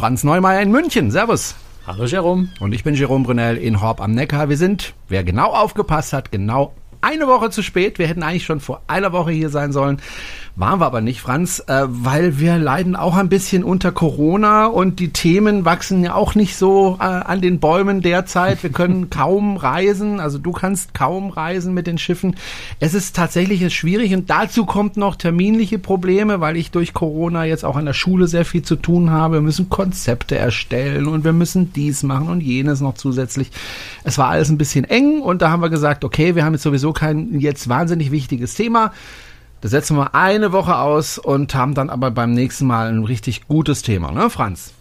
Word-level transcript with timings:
Franz 0.00 0.24
Neumeier 0.24 0.62
in 0.62 0.70
München. 0.70 1.10
Servus. 1.10 1.54
Hallo 1.86 2.06
Jerome. 2.06 2.48
Und 2.58 2.72
ich 2.72 2.84
bin 2.84 2.94
Jerome 2.94 3.22
Brunel 3.22 3.58
in 3.58 3.82
Horb 3.82 4.00
am 4.00 4.12
Neckar. 4.12 4.48
Wir 4.48 4.56
sind, 4.56 4.94
wer 5.08 5.24
genau 5.24 5.48
aufgepasst 5.52 6.14
hat, 6.14 6.32
genau 6.32 6.72
eine 7.02 7.26
Woche 7.26 7.50
zu 7.50 7.62
spät. 7.62 7.98
Wir 7.98 8.06
hätten 8.06 8.22
eigentlich 8.22 8.46
schon 8.46 8.60
vor 8.60 8.80
einer 8.86 9.12
Woche 9.12 9.30
hier 9.32 9.50
sein 9.50 9.72
sollen. 9.72 10.00
Waren 10.56 10.80
wir 10.80 10.86
aber 10.86 11.00
nicht, 11.00 11.20
Franz, 11.20 11.62
äh, 11.68 11.84
weil 11.86 12.38
wir 12.38 12.58
leiden 12.58 12.96
auch 12.96 13.16
ein 13.16 13.28
bisschen 13.28 13.64
unter 13.64 13.92
Corona 13.92 14.66
und 14.66 14.98
die 14.98 15.10
Themen 15.10 15.64
wachsen 15.64 16.02
ja 16.02 16.14
auch 16.14 16.34
nicht 16.34 16.56
so 16.56 16.98
äh, 17.00 17.04
an 17.04 17.40
den 17.40 17.60
Bäumen 17.60 18.02
derzeit. 18.02 18.62
Wir 18.62 18.70
können 18.70 19.10
kaum 19.10 19.56
reisen, 19.56 20.20
also 20.20 20.38
du 20.38 20.52
kannst 20.52 20.92
kaum 20.92 21.30
reisen 21.30 21.72
mit 21.72 21.86
den 21.86 21.98
Schiffen. 21.98 22.36
Es 22.80 22.94
ist 22.94 23.14
tatsächlich 23.14 23.74
schwierig 23.74 24.12
und 24.12 24.28
dazu 24.28 24.66
kommt 24.66 24.96
noch 24.96 25.16
terminliche 25.16 25.78
Probleme, 25.78 26.40
weil 26.40 26.56
ich 26.56 26.70
durch 26.70 26.94
Corona 26.94 27.44
jetzt 27.44 27.64
auch 27.64 27.76
an 27.76 27.86
der 27.86 27.92
Schule 27.92 28.26
sehr 28.26 28.44
viel 28.44 28.62
zu 28.62 28.76
tun 28.76 29.10
habe. 29.10 29.36
Wir 29.36 29.42
müssen 29.42 29.70
Konzepte 29.70 30.36
erstellen 30.36 31.06
und 31.06 31.24
wir 31.24 31.32
müssen 31.32 31.72
dies 31.72 32.02
machen 32.02 32.28
und 32.28 32.40
jenes 32.42 32.80
noch 32.80 32.94
zusätzlich. 32.94 33.50
Es 34.02 34.18
war 34.18 34.28
alles 34.28 34.50
ein 34.50 34.58
bisschen 34.58 34.84
eng 34.84 35.20
und 35.20 35.42
da 35.42 35.50
haben 35.50 35.62
wir 35.62 35.70
gesagt, 35.70 36.04
okay, 36.04 36.34
wir 36.34 36.44
haben 36.44 36.54
jetzt 36.54 36.64
sowieso 36.64 36.92
kein 36.92 37.38
jetzt 37.38 37.68
wahnsinnig 37.68 38.10
wichtiges 38.10 38.54
Thema. 38.54 38.92
Das 39.60 39.70
setzen 39.70 39.96
wir 39.96 40.14
eine 40.14 40.52
Woche 40.52 40.76
aus 40.78 41.18
und 41.18 41.54
haben 41.54 41.74
dann 41.74 41.90
aber 41.90 42.10
beim 42.10 42.32
nächsten 42.32 42.66
Mal 42.66 42.88
ein 42.88 43.04
richtig 43.04 43.46
gutes 43.46 43.82
Thema, 43.82 44.10
ne, 44.10 44.30
Franz? 44.30 44.72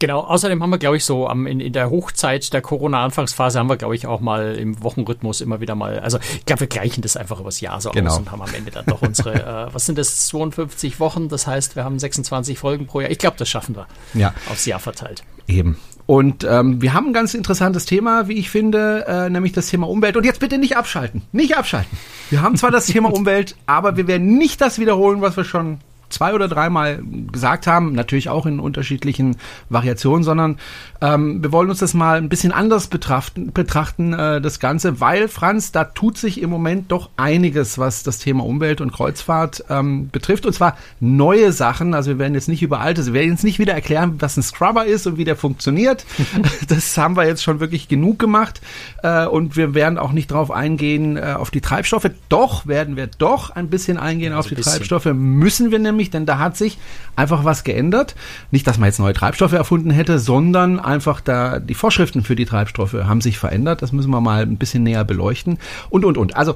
Genau, 0.00 0.20
außerdem 0.20 0.60
haben 0.62 0.70
wir, 0.70 0.78
glaube 0.78 0.96
ich, 0.96 1.04
so 1.04 1.28
am, 1.28 1.46
in, 1.46 1.60
in 1.60 1.72
der 1.72 1.88
Hochzeit 1.88 2.52
der 2.52 2.60
Corona-Anfangsphase 2.60 3.58
haben 3.58 3.68
wir, 3.68 3.76
glaube 3.76 3.94
ich, 3.94 4.06
auch 4.06 4.20
mal 4.20 4.56
im 4.56 4.82
Wochenrhythmus 4.82 5.40
immer 5.40 5.60
wieder 5.60 5.76
mal, 5.76 6.00
also 6.00 6.18
ich 6.18 6.44
glaube, 6.44 6.60
wir 6.60 6.66
gleichen 6.66 7.00
das 7.00 7.16
einfach 7.16 7.40
übers 7.40 7.60
Jahr 7.60 7.80
so 7.80 7.90
genau. 7.90 8.10
aus 8.10 8.18
und 8.18 8.30
haben 8.30 8.42
am 8.42 8.52
Ende 8.52 8.70
dann 8.70 8.84
doch 8.86 9.00
unsere, 9.02 9.34
äh, 9.68 9.72
was 9.74 9.86
sind 9.86 9.96
das, 9.96 10.26
52 10.26 11.00
Wochen, 11.00 11.28
das 11.28 11.46
heißt, 11.46 11.76
wir 11.76 11.84
haben 11.84 11.98
26 11.98 12.58
Folgen 12.58 12.86
pro 12.86 13.00
Jahr. 13.00 13.10
Ich 13.10 13.18
glaube, 13.18 13.36
das 13.38 13.48
schaffen 13.48 13.76
wir 13.76 13.86
ja. 14.14 14.34
aufs 14.50 14.66
Jahr 14.66 14.80
verteilt. 14.80 15.22
Eben. 15.46 15.78
Und 16.06 16.44
ähm, 16.44 16.82
wir 16.82 16.92
haben 16.92 17.06
ein 17.08 17.12
ganz 17.14 17.32
interessantes 17.32 17.86
Thema, 17.86 18.28
wie 18.28 18.34
ich 18.34 18.50
finde, 18.50 19.06
äh, 19.08 19.30
nämlich 19.30 19.52
das 19.52 19.68
Thema 19.68 19.88
Umwelt. 19.88 20.16
Und 20.16 20.24
jetzt 20.24 20.40
bitte 20.40 20.58
nicht 20.58 20.76
abschalten. 20.76 21.22
Nicht 21.32 21.56
abschalten. 21.56 21.96
Wir 22.30 22.42
haben 22.42 22.56
zwar 22.56 22.70
das 22.70 22.86
Thema 22.86 23.10
Umwelt, 23.12 23.56
aber 23.66 23.96
wir 23.96 24.06
werden 24.06 24.36
nicht 24.36 24.60
das 24.60 24.78
wiederholen, 24.78 25.22
was 25.22 25.36
wir 25.36 25.44
schon 25.44 25.78
zwei 26.14 26.34
oder 26.34 26.48
dreimal 26.48 27.02
gesagt 27.32 27.66
haben, 27.66 27.92
natürlich 27.92 28.28
auch 28.28 28.46
in 28.46 28.60
unterschiedlichen 28.60 29.36
Variationen, 29.68 30.24
sondern 30.24 30.58
ähm, 31.00 31.42
wir 31.42 31.52
wollen 31.52 31.68
uns 31.68 31.80
das 31.80 31.94
mal 31.94 32.18
ein 32.18 32.28
bisschen 32.28 32.52
anders 32.52 32.86
betrachten, 32.86 33.52
betrachten 33.52 34.12
äh, 34.12 34.40
das 34.40 34.60
Ganze, 34.60 35.00
weil 35.00 35.28
Franz, 35.28 35.72
da 35.72 35.84
tut 35.84 36.16
sich 36.16 36.40
im 36.40 36.50
Moment 36.50 36.90
doch 36.92 37.10
einiges, 37.16 37.78
was 37.78 38.02
das 38.02 38.18
Thema 38.18 38.44
Umwelt 38.44 38.80
und 38.80 38.92
Kreuzfahrt 38.92 39.64
ähm, 39.68 40.08
betrifft, 40.10 40.46
und 40.46 40.52
zwar 40.52 40.76
neue 41.00 41.52
Sachen. 41.52 41.94
Also 41.94 42.12
wir 42.12 42.18
werden 42.18 42.34
jetzt 42.34 42.48
nicht 42.48 42.62
über 42.62 42.80
alte, 42.80 43.04
wir 43.06 43.14
werden 43.14 43.30
jetzt 43.32 43.44
nicht 43.44 43.58
wieder 43.58 43.74
erklären, 43.74 44.16
was 44.20 44.36
ein 44.36 44.42
Scrubber 44.42 44.86
ist 44.86 45.06
und 45.06 45.18
wie 45.18 45.24
der 45.24 45.36
funktioniert. 45.36 46.06
das 46.68 46.96
haben 46.96 47.16
wir 47.16 47.26
jetzt 47.26 47.42
schon 47.42 47.60
wirklich 47.60 47.88
genug 47.88 48.18
gemacht 48.18 48.60
äh, 49.02 49.26
und 49.26 49.56
wir 49.56 49.74
werden 49.74 49.98
auch 49.98 50.12
nicht 50.12 50.30
darauf 50.30 50.50
eingehen 50.50 51.16
äh, 51.16 51.34
auf 51.36 51.50
die 51.50 51.60
Treibstoffe. 51.60 52.10
Doch 52.28 52.66
werden 52.66 52.96
wir 52.96 53.06
doch 53.06 53.50
ein 53.50 53.68
bisschen 53.68 53.98
eingehen 53.98 54.32
also 54.32 54.48
auf 54.48 54.54
die 54.54 54.62
Treibstoffe. 54.62 55.06
Müssen 55.06 55.70
wir 55.70 55.78
nämlich 55.78 56.03
nämlich, 56.04 56.10
denn 56.10 56.26
da 56.26 56.38
hat 56.38 56.56
sich 56.56 56.78
einfach 57.16 57.44
was 57.44 57.64
geändert. 57.64 58.14
Nicht, 58.50 58.66
dass 58.66 58.78
man 58.78 58.88
jetzt 58.88 58.98
neue 58.98 59.14
Treibstoffe 59.14 59.52
erfunden 59.52 59.90
hätte, 59.90 60.18
sondern 60.18 60.80
einfach 60.80 61.20
da 61.20 61.58
die 61.58 61.74
Vorschriften 61.74 62.22
für 62.22 62.36
die 62.36 62.44
Treibstoffe 62.44 62.94
haben 62.94 63.20
sich 63.20 63.38
verändert. 63.38 63.82
Das 63.82 63.92
müssen 63.92 64.10
wir 64.10 64.20
mal 64.20 64.42
ein 64.42 64.56
bisschen 64.58 64.82
näher 64.82 65.04
beleuchten 65.04 65.58
und 65.90 66.04
und 66.04 66.18
und. 66.18 66.36
Also 66.36 66.54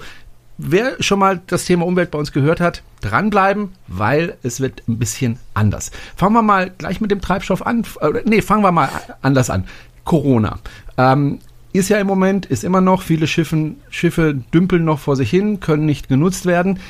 Wer 0.61 1.01
schon 1.01 1.21
mal 1.21 1.41
das 1.47 1.67
Thema 1.67 1.87
Umwelt 1.87 2.11
bei 2.11 2.19
uns 2.19 2.33
gehört 2.33 2.61
hat, 2.61 2.83
dranbleiben, 3.01 3.69
weil 3.87 4.37
es 4.43 4.59
wird 4.59 4.83
ein 4.89 4.99
bisschen 4.99 5.39
anders. 5.55 5.93
Fangen 6.17 6.35
wir 6.35 6.43
mal 6.43 6.73
gleich 6.77 7.01
mit 7.01 7.13
dem 7.13 7.21
Treibstoff 7.21 7.65
an. 7.65 7.85
Äh, 8.01 8.23
nee, 8.25 8.43
fangen 8.43 8.65
wir 8.65 8.73
mal 8.73 8.89
anders 9.23 9.51
an. 9.51 9.69
Corona. 10.03 10.59
Ähm, 10.97 11.39
ist 11.73 11.91
ja 11.91 11.99
im 11.99 12.09
Moment, 12.09 12.45
ist 12.47 12.65
immer 12.65 12.81
noch, 12.81 13.03
viele 13.03 13.29
Schiffen, 13.29 13.77
Schiffe 13.89 14.35
dümpeln 14.53 14.85
noch 14.85 14.99
vor 14.99 15.15
sich 15.15 15.31
hin, 15.31 15.61
können 15.61 15.87
nicht 15.87 16.09
genutzt 16.09 16.45
werden. 16.45 16.81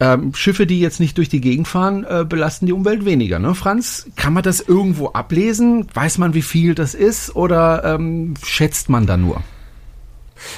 Ähm, 0.00 0.34
Schiffe, 0.34 0.66
die 0.66 0.80
jetzt 0.80 0.98
nicht 0.98 1.16
durch 1.18 1.28
die 1.28 1.40
Gegend 1.40 1.68
fahren, 1.68 2.04
äh, 2.04 2.24
belasten 2.28 2.66
die 2.66 2.72
Umwelt 2.72 3.04
weniger. 3.04 3.38
Ne? 3.38 3.54
Franz, 3.54 4.10
kann 4.16 4.32
man 4.32 4.42
das 4.42 4.60
irgendwo 4.60 5.08
ablesen? 5.08 5.86
Weiß 5.94 6.18
man, 6.18 6.34
wie 6.34 6.42
viel 6.42 6.74
das 6.74 6.94
ist 6.94 7.36
oder 7.36 7.84
ähm, 7.84 8.34
schätzt 8.42 8.88
man 8.88 9.06
da 9.06 9.16
nur? 9.16 9.42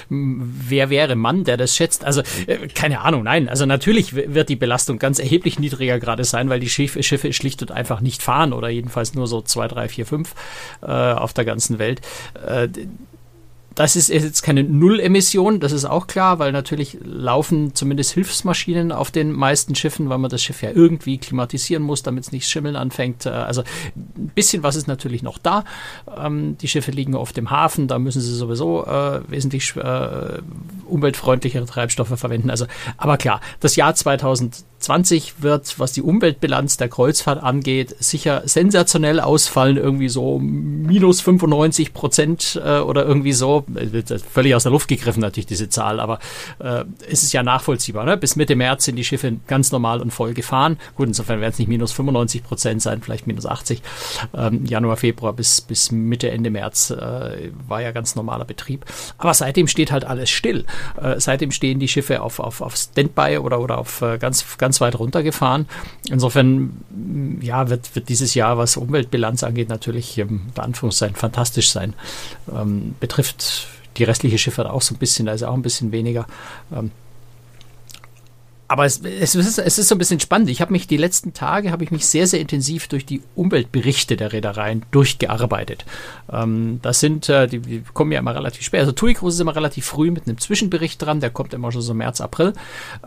wer 0.08 0.90
wäre 0.90 1.16
Mann, 1.16 1.44
der 1.44 1.56
das 1.56 1.76
schätzt? 1.76 2.04
Also 2.04 2.22
äh, 2.46 2.68
keine 2.68 3.00
Ahnung, 3.00 3.22
nein. 3.22 3.48
Also 3.48 3.66
natürlich 3.66 4.14
wird 4.14 4.48
die 4.48 4.56
Belastung 4.56 4.98
ganz 4.98 5.18
erheblich 5.18 5.58
niedriger 5.58 5.98
gerade 5.98 6.24
sein, 6.24 6.48
weil 6.48 6.60
die 6.60 6.68
Schiffe, 6.68 7.02
Schiffe 7.02 7.32
schlicht 7.32 7.62
und 7.62 7.72
einfach 7.72 8.00
nicht 8.00 8.22
fahren 8.22 8.52
oder 8.52 8.68
jedenfalls 8.68 9.14
nur 9.14 9.26
so 9.26 9.42
zwei, 9.42 9.68
drei, 9.68 9.88
vier, 9.88 10.06
fünf 10.06 10.34
äh, 10.82 10.86
auf 10.86 11.32
der 11.32 11.44
ganzen 11.44 11.78
Welt. 11.78 12.00
Äh, 12.46 12.68
das 13.76 13.94
ist 13.94 14.08
jetzt 14.08 14.42
keine 14.42 14.64
Nullemission, 14.64 15.60
das 15.60 15.72
ist 15.72 15.84
auch 15.84 16.06
klar, 16.06 16.38
weil 16.38 16.50
natürlich 16.50 16.96
laufen 17.04 17.74
zumindest 17.74 18.12
Hilfsmaschinen 18.12 18.90
auf 18.90 19.10
den 19.10 19.32
meisten 19.32 19.74
Schiffen, 19.74 20.08
weil 20.08 20.16
man 20.16 20.30
das 20.30 20.42
Schiff 20.42 20.62
ja 20.62 20.70
irgendwie 20.70 21.18
klimatisieren 21.18 21.82
muss, 21.82 22.02
damit 22.02 22.24
es 22.24 22.32
nicht 22.32 22.48
schimmeln 22.48 22.74
anfängt. 22.74 23.26
Äh, 23.26 23.30
also 23.30 23.62
ein 23.94 24.32
bisschen 24.34 24.62
was 24.62 24.76
ist 24.76 24.88
natürlich 24.88 25.22
noch 25.22 25.36
da. 25.36 25.64
Ähm, 26.16 26.56
die 26.58 26.68
Schiffe 26.68 26.90
liegen 26.90 27.14
auf 27.14 27.34
dem 27.34 27.50
Hafen, 27.50 27.86
da 27.86 27.98
müssen 27.98 28.22
sie 28.22 28.34
sowieso 28.34 28.86
äh, 28.86 29.20
wesentlich 29.28 29.76
äh, 29.76 30.38
umweltfreundlichere 30.86 31.66
Treibstoffe 31.66 32.18
verwenden. 32.18 32.48
Also, 32.48 32.66
aber 32.96 33.18
klar, 33.18 33.42
das 33.60 33.76
Jahr 33.76 33.94
2020 34.86 35.42
wird, 35.42 35.78
was 35.78 35.92
die 35.92 36.02
Umweltbilanz 36.02 36.76
der 36.76 36.88
Kreuzfahrt 36.88 37.42
angeht, 37.42 37.96
sicher 37.98 38.42
sensationell 38.44 39.20
ausfallen, 39.20 39.76
irgendwie 39.76 40.08
so 40.08 40.38
minus 40.38 41.20
95 41.20 41.92
Prozent 41.92 42.60
äh, 42.64 42.78
oder 42.78 43.04
irgendwie 43.04 43.32
so 43.32 43.64
völlig 44.32 44.54
aus 44.54 44.62
der 44.62 44.72
Luft 44.72 44.88
gegriffen 44.88 45.20
natürlich 45.20 45.46
diese 45.46 45.68
Zahl, 45.68 46.00
aber 46.00 46.18
äh, 46.58 46.84
es 47.08 47.22
ist 47.22 47.32
ja 47.32 47.42
nachvollziehbar. 47.42 48.04
Ne? 48.04 48.16
Bis 48.16 48.36
Mitte 48.36 48.56
März 48.56 48.84
sind 48.84 48.96
die 48.96 49.04
Schiffe 49.04 49.36
ganz 49.46 49.72
normal 49.72 50.00
und 50.00 50.12
voll 50.12 50.34
gefahren. 50.34 50.78
Gut, 50.94 51.08
insofern 51.08 51.40
werden 51.40 51.52
es 51.52 51.58
nicht 51.58 51.68
minus 51.68 51.92
95 51.92 52.44
Prozent 52.44 52.82
sein, 52.82 53.02
vielleicht 53.02 53.26
minus 53.26 53.46
80. 53.46 53.82
Ähm, 54.36 54.64
Januar, 54.64 54.96
Februar 54.96 55.32
bis, 55.32 55.60
bis 55.60 55.90
Mitte, 55.90 56.30
Ende 56.30 56.50
März 56.50 56.90
äh, 56.90 57.50
war 57.66 57.82
ja 57.82 57.90
ganz 57.90 58.14
normaler 58.14 58.44
Betrieb. 58.44 58.84
Aber 59.18 59.34
seitdem 59.34 59.66
steht 59.68 59.90
halt 59.90 60.04
alles 60.04 60.30
still. 60.30 60.64
Äh, 61.00 61.18
seitdem 61.18 61.50
stehen 61.50 61.80
die 61.80 61.88
Schiffe 61.88 62.22
auf, 62.22 62.38
auf, 62.38 62.60
auf 62.60 62.76
Standby 62.76 63.38
oder, 63.38 63.60
oder 63.60 63.78
auf 63.78 64.02
äh, 64.02 64.18
ganz, 64.18 64.58
ganz 64.76 64.80
weit 64.80 64.98
runtergefahren. 64.98 65.66
Insofern, 66.10 67.38
ja, 67.40 67.68
wird, 67.70 67.94
wird 67.94 68.08
dieses 68.08 68.34
Jahr, 68.34 68.58
was 68.58 68.76
Umweltbilanz 68.76 69.42
angeht, 69.42 69.68
natürlich, 69.68 70.18
ähm, 70.18 70.42
Anführungszeichen, 70.56 71.16
fantastisch 71.16 71.70
sein. 71.70 71.94
Ähm, 72.52 72.94
betrifft 73.00 73.68
die 73.96 74.04
restliche 74.04 74.38
Schifffahrt 74.38 74.68
auch 74.68 74.82
so 74.82 74.94
ein 74.94 74.98
bisschen, 74.98 75.26
ist 75.28 75.42
auch 75.42 75.54
ein 75.54 75.62
bisschen 75.62 75.92
weniger. 75.92 76.26
Ähm, 76.74 76.90
aber 78.68 78.84
es, 78.84 79.00
es, 79.00 79.34
ist, 79.34 79.58
es 79.58 79.78
ist 79.78 79.88
so 79.88 79.94
ein 79.94 79.98
bisschen 79.98 80.18
spannend. 80.18 80.50
Ich 80.50 80.60
habe 80.60 80.72
mich 80.72 80.86
die 80.86 80.96
letzten 80.96 81.32
Tage 81.32 81.70
habe 81.70 81.84
ich 81.84 81.90
mich 81.90 82.06
sehr 82.06 82.26
sehr 82.26 82.40
intensiv 82.40 82.88
durch 82.88 83.06
die 83.06 83.22
Umweltberichte 83.36 84.16
der 84.16 84.32
Reedereien 84.32 84.84
durchgearbeitet. 84.90 85.84
Ähm, 86.32 86.80
das 86.82 87.00
sind 87.00 87.28
äh, 87.28 87.46
die, 87.46 87.60
die, 87.60 87.82
kommen 87.94 88.10
ja 88.10 88.18
immer 88.18 88.34
relativ 88.34 88.64
spät. 88.64 88.80
Also 88.80 88.92
TUI 88.92 89.14
Cruise 89.14 89.36
ist 89.36 89.40
immer 89.40 89.54
relativ 89.54 89.86
früh 89.86 90.10
mit 90.10 90.26
einem 90.26 90.38
Zwischenbericht 90.38 91.00
dran. 91.00 91.20
Der 91.20 91.30
kommt 91.30 91.54
immer 91.54 91.70
schon 91.70 91.82
so 91.82 91.94
März 91.94 92.20
April. 92.20 92.54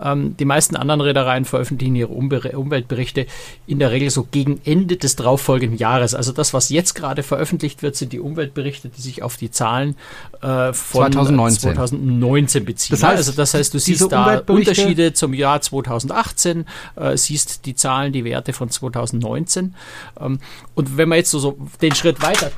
Ähm, 0.01 0.37
die 0.37 0.45
meisten 0.45 0.77
anderen 0.77 1.01
Reedereien 1.01 1.43
veröffentlichen 1.43 1.95
ihre 1.95 2.13
Umbe 2.13 2.39
Umweltberichte 2.39 3.25
in 3.67 3.79
der 3.79 3.91
Regel 3.91 4.09
so 4.09 4.27
gegen 4.31 4.61
Ende 4.63 4.95
des 4.95 5.17
darauffolgenden 5.17 5.77
Jahres. 5.77 6.15
Also 6.15 6.31
das 6.31 6.53
was 6.53 6.69
jetzt 6.69 6.93
gerade 6.95 7.21
veröffentlicht 7.21 7.83
wird, 7.83 7.97
sind 7.97 8.13
die 8.13 8.19
Umweltberichte, 8.21 8.89
die 8.89 9.01
sich 9.01 9.23
auf 9.23 9.35
die 9.35 9.51
Zahlen 9.51 9.95
äh, 10.41 10.71
von 10.71 11.11
2019. 11.11 11.73
2019 11.73 12.65
beziehen. 12.65 12.95
Das 12.95 13.03
heißt, 13.03 13.17
also 13.17 13.31
das 13.33 13.53
heißt, 13.53 13.73
du 13.73 13.79
siehst 13.79 14.09
da 14.09 14.39
Unterschiede 14.47 15.11
zum 15.11 15.33
Jahr 15.33 15.48
Jahr 15.49 15.61
2018, 15.61 16.65
äh, 16.95 17.17
siehst 17.17 17.65
die 17.65 17.75
Zahlen, 17.75 18.13
die 18.13 18.23
Werte 18.23 18.53
von 18.53 18.69
2019. 18.69 19.75
Ähm, 20.19 20.39
und 20.75 20.97
wenn 20.97 21.09
man 21.09 21.17
jetzt 21.17 21.31
so, 21.31 21.39
so 21.39 21.57
den 21.81 21.95
Schritt 21.95 22.21
weiter 22.21 22.51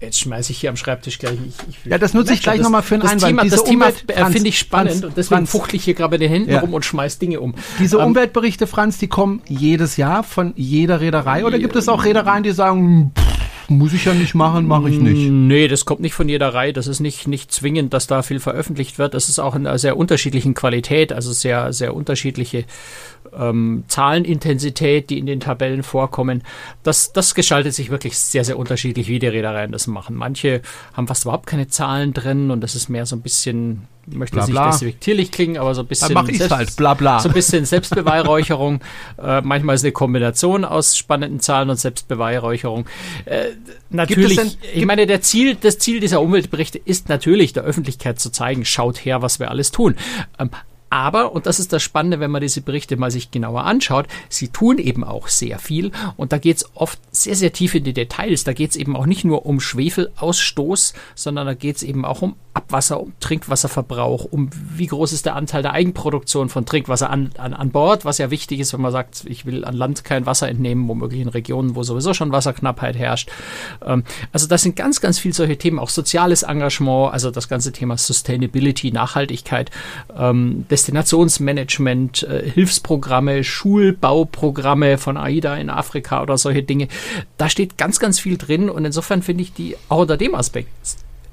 Jetzt 0.00 0.20
schmeiße 0.20 0.52
ich 0.52 0.58
hier 0.58 0.68
am 0.68 0.76
Schreibtisch 0.76 1.18
gleich. 1.18 1.38
Ich, 1.48 1.54
ich 1.66 1.90
ja, 1.90 1.96
das 1.96 2.12
nutze 2.12 2.34
ich 2.34 2.42
gleich 2.42 2.60
nochmal 2.60 2.82
für 2.82 2.96
einen 2.96 3.04
das 3.04 3.12
Einwand. 3.12 3.30
Thema, 3.30 3.42
Diese 3.44 3.56
das 3.56 3.64
Thema 3.64 3.88
äh, 3.88 4.32
finde 4.32 4.48
ich 4.48 4.58
spannend 4.58 4.90
Franz, 4.90 5.04
und 5.04 5.16
deswegen 5.16 5.46
Franz, 5.46 5.50
fuchtel 5.50 5.76
ich 5.76 5.84
hier 5.84 5.94
gerade 5.94 6.10
mit 6.10 6.20
den 6.20 6.30
Händen 6.30 6.50
ja. 6.50 6.60
rum 6.60 6.74
und 6.74 6.84
schmeiß 6.84 7.18
Dinge 7.20 7.40
um. 7.40 7.54
Diese 7.78 7.96
ähm, 7.96 8.08
Umweltberichte, 8.08 8.66
Franz, 8.66 8.98
die 8.98 9.06
kommen 9.06 9.40
jedes 9.48 9.96
Jahr 9.96 10.22
von 10.22 10.52
jeder 10.56 11.00
Reederei 11.00 11.46
oder 11.46 11.58
gibt 11.58 11.74
es 11.76 11.88
auch 11.88 12.04
Reedereien, 12.04 12.42
die 12.42 12.50
sagen, 12.50 13.12
pff, 13.16 13.33
muss 13.68 13.92
ich 13.92 14.04
ja 14.04 14.14
nicht 14.14 14.34
machen, 14.34 14.66
mache 14.66 14.90
ich 14.90 14.98
nicht. 14.98 15.30
Nee, 15.30 15.68
das 15.68 15.84
kommt 15.84 16.00
nicht 16.00 16.14
von 16.14 16.28
jeder 16.28 16.52
Reihe. 16.54 16.72
Das 16.72 16.86
ist 16.86 17.00
nicht, 17.00 17.26
nicht 17.26 17.52
zwingend, 17.52 17.92
dass 17.94 18.06
da 18.06 18.22
viel 18.22 18.40
veröffentlicht 18.40 18.98
wird. 18.98 19.14
Das 19.14 19.28
ist 19.28 19.38
auch 19.38 19.54
in 19.54 19.66
einer 19.66 19.78
sehr 19.78 19.96
unterschiedlichen 19.96 20.54
Qualität, 20.54 21.12
also 21.12 21.32
sehr, 21.32 21.72
sehr 21.72 21.94
unterschiedliche 21.94 22.64
ähm, 23.38 23.84
Zahlenintensität, 23.88 25.10
die 25.10 25.18
in 25.18 25.26
den 25.26 25.40
Tabellen 25.40 25.82
vorkommen. 25.82 26.42
Das, 26.82 27.12
das 27.12 27.34
gestaltet 27.34 27.74
sich 27.74 27.90
wirklich 27.90 28.18
sehr, 28.18 28.44
sehr 28.44 28.58
unterschiedlich, 28.58 29.08
wie 29.08 29.18
die 29.18 29.26
Reedereien 29.26 29.72
das 29.72 29.86
machen. 29.86 30.14
Manche 30.16 30.62
haben 30.92 31.06
fast 31.06 31.24
überhaupt 31.24 31.46
keine 31.46 31.68
Zahlen 31.68 32.12
drin 32.12 32.50
und 32.50 32.60
das 32.60 32.74
ist 32.74 32.88
mehr 32.88 33.06
so 33.06 33.16
ein 33.16 33.22
bisschen 33.22 33.88
möchte 34.06 34.36
bla, 34.36 34.46
bla. 34.46 34.66
nicht 34.66 34.74
despektierlich 34.74 35.30
klingen, 35.30 35.56
aber 35.56 35.74
so 35.74 35.82
ein 35.82 35.86
bisschen, 35.86 36.14
Dann 36.14 36.24
mach 36.24 36.32
Selbst, 36.32 36.50
halt. 36.50 36.76
bla, 36.76 36.94
bla. 36.94 37.20
so 37.20 37.28
ein 37.28 37.34
bisschen 37.34 37.64
Selbstbeweihräucherung. 37.64 38.80
äh, 39.22 39.40
manchmal 39.40 39.76
ist 39.76 39.84
eine 39.84 39.92
Kombination 39.92 40.64
aus 40.64 40.96
spannenden 40.96 41.40
Zahlen 41.40 41.70
und 41.70 41.76
Selbstbeweihräucherung. 41.78 42.86
Äh, 43.24 43.50
natürlich, 43.90 44.36
denn, 44.36 44.52
ich 44.74 44.86
meine, 44.86 45.06
der 45.06 45.22
Ziel, 45.22 45.54
das 45.54 45.78
Ziel 45.78 46.00
dieser 46.00 46.20
Umweltberichte 46.20 46.78
ist 46.78 47.08
natürlich, 47.08 47.52
der 47.52 47.62
Öffentlichkeit 47.64 48.20
zu 48.20 48.30
zeigen, 48.30 48.64
schaut 48.64 49.04
her, 49.04 49.22
was 49.22 49.40
wir 49.40 49.50
alles 49.50 49.70
tun. 49.70 49.96
Ähm, 50.38 50.50
aber, 50.94 51.32
und 51.32 51.46
das 51.46 51.58
ist 51.58 51.72
das 51.72 51.82
Spannende, 51.82 52.20
wenn 52.20 52.30
man 52.30 52.40
diese 52.40 52.60
Berichte 52.60 52.96
mal 52.96 53.10
sich 53.10 53.32
genauer 53.32 53.64
anschaut, 53.64 54.06
sie 54.28 54.46
tun 54.46 54.78
eben 54.78 55.02
auch 55.02 55.26
sehr 55.26 55.58
viel 55.58 55.90
und 56.16 56.32
da 56.32 56.38
geht 56.38 56.58
es 56.58 56.70
oft 56.74 57.00
sehr, 57.10 57.34
sehr 57.34 57.52
tief 57.52 57.74
in 57.74 57.82
die 57.82 57.92
Details. 57.92 58.44
Da 58.44 58.52
geht 58.52 58.70
es 58.70 58.76
eben 58.76 58.94
auch 58.94 59.04
nicht 59.04 59.24
nur 59.24 59.44
um 59.44 59.58
Schwefelausstoß, 59.58 60.94
sondern 61.16 61.48
da 61.48 61.54
geht 61.54 61.76
es 61.76 61.82
eben 61.82 62.04
auch 62.04 62.22
um 62.22 62.36
Abwasser, 62.54 63.00
um 63.00 63.12
Trinkwasserverbrauch, 63.18 64.26
um 64.30 64.50
wie 64.52 64.86
groß 64.86 65.12
ist 65.12 65.26
der 65.26 65.34
Anteil 65.34 65.62
der 65.62 65.72
Eigenproduktion 65.72 66.48
von 66.48 66.64
Trinkwasser 66.64 67.10
an, 67.10 67.30
an, 67.38 67.52
an 67.52 67.70
Bord, 67.70 68.04
was 68.04 68.18
ja 68.18 68.30
wichtig 68.30 68.60
ist, 68.60 68.72
wenn 68.72 68.80
man 68.80 68.92
sagt, 68.92 69.24
ich 69.26 69.44
will 69.44 69.64
an 69.64 69.74
Land 69.74 70.04
kein 70.04 70.26
Wasser 70.26 70.48
entnehmen, 70.48 70.86
womöglich 70.86 71.20
in 71.20 71.28
Regionen, 71.28 71.74
wo 71.74 71.82
sowieso 71.82 72.14
schon 72.14 72.30
Wasserknappheit 72.30 72.96
herrscht. 72.96 73.30
Ähm, 73.84 74.04
also 74.32 74.46
das 74.46 74.62
sind 74.62 74.76
ganz, 74.76 75.00
ganz 75.00 75.18
viele 75.18 75.34
solche 75.34 75.58
Themen, 75.58 75.80
auch 75.80 75.88
soziales 75.88 76.44
Engagement, 76.44 77.12
also 77.12 77.32
das 77.32 77.48
ganze 77.48 77.72
Thema 77.72 77.98
Sustainability, 77.98 78.92
Nachhaltigkeit, 78.92 79.72
ähm, 80.16 80.66
Destinationsmanagement, 80.84 82.24
äh, 82.24 82.50
Hilfsprogramme, 82.50 83.42
Schulbauprogramme 83.42 84.98
von 84.98 85.16
AIDA 85.16 85.56
in 85.56 85.70
Afrika 85.70 86.22
oder 86.22 86.36
solche 86.36 86.62
Dinge. 86.62 86.88
Da 87.38 87.48
steht 87.48 87.78
ganz, 87.78 88.00
ganz 88.00 88.20
viel 88.20 88.36
drin 88.36 88.68
und 88.68 88.84
insofern 88.84 89.22
finde 89.22 89.42
ich 89.44 89.54
die 89.54 89.76
auch 89.88 90.00
unter 90.00 90.18
dem 90.18 90.34
Aspekt 90.34 90.68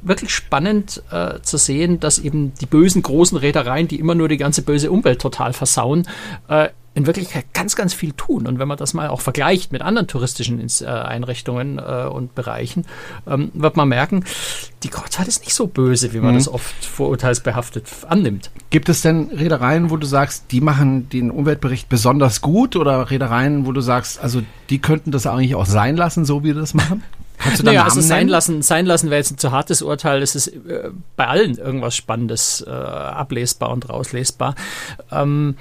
wirklich 0.04 0.34
spannend 0.34 1.04
äh, 1.12 1.42
zu 1.42 1.58
sehen, 1.58 2.00
dass 2.00 2.18
eben 2.18 2.54
die 2.56 2.66
bösen 2.66 3.04
großen 3.04 3.38
Reedereien, 3.38 3.88
die 3.88 4.00
immer 4.00 4.16
nur 4.16 4.30
die 4.30 4.38
ganze 4.38 4.62
böse 4.62 4.90
Umwelt 4.90 5.22
total 5.22 5.54
versauen, 5.54 6.08
äh, 6.48 6.70
in 6.94 7.08
Wirklichkeit 7.08 7.46
ganz, 7.54 7.76
ganz 7.76 7.94
viel 7.94 8.12
tun. 8.12 8.46
Und 8.48 8.60
wenn 8.60 8.68
man 8.68 8.78
das 8.78 8.94
mal 8.94 9.08
auch 9.08 9.22
vergleicht 9.22 9.72
mit 9.72 9.82
anderen 9.82 10.08
touristischen 10.08 10.60
äh, 10.60 10.86
Einrichtungen 10.86 11.80
äh, 11.80 12.08
und 12.12 12.36
Bereichen, 12.36 12.86
ähm, 13.26 13.50
wird 13.54 13.78
man 13.78 13.88
merken, 13.88 14.26
die 14.84 14.90
Kreuzfahrt 14.90 15.28
ist 15.28 15.42
nicht 15.42 15.54
so 15.54 15.68
böse, 15.68 16.14
wie 16.14 16.20
man 16.20 16.32
mhm. 16.32 16.40
das 16.40 16.50
oft 16.50 16.84
vorurteilsbehaftet 16.84 17.86
annimmt. 18.10 18.52
Gibt 18.72 18.90
es 18.90 19.02
denn 19.02 19.30
Reedereien, 19.30 19.90
wo 19.90 19.98
du 19.98 20.06
sagst, 20.06 20.52
die 20.52 20.60
machen 20.60 21.08
den 21.10 21.32
Umweltbericht 21.32 21.88
besonders 21.88 22.42
gut 22.42 22.76
oder 22.76 23.10
Reedereien, 23.10 23.66
wo 23.66 23.72
du 23.72 23.82
sagst, 23.82 24.20
also 24.22 24.42
die 24.70 24.80
könnten 24.80 25.12
das 25.12 25.26
eigentlich 25.28 25.56
auch 25.56 25.66
sein 25.66 25.96
lassen, 25.96 26.26
so 26.26 26.42
wie 26.44 26.48
wir 26.48 26.56
das 26.56 26.74
machen? 26.74 27.04
Kannst 27.42 27.64
naja, 27.64 27.84
also 27.84 28.02
sein 28.02 28.28
lassen, 28.28 28.62
sein 28.62 28.86
lassen 28.86 29.10
wäre 29.10 29.20
jetzt 29.20 29.32
ein 29.32 29.38
zu 29.38 29.52
hartes 29.52 29.82
Urteil. 29.82 30.22
Es 30.22 30.36
ist 30.36 30.48
äh, 30.48 30.92
bei 31.16 31.28
allen 31.28 31.58
irgendwas 31.58 31.96
Spannendes 31.96 32.64
äh, 32.68 32.70
ablesbar 32.70 33.72
und 33.72 33.90
rauslesbar. 33.90 34.54
Ähm, 35.12 35.56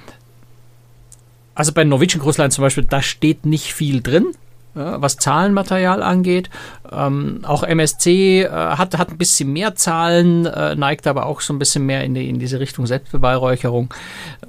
also 1.55 1.73
bei 1.73 1.83
Norwegian 1.83 2.21
Cruise 2.21 2.39
Line 2.39 2.51
zum 2.51 2.63
Beispiel, 2.63 2.85
da 2.85 3.01
steht 3.01 3.45
nicht 3.45 3.73
viel 3.73 4.01
drin. 4.01 4.33
Ja, 4.73 5.01
was 5.01 5.17
Zahlenmaterial 5.17 6.01
angeht. 6.01 6.49
Ähm, 6.89 7.41
auch 7.43 7.63
MSC 7.63 8.43
äh, 8.43 8.49
hat, 8.49 8.97
hat 8.97 9.09
ein 9.09 9.17
bisschen 9.17 9.51
mehr 9.51 9.75
Zahlen, 9.75 10.45
äh, 10.45 10.75
neigt 10.75 11.07
aber 11.07 11.25
auch 11.25 11.41
so 11.41 11.51
ein 11.51 11.59
bisschen 11.59 11.85
mehr 11.85 12.05
in, 12.05 12.13
die, 12.13 12.29
in 12.29 12.39
diese 12.39 12.61
Richtung 12.61 12.87
Selbstbeweihräucherung. 12.87 13.93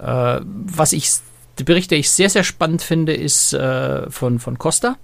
Äh, 0.00 0.40
was 0.44 0.92
ich, 0.92 1.10
die 1.58 1.64
Berichte 1.64 1.96
ich 1.96 2.08
sehr, 2.08 2.30
sehr 2.30 2.44
spannend 2.44 2.82
finde, 2.82 3.14
ist 3.14 3.52
äh, 3.52 4.08
von, 4.10 4.38
von 4.38 4.58
Costa 4.58 4.96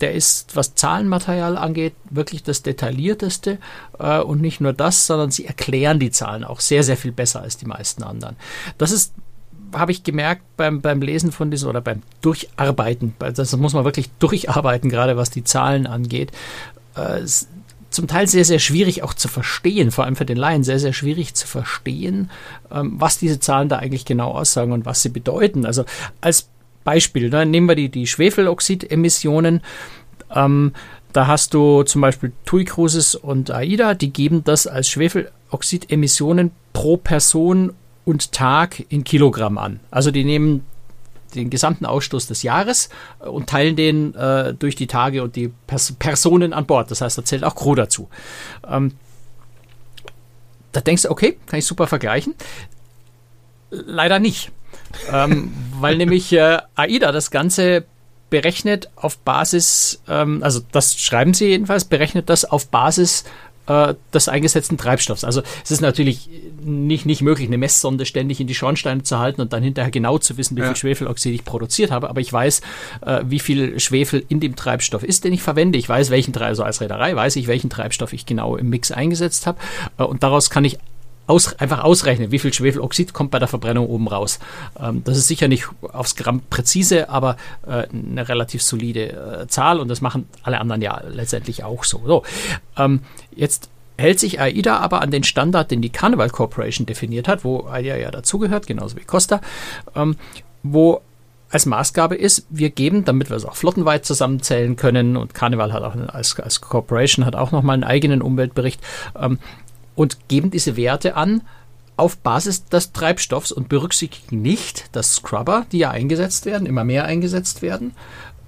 der 0.00 0.12
ist, 0.12 0.54
was 0.54 0.74
Zahlenmaterial 0.74 1.56
angeht, 1.56 1.94
wirklich 2.10 2.42
das 2.42 2.62
Detaillierteste. 2.62 3.58
Äh, 3.98 4.20
und 4.20 4.40
nicht 4.40 4.60
nur 4.60 4.72
das, 4.72 5.06
sondern 5.06 5.30
sie 5.30 5.46
erklären 5.46 5.98
die 5.98 6.10
Zahlen 6.10 6.44
auch 6.44 6.60
sehr, 6.60 6.82
sehr 6.82 6.96
viel 6.96 7.12
besser 7.12 7.42
als 7.42 7.56
die 7.56 7.66
meisten 7.66 8.02
anderen. 8.02 8.36
Das 8.78 8.92
ist 8.92 9.12
habe 9.72 9.92
ich 9.92 10.02
gemerkt 10.02 10.42
beim, 10.56 10.80
beim 10.80 11.02
Lesen 11.02 11.32
von 11.32 11.50
diesen 11.50 11.68
oder 11.68 11.80
beim 11.80 12.02
Durcharbeiten, 12.20 13.14
das 13.18 13.56
muss 13.56 13.74
man 13.74 13.84
wirklich 13.84 14.10
durcharbeiten, 14.18 14.90
gerade 14.90 15.16
was 15.16 15.30
die 15.30 15.44
Zahlen 15.44 15.86
angeht. 15.86 16.32
Äh, 16.94 17.22
zum 17.90 18.06
Teil 18.06 18.26
sehr, 18.26 18.44
sehr 18.44 18.58
schwierig 18.58 19.02
auch 19.02 19.14
zu 19.14 19.28
verstehen, 19.28 19.90
vor 19.90 20.04
allem 20.04 20.16
für 20.16 20.26
den 20.26 20.36
Laien 20.36 20.62
sehr, 20.62 20.78
sehr 20.78 20.92
schwierig 20.92 21.34
zu 21.34 21.46
verstehen, 21.46 22.30
ähm, 22.70 22.94
was 22.98 23.18
diese 23.18 23.40
Zahlen 23.40 23.68
da 23.68 23.78
eigentlich 23.78 24.04
genau 24.04 24.32
aussagen 24.32 24.72
und 24.72 24.84
was 24.84 25.02
sie 25.02 25.08
bedeuten. 25.08 25.64
Also 25.64 25.84
als 26.20 26.48
Beispiel, 26.84 27.30
ne? 27.30 27.46
nehmen 27.46 27.68
wir 27.68 27.74
die, 27.74 27.88
die 27.88 28.06
Schwefeloxidemissionen. 28.06 29.62
Ähm, 30.34 30.72
da 31.12 31.26
hast 31.26 31.54
du 31.54 31.82
zum 31.82 32.02
Beispiel 32.02 32.32
TUI 32.44 32.64
Cruises 32.64 33.14
und 33.14 33.50
AIDA, 33.50 33.94
die 33.94 34.12
geben 34.12 34.44
das 34.44 34.66
als 34.66 34.88
Schwefeloxidemissionen 34.88 36.50
pro 36.72 36.98
Person 36.98 37.72
und 38.08 38.32
Tag 38.32 38.84
in 38.88 39.04
Kilogramm 39.04 39.58
an. 39.58 39.80
Also 39.90 40.10
die 40.10 40.24
nehmen 40.24 40.64
den 41.34 41.50
gesamten 41.50 41.84
Ausstoß 41.84 42.26
des 42.26 42.42
Jahres 42.42 42.88
äh, 43.20 43.28
und 43.28 43.48
teilen 43.48 43.76
den 43.76 44.14
äh, 44.14 44.54
durch 44.54 44.76
die 44.76 44.86
Tage 44.86 45.22
und 45.22 45.36
die 45.36 45.52
Pers 45.66 45.92
Personen 45.98 46.52
an 46.52 46.66
Bord. 46.66 46.90
Das 46.90 47.02
heißt, 47.02 47.18
da 47.18 47.24
zählt 47.24 47.44
auch 47.44 47.54
Crew 47.54 47.74
dazu. 47.74 48.08
Ähm, 48.66 48.94
da 50.72 50.80
denkst 50.80 51.02
du, 51.02 51.10
okay, 51.10 51.38
kann 51.46 51.58
ich 51.58 51.66
super 51.66 51.86
vergleichen. 51.86 52.34
Leider 53.70 54.18
nicht 54.18 54.50
ähm, 55.12 55.52
weil 55.80 55.96
nämlich 55.96 56.32
äh, 56.32 56.58
AIDA 56.74 57.12
das 57.12 57.30
Ganze 57.30 57.84
berechnet 58.30 58.90
auf 58.96 59.18
Basis, 59.18 60.02
ähm, 60.08 60.42
also 60.42 60.60
das 60.72 61.00
schreiben 61.00 61.32
sie 61.34 61.46
jedenfalls, 61.46 61.84
berechnet 61.84 62.28
das 62.28 62.44
auf 62.44 62.68
Basis 62.68 63.24
äh, 63.68 63.94
des 64.12 64.28
eingesetzten 64.28 64.78
Treibstoffs. 64.78 65.24
Also 65.24 65.42
es 65.62 65.70
ist 65.70 65.80
natürlich 65.80 66.28
nicht, 66.60 67.06
nicht 67.06 67.22
möglich, 67.22 67.46
eine 67.46 67.58
Messsonde 67.58 68.06
ständig 68.06 68.40
in 68.40 68.46
die 68.46 68.54
Schornsteine 68.54 69.02
zu 69.02 69.18
halten 69.18 69.40
und 69.40 69.52
dann 69.52 69.62
hinterher 69.62 69.90
genau 69.90 70.18
zu 70.18 70.36
wissen, 70.36 70.56
wie 70.56 70.62
viel 70.62 70.76
Schwefeloxid 70.76 71.34
ich 71.34 71.44
produziert 71.44 71.90
habe. 71.90 72.08
Aber 72.08 72.20
ich 72.20 72.32
weiß, 72.32 72.62
äh, 73.02 73.20
wie 73.26 73.38
viel 73.38 73.78
Schwefel 73.78 74.24
in 74.28 74.40
dem 74.40 74.56
Treibstoff 74.56 75.02
ist, 75.02 75.24
den 75.24 75.32
ich 75.32 75.42
verwende. 75.42 75.78
Ich 75.78 75.88
weiß, 75.88 76.10
welchen 76.10 76.32
Treibstoff, 76.32 76.48
also 76.48 76.62
als 76.62 76.80
Reederei 76.80 77.14
weiß 77.14 77.36
ich, 77.36 77.46
welchen 77.46 77.68
Treibstoff 77.68 78.14
ich 78.14 78.24
genau 78.24 78.56
im 78.56 78.70
Mix 78.70 78.90
eingesetzt 78.90 79.46
habe. 79.46 79.58
Äh, 79.98 80.04
und 80.04 80.22
daraus 80.22 80.50
kann 80.50 80.64
ich 80.64 80.78
aus, 81.28 81.58
einfach 81.60 81.84
ausrechnen, 81.84 82.32
wie 82.32 82.38
viel 82.38 82.52
Schwefeloxid 82.52 83.12
kommt 83.12 83.30
bei 83.30 83.38
der 83.38 83.48
Verbrennung 83.48 83.86
oben 83.86 84.08
raus. 84.08 84.38
Ähm, 84.80 85.04
das 85.04 85.18
ist 85.18 85.28
sicher 85.28 85.46
nicht 85.46 85.68
aufs 85.92 86.16
Gramm 86.16 86.42
präzise, 86.50 87.10
aber 87.10 87.36
äh, 87.66 87.86
eine 87.92 88.28
relativ 88.28 88.62
solide 88.62 89.42
äh, 89.42 89.46
Zahl 89.46 89.78
und 89.78 89.88
das 89.88 90.00
machen 90.00 90.26
alle 90.42 90.60
anderen 90.60 90.82
ja 90.82 91.02
letztendlich 91.08 91.62
auch 91.64 91.84
so. 91.84 92.02
so 92.06 92.22
ähm, 92.76 93.00
jetzt 93.36 93.68
hält 93.98 94.18
sich 94.20 94.40
AIDA 94.40 94.78
aber 94.78 95.02
an 95.02 95.10
den 95.10 95.24
Standard, 95.24 95.70
den 95.70 95.82
die 95.82 95.90
Carnival 95.90 96.30
Corporation 96.30 96.86
definiert 96.86 97.28
hat, 97.28 97.44
wo 97.44 97.66
AIDA 97.66 97.96
ja 97.96 98.10
dazugehört, 98.10 98.66
genauso 98.66 98.96
wie 98.96 99.04
Costa, 99.04 99.40
ähm, 99.94 100.16
wo 100.62 101.02
als 101.50 101.66
Maßgabe 101.66 102.14
ist, 102.14 102.46
wir 102.50 102.70
geben, 102.70 103.04
damit 103.04 103.30
wir 103.30 103.36
es 103.36 103.44
auch 103.44 103.56
flottenweit 103.56 104.04
zusammenzählen 104.04 104.76
können, 104.76 105.16
und 105.16 105.34
Carnival 105.34 105.72
hat 105.72 105.82
auch 105.82 105.94
als, 106.08 106.38
als 106.38 106.60
Corporation 106.60 107.24
hat 107.24 107.36
auch 107.36 107.52
nochmal 107.52 107.74
einen 107.74 107.84
eigenen 107.84 108.22
Umweltbericht, 108.22 108.80
ähm, 109.18 109.38
und 109.98 110.28
geben 110.28 110.52
diese 110.52 110.76
Werte 110.76 111.16
an 111.16 111.42
auf 111.96 112.18
Basis 112.18 112.66
des 112.66 112.92
Treibstoffs 112.92 113.50
und 113.50 113.68
berücksichtigen 113.68 114.40
nicht, 114.40 114.84
dass 114.94 115.16
Scrubber, 115.16 115.66
die 115.72 115.78
ja 115.78 115.90
eingesetzt 115.90 116.46
werden, 116.46 116.68
immer 116.68 116.84
mehr 116.84 117.04
eingesetzt 117.04 117.62
werden, 117.62 117.94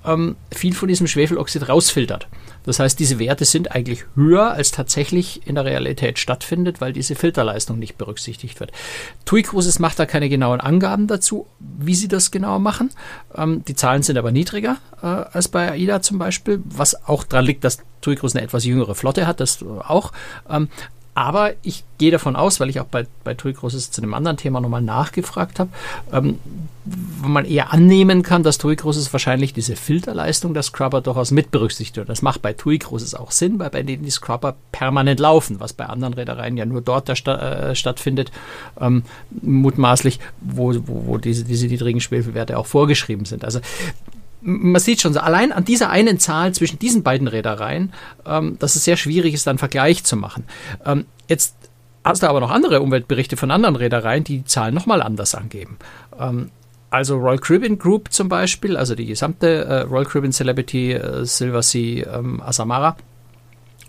ähm, 0.07 0.37
viel 0.53 0.75
von 0.75 0.87
diesem 0.87 1.09
Schwefeloxid 1.09 1.69
rausfiltert. 1.69 2.29
Das 2.63 2.79
heißt, 2.79 3.01
diese 3.01 3.19
Werte 3.19 3.45
sind 3.45 3.73
eigentlich 3.73 4.05
höher, 4.15 4.53
als 4.53 4.71
tatsächlich 4.71 5.45
in 5.45 5.57
der 5.57 5.65
Realität 5.65 6.21
stattfindet, 6.21 6.81
weil 6.81 6.93
diese 6.93 7.17
Filterleistung 7.17 7.81
nicht 7.81 7.99
berücksichtigt 7.99 8.61
wird. 8.61 8.71
TUI 9.25 9.43
Cruises 9.43 9.81
macht 9.81 9.99
da 9.99 10.07
keine 10.07 10.29
genauen 10.29 10.61
Angaben 10.61 11.09
dazu, 11.09 11.49
wie 11.59 11.97
sie 11.97 12.07
das 12.07 12.31
genau 12.31 12.61
machen. 12.61 12.91
Ähm, 13.35 13.65
die 13.65 13.75
Zahlen 13.75 14.05
sind 14.05 14.19
aber 14.19 14.31
niedriger 14.31 14.77
äh, 15.03 15.07
als 15.07 15.49
bei 15.49 15.73
AIDA 15.73 16.01
zum 16.01 16.19
Beispiel, 16.19 16.63
was 16.65 17.09
auch 17.09 17.25
daran 17.25 17.47
liegt, 17.47 17.65
dass 17.65 17.79
TUI 18.03 18.15
Cruises 18.15 18.37
eine 18.37 18.45
etwas 18.45 18.65
jüngere 18.65 18.95
Flotte 18.95 19.27
hat, 19.27 19.41
das 19.41 19.65
auch. 19.65 20.13
Ähm, 20.49 20.69
aber 21.21 21.53
ich 21.63 21.85
gehe 21.99 22.11
davon 22.11 22.35
aus, 22.35 22.61
weil 22.61 22.71
ich 22.71 22.81
auch 22.81 22.87
bei, 22.87 23.07
bei 23.25 23.35
TUI 23.35 23.53
Großes 23.53 23.91
zu 23.91 24.01
einem 24.01 24.15
anderen 24.15 24.39
Thema 24.39 24.59
nochmal 24.63 24.81
nachgefragt 24.81 25.59
habe, 25.59 25.69
ähm, 26.15 26.39
wo 26.87 27.29
man 27.29 27.45
eher 27.45 27.75
annehmen 27.75 28.23
kann, 28.23 28.43
dass 28.43 28.57
TUI 28.57 28.77
Großes 28.77 29.13
wahrscheinlich 29.13 29.53
diese 29.53 29.77
Filterleistung 29.77 30.55
der 30.55 30.63
Scrubber 30.63 31.03
durchaus 31.03 31.31
mit 31.31 31.51
berücksichtigt. 31.51 32.09
Das 32.09 32.23
macht 32.23 32.41
bei 32.41 32.55
TUI 32.55 32.79
Großes 32.79 33.15
auch 33.15 33.33
Sinn, 33.33 33.59
weil 33.59 33.69
bei 33.69 33.83
denen 33.83 34.03
die 34.03 34.11
Scrubber 34.11 34.57
permanent 34.73 35.21
laufen, 35.21 35.61
was 35.61 35.75
bei 35.75 35.85
anderen 35.85 36.15
Reedereien 36.15 36.57
ja 36.57 36.65
nur 36.65 36.81
dort 36.81 37.11
äh, 37.11 37.75
stattfindet, 37.75 38.33
ähm, 38.81 39.03
mutmaßlich, 39.43 40.21
wo, 40.41 40.73
wo, 40.87 41.07
wo 41.07 41.19
diese, 41.19 41.45
diese 41.45 41.67
niedrigen 41.67 42.01
Schwefelwerte 42.01 42.57
auch 42.57 42.67
vorgeschrieben 42.67 43.27
sind. 43.27 43.45
Also 43.45 43.61
man 44.43 44.81
sieht 44.81 45.01
schon, 45.01 45.17
allein 45.17 45.53
an 45.53 45.65
dieser 45.65 45.91
einen 45.91 46.19
Zahl 46.19 46.53
zwischen 46.53 46.79
diesen 46.79 47.03
beiden 47.03 47.29
Reedereien, 47.29 47.93
ähm, 48.27 48.59
dass 48.59 48.77
es 48.77 48.85
sehr 48.85 48.97
schwierig 48.97 49.35
ist, 49.35 49.47
einen 49.49 49.59
Vergleich 49.59 50.05
zu 50.05 50.17
machen. 50.17 50.45
Ähm, 50.85 51.07
jetzt 51.29 51.55
hast 52.05 52.23
du 52.23 52.29
aber 52.29 52.41
noch 52.41 52.51
andere 52.51 52.81
Umweltberichte 52.81 53.37
von 53.37 53.51
anderen 53.51 53.77
Reedereien, 53.77 54.25
die 54.25 54.39
die 54.39 54.45
Zahlen 54.45 54.75
nochmal 54.75 55.03
anders 55.03 55.35
angeben. 55.35 55.79
Ähm, 56.19 56.51
also 56.91 57.17
Royal 57.17 57.39
Caribbean 57.39 57.79
Group 57.79 58.13
zum 58.13 58.29
Beispiel, 58.29 58.77
also 58.77 58.95
die 58.95 59.07
gesamte 59.07 59.65
äh, 59.65 59.81
Royal 59.83 60.07
Caribbean 60.07 60.33
Celebrity, 60.33 60.93
äh, 60.93 61.25
Silver 61.25 61.63
Sea, 61.63 62.19
ähm, 62.19 62.41
Asamara, 62.41 62.97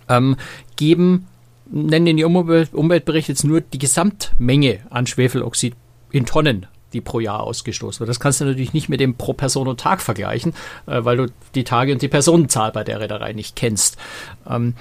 ähm, 0.07 0.35
geben 0.75 1.27
nennen 1.71 2.07
in 2.07 2.17
Ihrem 2.17 2.35
Umwelt 2.35 2.73
Umweltbericht 2.73 3.29
jetzt 3.29 3.43
nur 3.43 3.61
die 3.61 3.79
Gesamtmenge 3.79 4.81
an 4.89 5.07
Schwefeloxid 5.07 5.73
in 6.11 6.25
Tonnen 6.25 6.67
die 6.93 7.01
pro 7.01 7.19
Jahr 7.19 7.41
ausgestoßen 7.41 7.99
wird. 7.99 8.09
Das 8.09 8.19
kannst 8.19 8.41
du 8.41 8.45
natürlich 8.45 8.73
nicht 8.73 8.89
mit 8.89 8.99
dem 8.99 9.15
pro 9.15 9.33
Person 9.33 9.67
und 9.67 9.79
Tag 9.79 10.01
vergleichen, 10.01 10.53
äh, 10.87 11.03
weil 11.03 11.17
du 11.17 11.27
die 11.55 11.63
Tage 11.63 11.91
und 11.93 12.01
die 12.01 12.07
Personenzahl 12.07 12.71
bei 12.71 12.83
der 12.83 12.99
Reederei 12.99 13.33
nicht 13.33 13.55
kennst. 13.55 13.97
Ähm, 14.49 14.75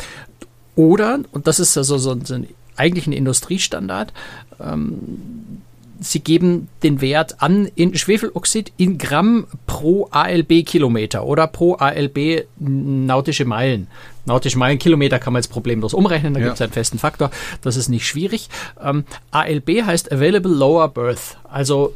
oder, 0.76 1.20
und 1.32 1.46
das 1.46 1.60
ist 1.60 1.76
also 1.76 1.98
so, 1.98 2.18
so 2.22 2.34
ein, 2.34 2.48
eigentlich 2.76 3.06
ein 3.06 3.12
Industriestandard, 3.12 4.12
ähm, 4.60 5.62
sie 6.00 6.20
geben 6.20 6.68
den 6.82 7.00
Wert 7.00 7.42
an 7.42 7.66
in 7.74 7.94
Schwefeloxid 7.94 8.72
in 8.76 8.98
Gramm 8.98 9.46
pro 9.66 10.08
ALB-Kilometer 10.10 11.24
oder 11.24 11.46
pro 11.46 11.74
ALB 11.74 12.46
nautische 12.58 13.44
Meilen. 13.44 13.86
Nautische 14.24 14.58
Meilen, 14.58 14.78
Kilometer 14.78 15.18
kann 15.18 15.32
man 15.32 15.42
jetzt 15.42 15.50
problemlos 15.50 15.94
umrechnen, 15.94 16.34
da 16.34 16.40
ja. 16.40 16.46
gibt 16.46 16.56
es 16.56 16.62
einen 16.62 16.72
festen 16.72 16.98
Faktor, 16.98 17.30
das 17.62 17.76
ist 17.76 17.88
nicht 17.88 18.06
schwierig. 18.06 18.48
Ähm, 18.82 19.04
ALB 19.30 19.82
heißt 19.84 20.12
Available 20.12 20.52
Lower 20.52 20.88
Berth, 20.88 21.36
also 21.44 21.94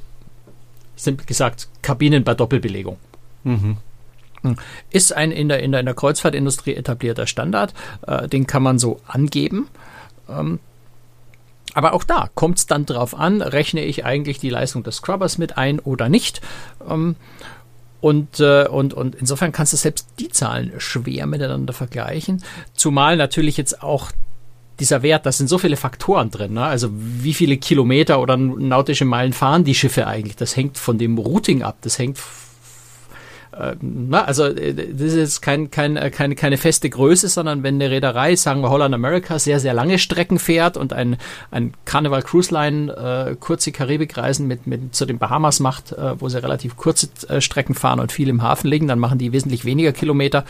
simpel 0.96 1.26
gesagt 1.26 1.68
Kabinen 1.82 2.24
bei 2.24 2.34
Doppelbelegung. 2.34 2.98
Mhm. 3.44 3.76
Ist 4.90 5.14
ein 5.14 5.32
in 5.32 5.48
der, 5.48 5.60
in 5.60 5.72
der, 5.72 5.80
in 5.80 5.86
der 5.86 5.94
Kreuzfahrtindustrie 5.94 6.74
etablierter 6.74 7.26
Standard, 7.26 7.72
äh, 8.06 8.28
den 8.28 8.46
kann 8.46 8.62
man 8.62 8.78
so 8.78 9.00
angeben. 9.06 9.68
Ähm, 10.28 10.58
aber 11.74 11.92
auch 11.92 12.04
da 12.04 12.30
kommt 12.34 12.58
es 12.58 12.66
dann 12.66 12.86
drauf 12.86 13.14
an, 13.14 13.42
rechne 13.42 13.84
ich 13.84 14.04
eigentlich 14.04 14.38
die 14.38 14.50
Leistung 14.50 14.82
des 14.82 14.96
Scrubbers 14.96 15.38
mit 15.38 15.58
ein 15.58 15.80
oder 15.80 16.08
nicht. 16.08 16.40
Ähm, 16.88 17.16
und, 18.00 18.38
äh, 18.40 18.66
und, 18.68 18.94
und 18.94 19.14
insofern 19.14 19.52
kannst 19.52 19.72
du 19.72 19.76
selbst 19.76 20.08
die 20.18 20.28
Zahlen 20.28 20.72
schwer 20.78 21.26
miteinander 21.26 21.72
vergleichen. 21.72 22.42
Zumal 22.74 23.16
natürlich 23.16 23.56
jetzt 23.56 23.82
auch 23.82 24.12
dieser 24.80 25.02
Wert, 25.02 25.24
da 25.24 25.32
sind 25.32 25.48
so 25.48 25.58
viele 25.58 25.76
Faktoren 25.76 26.30
drin. 26.30 26.54
Ne? 26.54 26.64
Also 26.64 26.90
wie 26.92 27.34
viele 27.34 27.56
Kilometer 27.56 28.20
oder 28.20 28.36
nautische 28.36 29.04
Meilen 29.04 29.32
fahren 29.32 29.64
die 29.64 29.74
Schiffe 29.74 30.06
eigentlich? 30.06 30.36
Das 30.36 30.56
hängt 30.56 30.78
von 30.78 30.98
dem 30.98 31.16
Routing 31.16 31.62
ab. 31.62 31.78
Das 31.80 31.98
hängt 31.98 32.18
na, 33.80 34.24
also 34.24 34.44
äh, 34.44 34.74
das 34.74 35.12
ist 35.12 35.40
kein, 35.40 35.70
kein, 35.70 35.96
äh, 35.96 36.10
keine, 36.10 36.34
keine 36.34 36.56
feste 36.56 36.90
Größe, 36.90 37.28
sondern 37.28 37.62
wenn 37.62 37.76
eine 37.76 37.90
Reederei, 37.90 38.36
sagen 38.36 38.62
wir 38.62 38.70
Holland 38.70 38.94
America, 38.94 39.38
sehr, 39.38 39.60
sehr 39.60 39.74
lange 39.74 39.98
Strecken 39.98 40.38
fährt 40.38 40.76
und 40.76 40.92
ein, 40.92 41.16
ein 41.50 41.74
Carnival 41.84 42.22
Cruise 42.22 42.52
Line 42.52 42.92
äh, 42.92 43.36
kurze 43.36 43.72
Karibikreisen 43.72 44.46
mit, 44.46 44.66
mit 44.66 44.94
zu 44.94 45.06
den 45.06 45.18
Bahamas 45.18 45.60
macht, 45.60 45.92
äh, 45.92 46.20
wo 46.20 46.28
sie 46.28 46.42
relativ 46.42 46.76
kurze 46.76 47.08
äh, 47.28 47.40
Strecken 47.40 47.74
fahren 47.74 48.00
und 48.00 48.12
viel 48.12 48.28
im 48.28 48.42
Hafen 48.42 48.68
liegen, 48.68 48.88
dann 48.88 48.98
machen 48.98 49.18
die 49.18 49.32
wesentlich 49.32 49.64
weniger 49.64 49.92
Kilometer. 49.92 50.44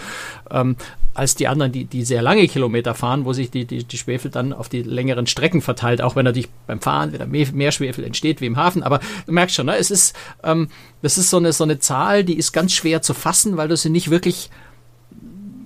Ähm, 0.50 0.76
als 1.14 1.36
die 1.36 1.46
anderen, 1.46 1.70
die, 1.70 1.84
die 1.84 2.04
sehr 2.04 2.22
lange 2.22 2.46
Kilometer 2.48 2.94
fahren, 2.94 3.24
wo 3.24 3.32
sich 3.32 3.50
die, 3.50 3.64
die, 3.64 3.84
die 3.84 3.98
Schwefel 3.98 4.30
dann 4.30 4.52
auf 4.52 4.68
die 4.68 4.82
längeren 4.82 5.26
Strecken 5.26 5.62
verteilt, 5.62 6.02
auch 6.02 6.16
wenn 6.16 6.24
natürlich 6.24 6.48
beim 6.66 6.80
Fahren 6.80 7.12
wieder 7.12 7.26
mehr, 7.26 7.46
mehr 7.52 7.70
Schwefel 7.70 8.04
entsteht 8.04 8.40
wie 8.40 8.46
im 8.46 8.56
Hafen. 8.56 8.82
Aber 8.82 8.98
du 9.26 9.32
merkst 9.32 9.54
schon, 9.54 9.66
ne, 9.66 9.76
es 9.76 9.92
ist, 9.92 10.16
ähm, 10.42 10.68
das 11.04 11.18
ist 11.18 11.28
so 11.28 11.36
eine, 11.36 11.52
so 11.52 11.64
eine 11.64 11.78
Zahl, 11.78 12.24
die 12.24 12.38
ist 12.38 12.52
ganz 12.52 12.72
schwer 12.72 13.02
zu 13.02 13.12
fassen, 13.12 13.58
weil 13.58 13.68
du 13.68 13.76
sie 13.76 13.90
nicht 13.90 14.08
wirklich 14.08 14.48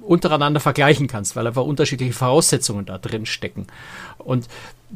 untereinander 0.02 0.59
vergleichen 0.59 1.07
kannst, 1.07 1.37
weil 1.37 1.47
einfach 1.47 1.62
unterschiedliche 1.62 2.12
Voraussetzungen 2.12 2.87
da 2.87 2.99
drin 2.99 3.25
stecken. 3.25 3.68
Und 4.18 4.49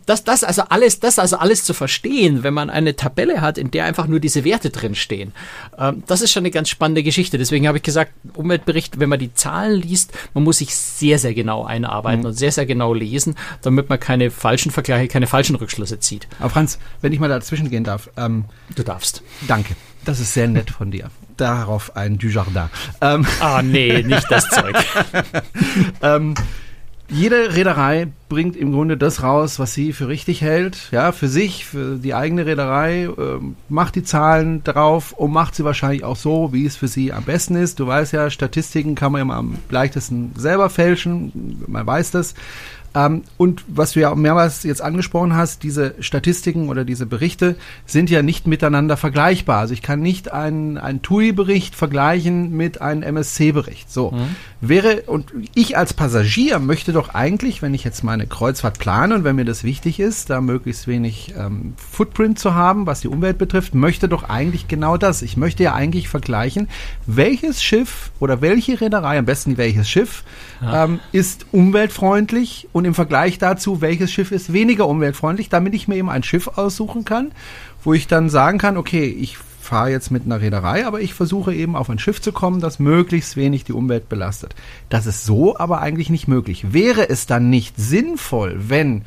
das, 0.07 0.25
das 0.25 0.43
also 0.43 0.63
alles, 0.69 1.01
das 1.01 1.19
also 1.19 1.37
alles 1.37 1.65
zu 1.65 1.75
verstehen, 1.75 2.43
wenn 2.43 2.55
man 2.55 2.71
eine 2.71 2.97
Tabelle 2.97 3.41
hat, 3.41 3.59
in 3.59 3.71
der 3.71 3.85
einfach 3.85 4.07
nur 4.07 4.21
diese 4.21 4.45
Werte 4.45 4.71
drinstehen, 4.71 5.33
ähm, 5.79 6.03
das 6.07 6.23
ist 6.23 6.33
schon 6.33 6.43
eine 6.43 6.51
ganz 6.51 6.69
spannende 6.69 7.03
Geschichte. 7.03 7.39
Deswegen 7.39 7.69
habe 7.69 7.79
ich 7.79 7.83
gesagt, 7.83 8.13
Umweltbericht, 8.35 8.99
wenn 8.99 9.09
man 9.09 9.19
die 9.19 9.35
Zahlen 9.35 9.81
liest, 9.81 10.13
man 10.35 10.45
muss 10.45 10.59
sich 10.59 10.75
sehr, 10.75 11.19
sehr 11.19 11.35
genau 11.35 11.65
einarbeiten 11.65 12.21
mhm. 12.21 12.27
und 12.27 12.33
sehr, 12.35 12.53
sehr 12.53 12.67
genau 12.67 12.95
lesen, 12.95 13.37
damit 13.63 13.89
man 13.89 14.01
keine 14.01 14.31
falschen 14.31 14.71
Vergleiche, 14.71 15.09
keine 15.09 15.27
falschen 15.27 15.57
Rückschlüsse 15.57 16.01
zieht. 16.01 16.27
Aber 16.39 16.51
Franz, 16.51 16.79
wenn 17.01 17.13
ich 17.13 17.21
mal 17.21 17.29
dazwischen 17.29 17.71
gehen 17.71 17.85
darf. 17.85 18.11
Ähm, 18.17 18.47
du 18.75 18.83
darfst. 18.83 19.23
Danke. 19.47 19.77
Das 20.05 20.19
ist 20.19 20.35
sehr 20.35 20.49
nett 20.49 20.71
von 20.71 20.91
dir. 20.91 21.11
Darauf 21.37 21.97
ein 21.97 22.19
Dujardin. 22.19 22.69
Ähm, 23.01 23.27
ah, 23.41 23.63
nee, 23.63 24.03
nicht 24.03 24.27
das 24.31 24.49
Zeug. 24.49 24.77
ähm, 26.03 26.35
jede 27.13 27.55
Reederei 27.55 28.09
bringt 28.29 28.57
im 28.57 28.73
Grunde 28.73 28.97
das 28.97 29.23
raus, 29.23 29.59
was 29.59 29.75
sie 29.75 29.93
für 29.93 30.09
richtig 30.09 30.41
hält, 30.41 30.89
ja, 30.91 31.13
für 31.13 31.29
sich, 31.29 31.67
für 31.67 31.97
die 31.97 32.15
eigene 32.15 32.47
Reederei, 32.47 33.05
äh, 33.05 33.39
macht 33.69 33.95
die 33.95 34.03
Zahlen 34.03 34.65
drauf 34.65 35.13
und 35.13 35.33
macht 35.33 35.55
sie 35.55 35.65
wahrscheinlich 35.65 36.05
auch 36.05 36.17
so, 36.17 36.53
wie 36.53 36.65
es 36.65 36.77
für 36.77 36.89
sie 36.89 37.13
am 37.13 37.25
besten 37.25 37.57
ist. 37.57 37.79
Du 37.79 37.87
weißt 37.87 38.15
ja, 38.15 38.31
Statistiken 38.31 38.95
kann 38.95 39.13
man 39.13 39.21
immer 39.21 39.37
am 39.37 39.59
leichtesten 39.69 40.33
selber 40.37 40.71
fälschen, 40.71 41.63
man 41.67 41.87
weiß 41.87 42.13
das. 42.13 42.35
Ähm, 42.95 43.23
und 43.37 43.65
was 43.69 43.93
du 43.93 44.01
ja 44.01 44.15
mehrmals 44.15 44.63
jetzt 44.63 44.83
angesprochen 44.83 45.35
hast, 45.35 45.63
diese 45.63 45.95
Statistiken 46.01 46.69
oder 46.69 46.85
diese 46.85 47.07
Berichte 47.07 47.57
sind 47.87 48.11
ja 48.11 48.23
nicht 48.23 48.47
miteinander 48.47 48.97
vergleichbar. 48.97 49.61
Also 49.61 49.75
ich 49.75 49.83
kann 49.83 50.01
nicht 50.01 50.33
einen, 50.33 50.79
einen 50.79 51.03
TUI-Bericht 51.03 51.75
vergleichen 51.75 52.57
mit 52.57 52.81
einem 52.81 53.03
MSC-Bericht. 53.03 53.91
So. 53.91 54.11
Mhm. 54.11 54.37
Wäre, 54.61 55.03
und 55.07 55.33
ich 55.55 55.77
als 55.77 55.95
Passagier 55.95 56.59
möchte 56.59 56.93
doch 56.93 57.15
eigentlich, 57.15 57.63
wenn 57.63 57.75
ich 57.75 57.85
jetzt 57.85 58.05
meine 58.05 58.27
Kreuzfahrt 58.27 58.79
plane 58.79 59.15
und 59.15 59.25
wenn 59.25 59.37
mir 59.37 59.45
das 59.45 59.65
wichtig 59.65 59.99
ist, 59.99 60.31
da 60.31 60.41
möglichst 60.41 60.87
wenig 60.87 61.35
ähm, 61.37 61.75
Footprint 61.77 62.39
zu 62.39 62.55
haben, 62.55 62.87
was 62.87 63.01
die 63.01 63.09
Umwelt 63.09 63.39
betrifft, 63.39 63.75
möchte 63.75 64.09
doch 64.09 64.25
eigentlich 64.25 64.69
genau 64.69 64.97
das. 64.97 65.23
Ich 65.23 65.37
möchte 65.37 65.63
ja 65.63 65.75
eigentlich 65.75 66.09
vergleichen, 66.09 66.69
welches 67.07 67.63
Schiff 67.63 68.11
oder 68.21 68.41
welche 68.41 68.81
Reederei, 68.81 69.19
am 69.19 69.25
besten 69.25 69.57
welches 69.57 69.89
Schiff, 69.89 70.25
ja. 70.61 70.85
ähm, 70.85 71.01
ist 71.13 71.47
umweltfreundlich 71.53 72.69
und 72.73 72.82
im 72.85 72.95
Vergleich 72.95 73.39
dazu, 73.39 73.81
welches 73.81 74.13
Schiff 74.13 74.33
ist 74.33 74.53
weniger 74.53 74.89
umweltfreundlich, 74.89 75.49
damit 75.49 75.75
ich 75.75 75.89
mir 75.89 75.97
eben 75.97 76.11
ein 76.11 76.23
Schiff 76.23 76.49
aussuchen 76.49 77.05
kann, 77.05 77.33
wo 77.83 77.93
ich 77.93 78.07
dann 78.07 78.29
sagen 78.29 78.59
kann, 78.59 78.77
okay, 78.77 79.07
ich 79.07 79.39
fahre 79.61 79.91
jetzt 79.91 80.11
mit 80.11 80.25
einer 80.25 80.41
Reederei, 80.41 80.87
aber 80.87 81.01
ich 81.01 81.15
versuche 81.15 81.55
eben 81.55 81.77
auf 81.77 81.89
ein 81.89 81.99
Schiff 81.99 82.21
zu 82.21 82.33
kommen, 82.33 82.61
das 82.61 82.79
möglichst 82.79 83.37
wenig 83.37 83.65
die 83.65 83.73
Umwelt 83.73 84.09
belastet. 84.09 84.55
Das 84.89 85.07
ist 85.07 85.25
so 85.25 85.57
aber 85.57 85.81
eigentlich 85.81 86.11
nicht 86.11 86.29
möglich. 86.29 86.73
Wäre 86.73 87.09
es 87.09 87.27
dann 87.27 87.49
nicht 87.49 87.77
sinnvoll, 87.79 88.57
wenn 88.69 89.03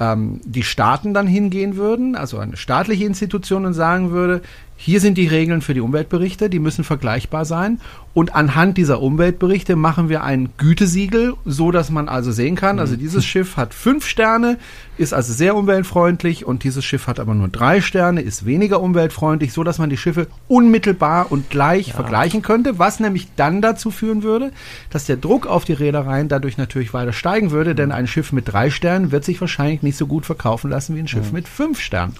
ähm, 0.00 0.40
die 0.44 0.62
Staaten 0.62 1.14
dann 1.14 1.26
hingehen 1.26 1.76
würden, 1.76 2.16
also 2.16 2.38
eine 2.38 2.56
staatliche 2.56 3.04
Institution 3.04 3.66
und 3.66 3.74
sagen 3.74 4.10
würde, 4.10 4.42
hier 4.76 5.00
sind 5.00 5.16
die 5.16 5.28
Regeln 5.28 5.62
für 5.62 5.72
die 5.72 5.80
Umweltberichte, 5.80 6.50
die 6.50 6.58
müssen 6.58 6.84
vergleichbar 6.84 7.44
sein. 7.44 7.80
Und 8.12 8.34
anhand 8.34 8.76
dieser 8.76 9.00
Umweltberichte 9.00 9.76
machen 9.76 10.08
wir 10.08 10.22
ein 10.22 10.50
Gütesiegel, 10.56 11.34
so 11.44 11.70
dass 11.70 11.90
man 11.90 12.08
also 12.08 12.32
sehen 12.32 12.54
kann, 12.54 12.78
also 12.78 12.94
mhm. 12.94 12.98
dieses 12.98 13.24
Schiff 13.24 13.56
hat 13.56 13.72
fünf 13.72 14.06
Sterne, 14.06 14.58
ist 14.98 15.14
also 15.14 15.32
sehr 15.32 15.56
umweltfreundlich 15.56 16.44
und 16.44 16.64
dieses 16.64 16.84
Schiff 16.84 17.06
hat 17.06 17.18
aber 17.18 17.34
nur 17.34 17.48
drei 17.48 17.80
Sterne, 17.80 18.20
ist 18.20 18.46
weniger 18.46 18.80
umweltfreundlich, 18.80 19.52
so 19.52 19.64
dass 19.64 19.78
man 19.78 19.90
die 19.90 19.96
Schiffe 19.96 20.28
unmittelbar 20.48 21.32
und 21.32 21.50
gleich 21.50 21.88
ja. 21.88 21.94
vergleichen 21.94 22.42
könnte, 22.42 22.78
was 22.78 23.00
nämlich 23.00 23.28
dann 23.36 23.62
dazu 23.62 23.90
führen 23.90 24.22
würde, 24.22 24.52
dass 24.90 25.06
der 25.06 25.16
Druck 25.16 25.46
auf 25.46 25.64
die 25.64 25.72
Reedereien 25.72 26.28
dadurch 26.28 26.56
natürlich 26.56 26.94
weiter 26.94 27.12
steigen 27.12 27.50
würde, 27.50 27.74
denn 27.74 27.90
ein 27.90 28.06
Schiff 28.06 28.32
mit 28.32 28.52
drei 28.52 28.70
Sternen 28.70 29.12
wird 29.12 29.24
sich 29.24 29.40
wahrscheinlich 29.40 29.82
nicht 29.82 29.96
so 29.96 30.06
gut 30.06 30.26
verkaufen 30.26 30.70
lassen 30.70 30.94
wie 30.94 31.00
ein 31.00 31.08
Schiff 31.08 31.28
mhm. 31.28 31.34
mit 31.34 31.48
fünf 31.48 31.80
Sternen. 31.80 32.14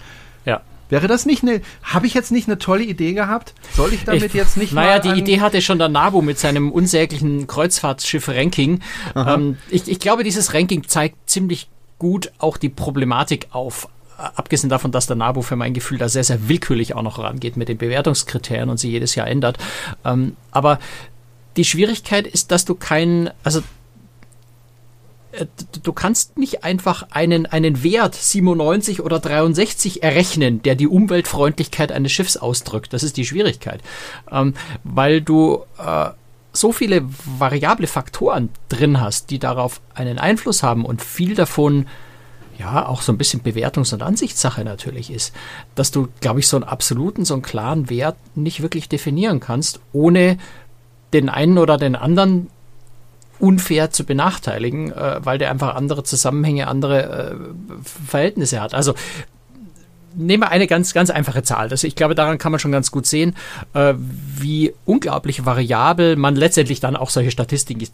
Ja. 0.45 0.61
Wäre 0.95 1.09
das 1.09 1.27
nicht 1.27 1.43
eine, 1.43 1.61
habe 1.83 2.07
ich 2.07 2.15
jetzt 2.15 2.31
nicht 2.31 2.47
eine 2.47 2.57
tolle 2.57 2.85
Idee 2.85 3.15
gehabt? 3.15 3.53
Soll 3.73 3.93
ich 3.93 4.05
damit 4.05 4.27
ich, 4.27 4.35
jetzt 4.35 4.57
nicht 4.57 4.73
Naja, 4.73 5.01
die 5.01 5.19
Idee 5.19 5.41
hatte 5.41 5.61
schon 5.61 5.79
der 5.81 5.89
NABU 5.89 6.23
mit 6.23 6.39
seinem 6.39 6.71
unsäglichen 6.71 7.49
Kreuzfahrtschiff-Ranking. 7.49 8.79
Ähm, 9.17 9.57
ich, 9.71 9.89
ich 9.89 9.99
glaube, 9.99 10.23
dieses 10.23 10.55
Ranking 10.55 10.87
zeigt 10.87 11.29
ziemlich 11.29 11.69
gut 11.99 12.31
auch 12.39 12.59
die 12.59 12.69
Problematik 12.69 13.49
auf. 13.51 13.89
Abgesehen 14.17 14.71
davon, 14.71 14.93
dass 14.93 15.09
der 15.09 15.17
NABU 15.17 15.43
für 15.43 15.57
mein 15.57 15.75
Gefühl 15.75 15.99
da 15.99 16.09
sehr, 16.09 16.23
sehr 16.23 16.49
willkürlich 16.49 16.95
auch 16.95 17.03
noch 17.03 17.19
rangeht 17.19 17.57
mit 17.57 17.69
den 17.69 17.79
Bewertungskriterien 17.79 18.71
und 18.71 18.79
sie 18.79 18.91
jedes 18.91 19.17
Jahr 19.17 19.27
ändert. 19.27 19.59
Ähm, 20.05 20.37
aber 20.53 20.79
die 21.57 21.65
Schwierigkeit 21.65 22.29
ist, 22.29 22.53
dass 22.53 22.65
du 22.65 22.77
keinen, 22.77 23.31
also 23.43 23.59
äh, 23.59 23.63
du 25.83 25.93
kannst 25.93 26.39
nicht 26.39 26.65
einfach 26.65 27.07
einen, 27.11 27.47
einen 27.47 27.83
Wert 27.83 28.15
97 28.15 29.03
oder 29.03 29.19
63 29.19 30.03
errechnen, 30.03 30.63
der 30.63 30.75
die 30.75 30.89
Umweltfreundlichkeit 30.89 31.93
eines 31.93 32.13
Schiffs 32.13 32.37
ausdrückt. 32.37 32.93
Das 32.93 33.03
ist 33.03 33.17
die 33.17 33.27
Schwierigkeit. 33.27 33.81
Ähm, 34.31 34.55
weil 34.85 35.21
du 35.21 35.65
äh, 35.79 36.11
so 36.53 36.73
viele 36.73 37.03
variable 37.39 37.87
Faktoren 37.87 38.49
drin 38.69 39.01
hast, 39.01 39.31
die 39.31 39.39
darauf 39.39 39.81
einen 39.95 40.19
Einfluss 40.19 40.63
haben 40.63 40.85
und 40.85 41.03
viel 41.03 41.35
davon 41.35 41.87
ja 42.59 42.87
auch 42.87 43.03
so 43.03 43.13
ein 43.13 43.19
bisschen 43.19 43.43
Bewertungs- 43.43 43.93
und 43.93 44.03
Ansichtssache 44.03 44.65
natürlich 44.65 45.11
ist, 45.11 45.35
dass 45.75 45.91
du, 45.91 46.09
glaube 46.21 46.41
ich, 46.41 46.47
so 46.47 46.57
einen 46.57 46.65
absoluten, 46.65 47.25
so 47.25 47.35
einen 47.35 47.43
klaren 47.43 47.91
Wert 47.91 48.17
nicht 48.37 48.63
wirklich 48.63 48.89
definieren 48.89 49.41
kannst, 49.41 49.81
ohne 49.93 50.39
den 51.13 51.29
einen 51.29 51.59
oder 51.59 51.77
den 51.77 51.97
anderen 51.97 52.49
unfair 53.39 53.91
zu 53.91 54.05
benachteiligen, 54.05 54.93
äh, 54.93 55.21
weil 55.25 55.39
der 55.39 55.51
einfach 55.51 55.75
andere 55.75 56.05
Zusammenhänge, 56.05 56.69
andere 56.69 57.33
äh, 57.33 57.37
Verhältnisse 58.07 58.61
hat. 58.61 58.75
Also 58.75 58.95
nehmen 60.15 60.43
wir 60.43 60.51
eine 60.51 60.67
ganz, 60.67 60.95
ganz 60.95 61.11
einfache 61.11 61.43
Zahl. 61.43 61.69
Das, 61.69 61.85
ich 61.85 61.97
glaube, 61.97 62.15
daran 62.15 62.39
kann 62.39 62.53
man 62.53 62.59
schon 62.59 62.73
ganz 62.73 62.91
gut 62.91 63.07
sehen, 63.07 63.35
äh, 63.75 63.95
wie 63.97 64.73
unglaublich 64.85 65.45
variabel 65.45 66.17
man 66.17 66.37
letztendlich 66.37 66.81
dann 66.81 66.97
auch 66.97 67.11
solche 67.11 67.31
Statistiken 67.31 67.87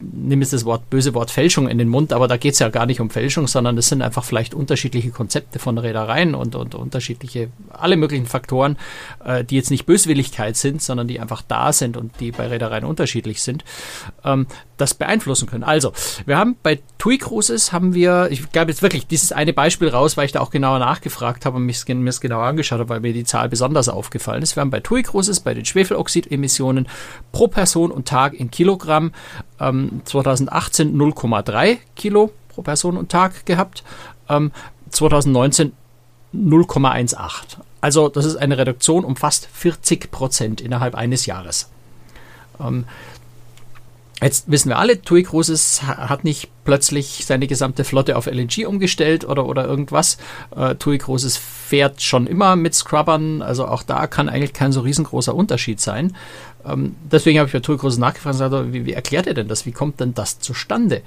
nimm 0.00 0.40
jetzt 0.40 0.52
das 0.52 0.64
Wort, 0.64 0.90
böse 0.90 1.14
Wort 1.14 1.30
Fälschung 1.30 1.68
in 1.68 1.78
den 1.78 1.88
Mund, 1.88 2.12
aber 2.12 2.28
da 2.28 2.36
geht 2.36 2.54
es 2.54 2.58
ja 2.58 2.68
gar 2.68 2.86
nicht 2.86 3.00
um 3.00 3.10
Fälschung, 3.10 3.46
sondern 3.46 3.78
es 3.78 3.88
sind 3.88 4.02
einfach 4.02 4.24
vielleicht 4.24 4.54
unterschiedliche 4.54 5.10
Konzepte 5.10 5.58
von 5.58 5.78
Reedereien 5.78 6.34
und, 6.34 6.54
und 6.54 6.74
unterschiedliche, 6.74 7.48
alle 7.70 7.96
möglichen 7.96 8.26
Faktoren, 8.26 8.76
äh, 9.24 9.44
die 9.44 9.56
jetzt 9.56 9.70
nicht 9.70 9.86
Böswilligkeit 9.86 10.56
sind, 10.56 10.82
sondern 10.82 11.08
die 11.08 11.20
einfach 11.20 11.42
da 11.42 11.72
sind 11.72 11.96
und 11.96 12.20
die 12.20 12.30
bei 12.30 12.46
Reedereien 12.46 12.84
unterschiedlich 12.84 13.42
sind, 13.42 13.64
ähm, 14.24 14.46
das 14.76 14.94
beeinflussen 14.94 15.48
können. 15.48 15.64
Also, 15.64 15.92
wir 16.26 16.38
haben 16.38 16.56
bei 16.62 16.80
TUI 16.98 17.18
Cruises 17.18 17.72
haben 17.72 17.94
wir, 17.94 18.28
ich 18.30 18.52
gab 18.52 18.68
jetzt 18.68 18.82
wirklich 18.82 19.06
dieses 19.06 19.32
eine 19.32 19.52
Beispiel 19.52 19.88
raus, 19.88 20.16
weil 20.16 20.26
ich 20.26 20.32
da 20.32 20.40
auch 20.40 20.50
genauer 20.50 20.78
nachgefragt 20.78 21.46
habe 21.46 21.56
und 21.56 21.64
mich 21.64 21.86
mir 21.86 22.08
es 22.08 22.20
genauer 22.20 22.44
angeschaut 22.44 22.80
habe, 22.80 22.88
weil 22.88 23.00
mir 23.00 23.12
die 23.12 23.24
Zahl 23.24 23.48
besonders 23.48 23.88
aufgefallen 23.88 24.42
ist. 24.42 24.56
Wir 24.56 24.60
haben 24.60 24.70
bei 24.70 24.80
TUI 24.80 25.02
Cruises 25.02 25.40
bei 25.40 25.54
den 25.54 25.64
Schwefeloxidemissionen 25.64 26.88
pro 27.32 27.48
Person 27.48 27.90
und 27.90 28.08
Tag 28.08 28.34
in 28.34 28.50
Kilogramm 28.50 29.12
ähm, 29.60 30.00
2018 30.04 30.96
0,3 30.96 31.78
Kilo 31.94 32.32
pro 32.48 32.62
Person 32.62 32.96
und 32.96 33.10
Tag 33.10 33.46
gehabt, 33.46 33.84
ähm, 34.28 34.52
2019 34.90 35.72
0,18. 36.34 37.58
Also 37.80 38.08
das 38.08 38.24
ist 38.24 38.36
eine 38.36 38.58
Reduktion 38.58 39.04
um 39.04 39.16
fast 39.16 39.48
40 39.52 40.10
Prozent 40.10 40.60
innerhalb 40.60 40.94
eines 40.94 41.26
Jahres. 41.26 41.70
Ähm, 42.60 42.84
Jetzt 44.22 44.50
wissen 44.50 44.70
wir 44.70 44.78
alle, 44.78 45.02
TUI 45.02 45.24
Cruises 45.24 45.82
hat 45.82 46.24
nicht 46.24 46.48
plötzlich 46.64 47.26
seine 47.26 47.46
gesamte 47.46 47.84
Flotte 47.84 48.16
auf 48.16 48.26
LNG 48.26 48.66
umgestellt 48.66 49.28
oder, 49.28 49.44
oder 49.44 49.66
irgendwas. 49.66 50.16
Äh, 50.56 50.74
TUI 50.76 50.96
Cruises 50.96 51.36
fährt 51.36 52.00
schon 52.00 52.26
immer 52.26 52.56
mit 52.56 52.74
Scrubbern, 52.74 53.42
also 53.42 53.66
auch 53.66 53.82
da 53.82 54.06
kann 54.06 54.30
eigentlich 54.30 54.54
kein 54.54 54.72
so 54.72 54.80
riesengroßer 54.80 55.34
Unterschied 55.34 55.80
sein. 55.80 56.16
Ähm, 56.64 56.96
deswegen 57.12 57.38
habe 57.38 57.48
ich 57.48 57.52
bei 57.52 57.60
TUI 57.60 57.76
Cruises 57.76 57.98
nachgefragt 57.98 58.40
und 58.40 58.48
gesagt, 58.48 58.72
wie, 58.72 58.86
wie 58.86 58.94
erklärt 58.94 59.26
ihr 59.26 59.34
denn 59.34 59.48
das? 59.48 59.66
Wie 59.66 59.72
kommt 59.72 60.00
denn 60.00 60.14
das 60.14 60.38
zustande? 60.38 61.02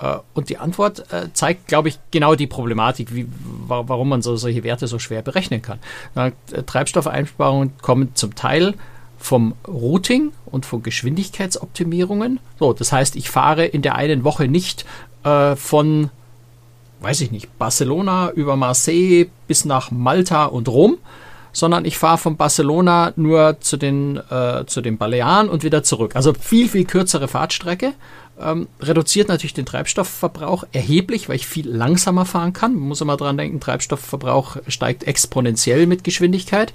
Äh, 0.00 0.16
und 0.34 0.48
die 0.48 0.58
Antwort 0.58 1.12
äh, 1.12 1.28
zeigt, 1.32 1.68
glaube 1.68 1.88
ich, 1.90 2.00
genau 2.10 2.34
die 2.34 2.48
Problematik, 2.48 3.14
wie, 3.14 3.28
warum 3.68 4.08
man 4.08 4.20
so, 4.20 4.34
solche 4.34 4.64
Werte 4.64 4.88
so 4.88 4.98
schwer 4.98 5.22
berechnen 5.22 5.62
kann. 5.62 5.78
Äh, 6.16 6.32
Treibstoffeinsparungen 6.64 7.74
kommen 7.80 8.16
zum 8.16 8.34
Teil 8.34 8.74
vom 9.18 9.54
Routing 9.66 10.32
und 10.46 10.64
von 10.64 10.82
Geschwindigkeitsoptimierungen. 10.82 12.40
So, 12.58 12.72
das 12.72 12.92
heißt, 12.92 13.16
ich 13.16 13.30
fahre 13.30 13.66
in 13.66 13.82
der 13.82 13.96
einen 13.96 14.24
Woche 14.24 14.48
nicht 14.48 14.84
äh, 15.24 15.56
von, 15.56 16.10
weiß 17.00 17.20
ich 17.20 17.30
nicht, 17.30 17.58
Barcelona 17.58 18.30
über 18.30 18.56
Marseille 18.56 19.26
bis 19.46 19.64
nach 19.64 19.90
Malta 19.90 20.46
und 20.46 20.68
Rom, 20.68 20.98
sondern 21.52 21.84
ich 21.84 21.98
fahre 21.98 22.18
von 22.18 22.36
Barcelona 22.36 23.12
nur 23.16 23.58
zu 23.60 23.76
den, 23.76 24.16
äh, 24.30 24.64
zu 24.66 24.80
den 24.80 24.96
Balearen 24.98 25.48
und 25.48 25.64
wieder 25.64 25.82
zurück. 25.82 26.14
Also 26.14 26.32
viel, 26.34 26.68
viel 26.68 26.84
kürzere 26.84 27.28
Fahrtstrecke. 27.28 27.94
Ähm, 28.40 28.68
reduziert 28.80 29.28
natürlich 29.28 29.54
den 29.54 29.66
Treibstoffverbrauch 29.66 30.62
erheblich, 30.70 31.28
weil 31.28 31.34
ich 31.34 31.48
viel 31.48 31.68
langsamer 31.68 32.24
fahren 32.24 32.52
kann. 32.52 32.74
Man 32.74 32.88
muss 32.88 33.00
immer 33.00 33.16
dran 33.16 33.36
denken, 33.36 33.58
Treibstoffverbrauch 33.58 34.58
steigt 34.68 35.04
exponentiell 35.04 35.86
mit 35.86 36.04
Geschwindigkeit 36.04 36.72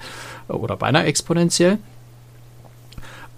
äh, 0.50 0.54
oder 0.54 0.76
beinahe 0.76 1.06
exponentiell. 1.06 1.78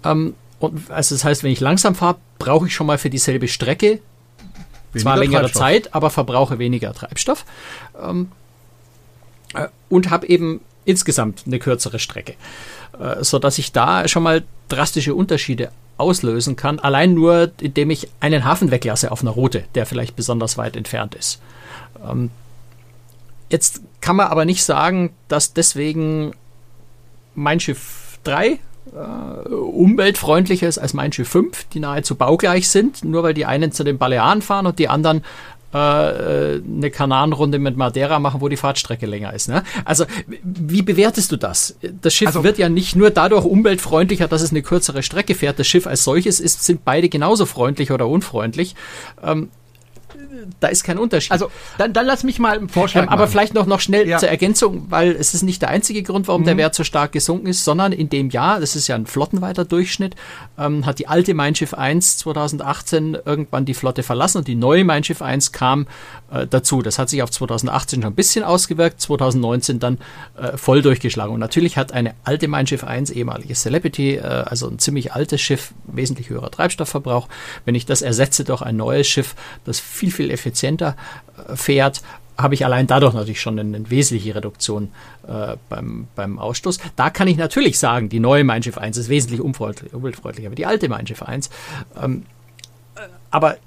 Ähm, 0.06 0.36
und 0.60 0.90
also 0.90 1.16
das 1.16 1.24
heißt, 1.24 1.44
wenn 1.44 1.52
ich 1.52 1.60
langsam 1.60 1.96
fahre, 1.96 2.18
brauche 2.40 2.68
ich 2.68 2.74
schon 2.74 2.88
mal 2.88 2.98
für 2.98 3.10
dieselbe 3.10 3.48
Strecke 3.48 4.00
weniger 4.94 5.02
zwar 5.02 5.18
längere 5.18 5.52
Zeit, 5.52 5.94
aber 5.94 6.10
verbrauche 6.10 6.60
weniger 6.60 6.94
Treibstoff. 6.94 7.46
Ähm, 8.02 8.32
äh, 9.54 9.68
und 9.90 10.10
habe 10.10 10.28
eben 10.28 10.62
insgesamt 10.86 11.44
eine 11.46 11.60
kürzere 11.60 12.00
Strecke, 12.00 12.36
äh, 13.00 13.24
so 13.24 13.40
dass 13.40 13.58
ich 13.58 13.72
da 13.72 14.08
schon 14.08 14.24
mal 14.24 14.44
drastische 14.70 15.16
Unterschiede 15.16 15.72
auslösen 15.98 16.56
kann, 16.56 16.80
allein 16.80 17.14
nur 17.14 17.52
indem 17.62 17.90
ich 17.90 18.10
einen 18.20 18.44
Hafen 18.44 18.72
weglasse 18.72 19.12
auf 19.12 19.22
einer 19.22 19.32
Route, 19.32 19.64
der 19.76 19.86
vielleicht 19.86 20.16
besonders 20.16 20.58
weit 20.58 20.76
entfernt 20.76 21.16
ist. 21.16 21.42
Ähm, 22.08 22.32
jetzt 23.50 23.82
kann 24.02 24.16
man 24.16 24.28
aber 24.28 24.46
nicht 24.46 24.64
sagen, 24.64 25.14
dass 25.28 25.54
deswegen 25.54 26.34
mein 27.34 27.60
Schiff 27.60 28.20
3 28.24 28.60
äh, 28.94 29.50
umweltfreundlicher 29.50 30.68
ist 30.68 30.78
als 30.78 30.94
mein 30.94 31.12
Schiff 31.12 31.30
5, 31.30 31.66
die 31.74 31.80
nahezu 31.80 32.16
baugleich 32.16 32.70
sind, 32.70 33.04
nur 33.04 33.24
weil 33.24 33.34
die 33.34 33.46
einen 33.46 33.72
zu 33.72 33.84
den 33.84 33.98
Balearen 33.98 34.42
fahren 34.42 34.68
und 34.68 34.80
die 34.80 34.88
anderen 34.88 35.24
äh, 35.74 35.78
eine 35.78 36.90
Kananenrunde 36.90 37.60
mit 37.60 37.76
Madeira 37.76 38.20
machen, 38.20 38.40
wo 38.40 38.48
die 38.48 38.56
Fahrtstrecke 38.56 39.06
länger 39.06 39.34
ist. 39.34 39.50
Ne? 39.50 39.64
Also 39.84 40.06
wie 40.44 40.82
bewertest 40.82 41.32
du 41.32 41.36
das? 41.36 41.76
Das 42.02 42.14
Schiff 42.14 42.28
also, 42.28 42.44
wird 42.44 42.58
ja 42.58 42.70
nicht 42.70 42.96
nur 42.96 43.10
dadurch 43.10 43.44
umweltfreundlicher, 43.44 44.28
dass 44.28 44.42
es 44.42 44.52
eine 44.52 44.62
kürzere 44.62 45.04
Strecke 45.04 45.36
fährt. 45.36 45.60
Das 45.60 45.68
Schiff 45.68 45.86
als 45.86 46.04
solches 46.04 46.40
ist, 46.40 46.64
sind 46.64 46.86
beide 46.86 47.10
genauso 47.10 47.46
freundlich 47.46 47.92
oder 47.92 48.08
unfreundlich. 48.08 48.76
Ähm, 49.22 49.50
da 50.60 50.68
ist 50.68 50.84
kein 50.84 50.98
Unterschied. 50.98 51.32
Also 51.32 51.50
dann, 51.78 51.94
dann 51.94 52.06
lass 52.06 52.24
mich 52.24 52.40
mal 52.40 52.58
einen 52.58 52.70
Vorschlag 52.70 53.04
ähm, 53.04 53.10
Aber 53.10 53.24
machen. 53.24 53.32
vielleicht 53.32 53.54
noch, 53.54 53.66
noch 53.66 53.80
schnell 53.80 54.08
ja. 54.08 54.18
zur 54.18 54.30
Ergänzung, 54.30 54.88
weil 54.90 55.12
es 55.12 55.34
ist 55.34 55.44
nicht 55.44 55.62
der 55.62 55.70
einzige 55.70 56.04
Grund, 56.04 56.28
warum 56.28 56.42
mhm. 56.42 56.46
der 56.46 56.58
Wert 56.58 56.76
so 56.76 56.84
stark 56.84 57.12
gesunken 57.12 57.48
ist, 57.48 57.64
sondern 57.64 57.92
in 57.92 58.10
dem 58.10 58.30
Jahr, 58.30 58.60
das 58.60 58.76
ist 58.76 58.88
ja 58.88 58.96
ein 58.96 59.06
flottenweiter 59.06 59.66
Durchschnitt, 59.66 60.16
ähm, 60.58 60.86
hat 60.86 61.00
die 61.00 61.08
alte 61.08 61.34
Mein 61.34 61.56
Schiff 61.56 61.74
1 61.74 62.18
2018 62.18 63.18
irgendwann 63.26 63.66
die 63.66 63.74
Flotte 63.74 64.04
verlassen 64.04 64.40
und 64.40 64.48
die 64.48 64.56
neue 64.56 64.84
Mein 64.84 65.04
Schiff 65.04 65.22
1 65.22 65.52
kam 65.52 65.88
äh, 66.32 66.48
dazu. 66.48 66.82
Das 66.82 67.00
hat 67.00 67.10
sich 67.10 67.22
auf 67.22 67.32
2018 67.32 68.02
schon 68.02 68.12
ein 68.12 68.16
bisschen 68.16 68.44
ausgewirkt, 68.44 69.02
2019 69.02 69.80
dann 69.80 69.98
äh, 70.38 70.58
voll 70.58 70.82
durchgeschlagen. 70.82 71.34
Und 71.34 71.40
natürlich 71.40 71.78
hat 71.78 71.92
eine 71.92 72.16
alte 72.24 72.48
Mein 72.48 72.68
Schiff 72.68 72.84
1, 72.84 73.12
ehemaliges 73.12 73.62
Celebrity, 73.62 74.16
äh, 74.16 74.22
also 74.22 74.68
ein 74.68 74.80
ziemlich 74.80 75.14
altes 75.14 75.42
Schiff, 75.42 75.74
wesentlich 75.86 76.30
höherer 76.30 76.52
Treibstoffverbrauch. 76.52 77.28
Wenn 77.66 77.76
ich 77.76 77.86
das 77.86 78.02
ersetze 78.02 78.44
durch 78.44 78.62
ein 78.62 78.78
neues 78.78 79.08
Schiff, 79.08 79.36
das 79.66 79.80
viel, 79.80 80.12
viel 80.12 80.25
effizienter 80.32 80.96
äh, 81.50 81.56
fährt, 81.56 82.02
habe 82.38 82.54
ich 82.54 82.66
allein 82.66 82.88
dadurch 82.88 83.14
natürlich 83.14 83.42
schon 83.42 83.60
eine, 83.60 83.76
eine 83.76 83.90
wesentliche 83.90 84.36
Reduktion 84.36 84.92
äh, 85.28 85.56
beim, 85.70 86.08
beim 86.16 86.38
Ausstoß. 86.38 86.80
Da 86.96 87.10
kann 87.10 87.28
ich 87.28 87.38
natürlich 87.38 87.80
sagen, 87.80 88.10
die 88.10 88.20
neue 88.20 88.44
Mein 88.44 88.62
Schiff 88.62 88.78
1 88.78 88.98
ist 88.98 89.10
wesentlich 89.10 89.42
umweltfreundlicher 89.42 90.52
wie 90.52 90.56
die 90.56 90.66
alte 90.66 90.90
Mein 90.90 91.08
Schiff 91.08 91.24
1. 91.24 91.50
Ähm, 92.02 92.26
äh, 92.96 93.02
aber 93.32 93.58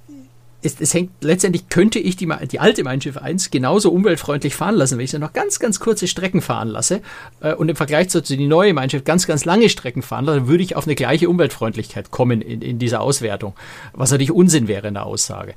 es, 0.62 0.80
es, 0.80 0.92
hängt 0.92 1.10
letztendlich 1.20 1.68
könnte 1.68 1.98
ich 1.98 2.16
die, 2.16 2.28
die 2.50 2.58
alte 2.58 2.82
Mein 2.82 3.00
Schiff 3.00 3.16
1 3.16 3.50
genauso 3.50 3.92
umweltfreundlich 3.92 4.54
fahren 4.54 4.74
lassen, 4.74 4.98
wenn 4.98 5.04
ich 5.04 5.12
sie 5.12 5.18
noch 5.18 5.32
ganz, 5.32 5.60
ganz 5.60 5.78
kurze 5.78 6.08
Strecken 6.08 6.40
fahren 6.40 6.68
lasse 6.68 7.00
äh, 7.40 7.54
und 7.54 7.68
im 7.68 7.76
Vergleich 7.76 8.08
zu, 8.08 8.20
die 8.20 8.46
neue 8.46 8.74
Mein 8.74 8.90
Schiff 8.90 9.04
ganz, 9.04 9.26
ganz 9.26 9.44
lange 9.44 9.68
Strecken 9.68 10.02
fahren 10.02 10.24
lasse, 10.24 10.40
dann 10.40 10.48
würde 10.48 10.64
ich 10.64 10.74
auf 10.74 10.86
eine 10.86 10.96
gleiche 10.96 11.28
Umweltfreundlichkeit 11.28 12.10
kommen 12.10 12.42
in, 12.42 12.60
in 12.60 12.78
dieser 12.78 13.00
Auswertung, 13.00 13.54
was 13.92 14.10
natürlich 14.10 14.32
Unsinn 14.32 14.66
wäre 14.66 14.88
in 14.88 14.94
der 14.94 15.06
Aussage. 15.06 15.54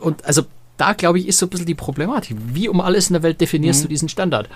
Und 0.00 0.24
also 0.24 0.42
da 0.76 0.92
glaube 0.92 1.18
ich 1.18 1.26
ist 1.26 1.38
so 1.38 1.46
ein 1.46 1.50
bisschen 1.50 1.66
die 1.66 1.74
Problematik. 1.74 2.36
Wie 2.52 2.68
um 2.68 2.80
alles 2.80 3.08
in 3.08 3.14
der 3.14 3.22
Welt 3.22 3.40
definierst 3.40 3.80
mhm. 3.80 3.84
du 3.84 3.88
diesen 3.88 4.08
Standard? 4.08 4.48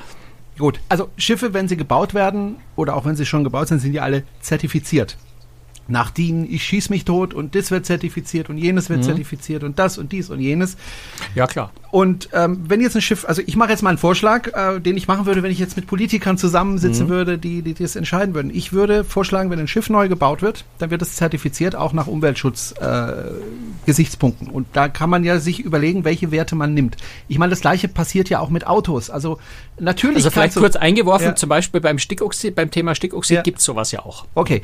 Gut, 0.59 0.81
also 0.89 1.09
Schiffe, 1.17 1.55
wenn 1.55 1.69
sie 1.69 1.77
gebaut 1.77 2.15
werden 2.15 2.57
oder 2.77 2.97
auch 2.97 3.05
wenn 3.05 3.15
sie 3.17 3.27
schon 3.27 3.45
gebaut 3.45 3.69
sind, 3.69 3.81
sind 3.81 3.93
die 3.93 4.01
alle 4.01 4.25
zertifiziert 4.41 5.17
nach 5.89 6.11
DIN, 6.11 6.47
ich 6.49 6.63
schieß 6.65 6.89
mich 6.91 7.05
tot 7.05 7.35
und 7.35 7.55
das 7.55 7.71
wird 7.71 7.87
zertifiziert 7.87 8.51
und 8.51 8.59
jenes 8.59 8.91
wird 8.91 9.01
mhm. 9.01 9.05
zertifiziert 9.05 9.65
und 9.65 9.79
das 9.79 9.97
und 9.99 10.13
dies 10.13 10.31
und 10.31 10.41
jenes. 10.41 10.77
Ja, 11.35 11.47
klar. 11.47 11.73
Und 11.91 12.29
ähm, 12.35 12.61
wenn 12.69 12.83
jetzt 12.83 12.95
ein 12.95 13.01
Schiff, 13.01 13.25
also 13.27 13.41
ich 13.47 13.57
mache 13.57 13.71
jetzt 13.71 13.81
mal 13.83 13.89
einen 13.89 13.97
Vorschlag, 13.99 14.53
äh, 14.53 14.79
den 14.81 14.99
ich 14.99 15.09
machen 15.09 15.25
würde, 15.25 15.43
wenn 15.43 15.51
ich 15.51 15.59
jetzt 15.59 15.77
mit 15.77 15.87
Politikern 15.87 16.37
zusammensitzen 16.37 17.07
mhm. 17.07 17.11
würde, 17.11 17.39
die, 17.39 17.63
die, 17.63 17.73
die 17.73 17.83
das 17.83 17.97
entscheiden 17.97 18.35
würden. 18.35 18.51
Ich 18.55 18.75
würde 18.75 19.05
vorschlagen, 19.05 19.49
wenn 19.51 19.59
ein 19.59 19.69
Schiff 19.69 19.89
neu 19.89 20.09
gebaut 20.09 20.43
wird, 20.43 20.67
dann 20.79 20.91
wird 20.91 21.01
es 21.01 21.17
zertifiziert, 21.17 21.75
auch 21.75 21.95
nach 21.95 22.07
Umweltschutz-Gesichtspunkten. 22.07 24.49
Äh, 24.49 24.51
und 24.51 24.67
da 24.75 24.89
kann 24.89 25.09
man 25.09 25.25
ja 25.25 25.41
sich 25.41 25.61
überlegen, 25.61 26.05
welche 26.05 26.31
Werte 26.31 26.55
man 26.55 26.75
nimmt. 26.75 26.99
Ich 27.29 27.39
meine, 27.39 27.49
das 27.51 27.63
gleiche 27.63 27.89
passiert 27.89 28.29
ja 28.29 28.41
auch 28.41 28.51
mit 28.51 28.67
Autos. 28.67 29.09
Also 29.09 29.39
natürlich. 29.79 30.19
Also 30.19 30.29
vielleicht 30.31 30.57
kurz 30.57 30.77
eingeworfen, 30.77 31.29
ja. 31.29 31.37
zum 31.37 31.49
Beispiel 31.49 31.81
beim 31.81 31.99
Stickoxid, 31.99 32.55
beim 32.55 32.71
Thema 32.71 32.95
Stickoxid 32.95 33.37
ja. 33.37 33.43
gibt 33.43 33.61
es 33.61 33.65
sowas 33.65 33.93
ja 33.93 34.01
auch. 34.01 34.27
Okay. 34.35 34.61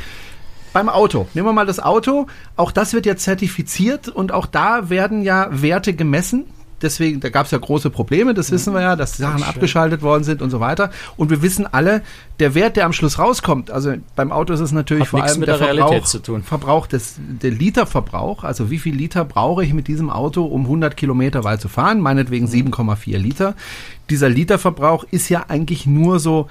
Beim 0.74 0.88
Auto. 0.88 1.28
Nehmen 1.34 1.46
wir 1.46 1.52
mal 1.52 1.66
das 1.66 1.78
Auto. 1.78 2.26
Auch 2.56 2.72
das 2.72 2.92
wird 2.92 3.06
ja 3.06 3.16
zertifiziert 3.16 4.08
und 4.08 4.32
auch 4.32 4.44
da 4.44 4.90
werden 4.90 5.22
ja 5.22 5.48
Werte 5.50 5.94
gemessen. 5.94 6.46
Deswegen, 6.82 7.20
da 7.20 7.30
gab 7.30 7.46
es 7.46 7.52
ja 7.52 7.58
große 7.58 7.88
Probleme, 7.90 8.34
das 8.34 8.50
wissen 8.50 8.74
wir 8.74 8.82
ja, 8.82 8.96
dass 8.96 9.16
Sachen 9.16 9.42
Ach, 9.44 9.50
abgeschaltet 9.50 10.02
worden 10.02 10.24
sind 10.24 10.42
und 10.42 10.50
so 10.50 10.58
weiter. 10.58 10.90
Und 11.16 11.30
wir 11.30 11.40
wissen 11.40 11.66
alle, 11.72 12.02
der 12.40 12.54
Wert, 12.56 12.76
der 12.76 12.86
am 12.86 12.92
Schluss 12.92 13.20
rauskommt, 13.20 13.70
also 13.70 13.94
beim 14.16 14.32
Auto 14.32 14.52
ist 14.52 14.60
es 14.60 14.72
natürlich 14.72 15.04
Hat 15.04 15.10
vor 15.10 15.22
allem 15.22 15.40
der, 15.42 15.56
der 15.56 15.68
Verbrauch, 15.68 16.42
Verbrauch 16.42 16.86
des, 16.88 17.14
der 17.18 17.52
Literverbrauch, 17.52 18.42
also 18.42 18.70
wie 18.70 18.80
viel 18.80 18.94
Liter 18.96 19.24
brauche 19.24 19.64
ich 19.64 19.72
mit 19.72 19.86
diesem 19.86 20.10
Auto, 20.10 20.44
um 20.44 20.62
100 20.62 20.96
Kilometer 20.96 21.44
weit 21.44 21.60
zu 21.60 21.68
fahren, 21.68 22.00
meinetwegen 22.00 22.48
7,4 22.48 23.16
Liter. 23.16 23.54
Dieser 24.10 24.28
Literverbrauch 24.28 25.04
ist 25.10 25.28
ja 25.28 25.44
eigentlich 25.48 25.86
nur 25.86 26.18
so 26.18 26.48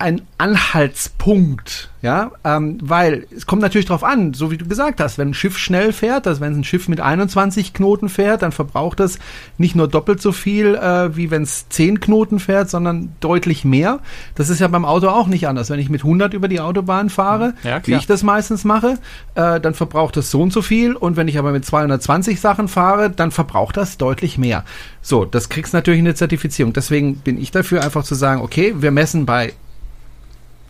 ein 0.00 0.22
Anhaltspunkt, 0.38 1.90
ja, 2.02 2.30
ähm, 2.44 2.78
weil 2.80 3.26
es 3.36 3.46
kommt 3.46 3.62
natürlich 3.62 3.86
darauf 3.86 4.04
an, 4.04 4.32
so 4.32 4.52
wie 4.52 4.56
du 4.56 4.68
gesagt 4.68 5.00
hast, 5.00 5.18
wenn 5.18 5.30
ein 5.30 5.34
Schiff 5.34 5.58
schnell 5.58 5.92
fährt, 5.92 6.28
also 6.28 6.40
wenn 6.40 6.54
ein 6.54 6.62
Schiff 6.62 6.86
mit 6.86 7.00
21 7.00 7.74
Knoten 7.74 8.08
fährt, 8.08 8.42
dann 8.42 8.52
verbraucht 8.52 9.00
es 9.00 9.18
nicht 9.56 9.74
nur 9.74 9.88
doppelt 9.88 10.22
so 10.22 10.30
viel, 10.30 10.76
äh, 10.76 11.16
wie 11.16 11.32
wenn 11.32 11.42
es 11.42 11.68
10 11.70 11.98
Knoten 11.98 12.38
fährt, 12.38 12.70
sondern 12.70 13.12
deutlich 13.18 13.64
mehr. 13.64 13.98
Das 14.36 14.50
ist 14.50 14.60
ja 14.60 14.68
beim 14.68 14.84
Auto 14.84 15.08
auch 15.08 15.26
nicht 15.26 15.48
anders. 15.48 15.68
Wenn 15.68 15.80
ich 15.80 15.90
mit 15.90 16.02
100 16.02 16.32
über 16.32 16.46
die 16.46 16.60
Autobahn 16.60 17.10
fahre, 17.10 17.54
ja, 17.64 17.84
wie 17.84 17.94
ich 17.94 18.06
das 18.06 18.22
meistens 18.22 18.64
mache, 18.64 18.98
äh, 19.34 19.58
dann 19.58 19.74
verbraucht 19.74 20.16
es 20.16 20.30
so 20.30 20.40
und 20.40 20.52
so 20.52 20.62
viel 20.62 20.94
und 20.94 21.16
wenn 21.16 21.26
ich 21.26 21.38
aber 21.38 21.50
mit 21.50 21.64
220 21.64 22.40
Sachen 22.40 22.68
fahre, 22.68 23.10
dann 23.10 23.32
verbraucht 23.32 23.76
das 23.76 23.98
deutlich 23.98 24.38
mehr. 24.38 24.64
So, 25.02 25.24
das 25.24 25.48
kriegst 25.48 25.72
natürlich 25.72 26.00
eine 26.00 26.14
Zertifizierung. 26.14 26.72
Deswegen 26.72 27.16
bin 27.16 27.36
ich 27.36 27.50
dafür 27.50 27.82
einfach 27.82 28.04
zu 28.04 28.14
sagen, 28.14 28.42
okay, 28.42 28.74
wir 28.78 28.92
messen 28.92 29.26
bei 29.26 29.54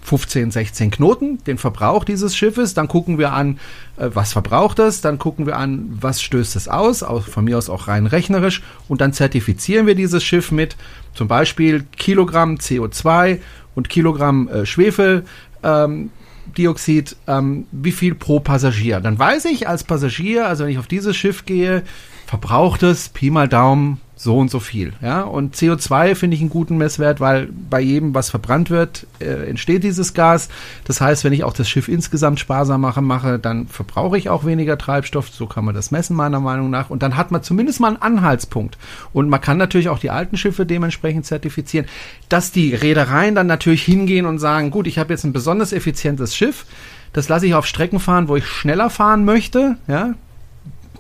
15, 0.03 0.51
16 0.51 0.91
Knoten, 0.91 1.43
den 1.45 1.59
Verbrauch 1.59 2.05
dieses 2.05 2.37
Schiffes. 2.37 2.75
Dann 2.75 2.89
gucken 2.89 3.19
wir 3.19 3.33
an, 3.33 3.59
äh, 3.97 4.11
was 4.13 4.33
verbraucht 4.33 4.79
es. 4.79 5.01
Dann 5.01 5.19
gucken 5.19 5.47
wir 5.47 5.57
an, 5.57 5.99
was 6.01 6.23
stößt 6.23 6.57
es 6.57 6.69
aus, 6.69 7.05
von 7.27 7.45
mir 7.45 7.59
aus 7.59 7.69
auch 7.69 7.89
rein 7.89 8.07
rechnerisch. 8.07 8.63
Und 8.89 9.01
dann 9.01 9.13
zertifizieren 9.13 9.87
wir 9.87 9.95
dieses 9.95 10.25
Schiff 10.25 10.51
mit 10.51 10.77
zum 11.15 11.29
Beispiel 11.29 11.85
Kilogramm 11.97 12.57
CO2 12.57 13.39
und 13.75 13.89
Kilogramm 13.89 14.49
äh, 14.49 14.67
Schwefel. 14.67 15.25
Ähm, 15.63 16.11
ähm, 16.57 17.67
wie 17.71 17.93
viel 17.93 18.15
pro 18.15 18.41
Passagier. 18.41 19.01
Dann 19.01 19.19
weiß 19.19 19.45
ich 19.45 19.69
als 19.69 19.85
Passagier, 19.85 20.49
also 20.49 20.65
wenn 20.65 20.73
ich 20.73 20.79
auf 20.79 20.89
dieses 20.89 21.17
Schiff 21.17 21.45
gehe, 21.45 21.85
verbraucht 22.27 22.83
es 22.83 23.11
Pi 23.11 23.31
mal 23.31 23.49
Daumen 23.49 24.01
so 24.19 24.37
und 24.37 24.51
so 24.51 24.59
viel. 24.59 24.93
Ja? 25.01 25.23
Und 25.23 25.55
CO2 25.55 26.17
finde 26.17 26.35
ich 26.35 26.41
einen 26.41 26.51
guten 26.51 26.77
Messwert, 26.77 27.21
weil 27.21 27.49
bei 27.71 27.81
jedem, 27.81 28.15
was 28.15 28.31
verbrannt 28.31 28.69
wird, 28.69 29.07
äh, 29.21 29.49
entsteht 29.49 29.85
dieses 29.85 30.13
Gas. 30.13 30.49
Das 30.85 31.01
heißt, 31.01 31.23
wenn 31.23 31.33
ich 31.33 31.45
auch 31.45 31.53
das 31.53 31.69
Schiff 31.69 31.89
insgesamt 31.89 32.41
sparsam 32.41 32.81
mache, 32.81 33.01
mache, 33.01 33.39
dann 33.39 33.69
verbrauche 33.69 34.19
ich 34.19 34.29
auch 34.29 34.45
weniger 34.45 34.77
Treibstoff. 34.77 35.31
So 35.31 35.47
kann 35.47 35.65
man 35.65 35.75
das 35.75 35.93
messen, 35.93 36.17
meiner 36.17 36.41
Meinung 36.41 36.69
nach. 36.69 36.91
Und 36.91 37.05
dann 37.05 37.17
hat 37.17 37.31
man 37.31 37.45
zumindest 37.45 37.79
mal 37.79 37.89
einen 37.89 38.03
Anhaltspunkt. 38.03 38.77
Und 39.13 39.29
man 39.29 39.41
kann 39.41 39.57
natürlich 39.57 39.89
auch 39.89 40.01
die 40.01 40.11
alten 40.11 40.37
Schiffe 40.37 40.67
dementsprechend 40.67 41.25
zertifizieren. 41.25 41.87
Dass 42.29 42.51
die 42.51 42.75
Reedereien 42.75 43.37
dann 43.37 43.47
natürlich 43.47 43.85
hingehen 43.85 44.27
und 44.27 44.41
sagen, 44.41 44.73
gut, 44.73 44.89
ich 44.89 44.99
habe 44.99 45.13
jetzt 45.13 45.25
ein 45.25 45.33
besonders 45.33 45.73
effizientes 45.73 46.35
Schiff. 46.35 46.67
Das 47.13 47.29
lasse 47.29 47.47
ich 47.47 47.55
auf 47.55 47.67
Strecken 47.67 48.01
fahren, 48.01 48.27
wo 48.27 48.35
ich 48.35 48.47
schneller 48.47 48.91
fahren 48.91 49.25
möchte. 49.25 49.77
Ja, 49.87 50.15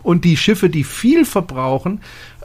und 0.08 0.24
die 0.24 0.36
Schiffe, 0.36 0.70
die 0.70 0.84
viel 0.84 1.24
verbrauchen, 1.24 2.00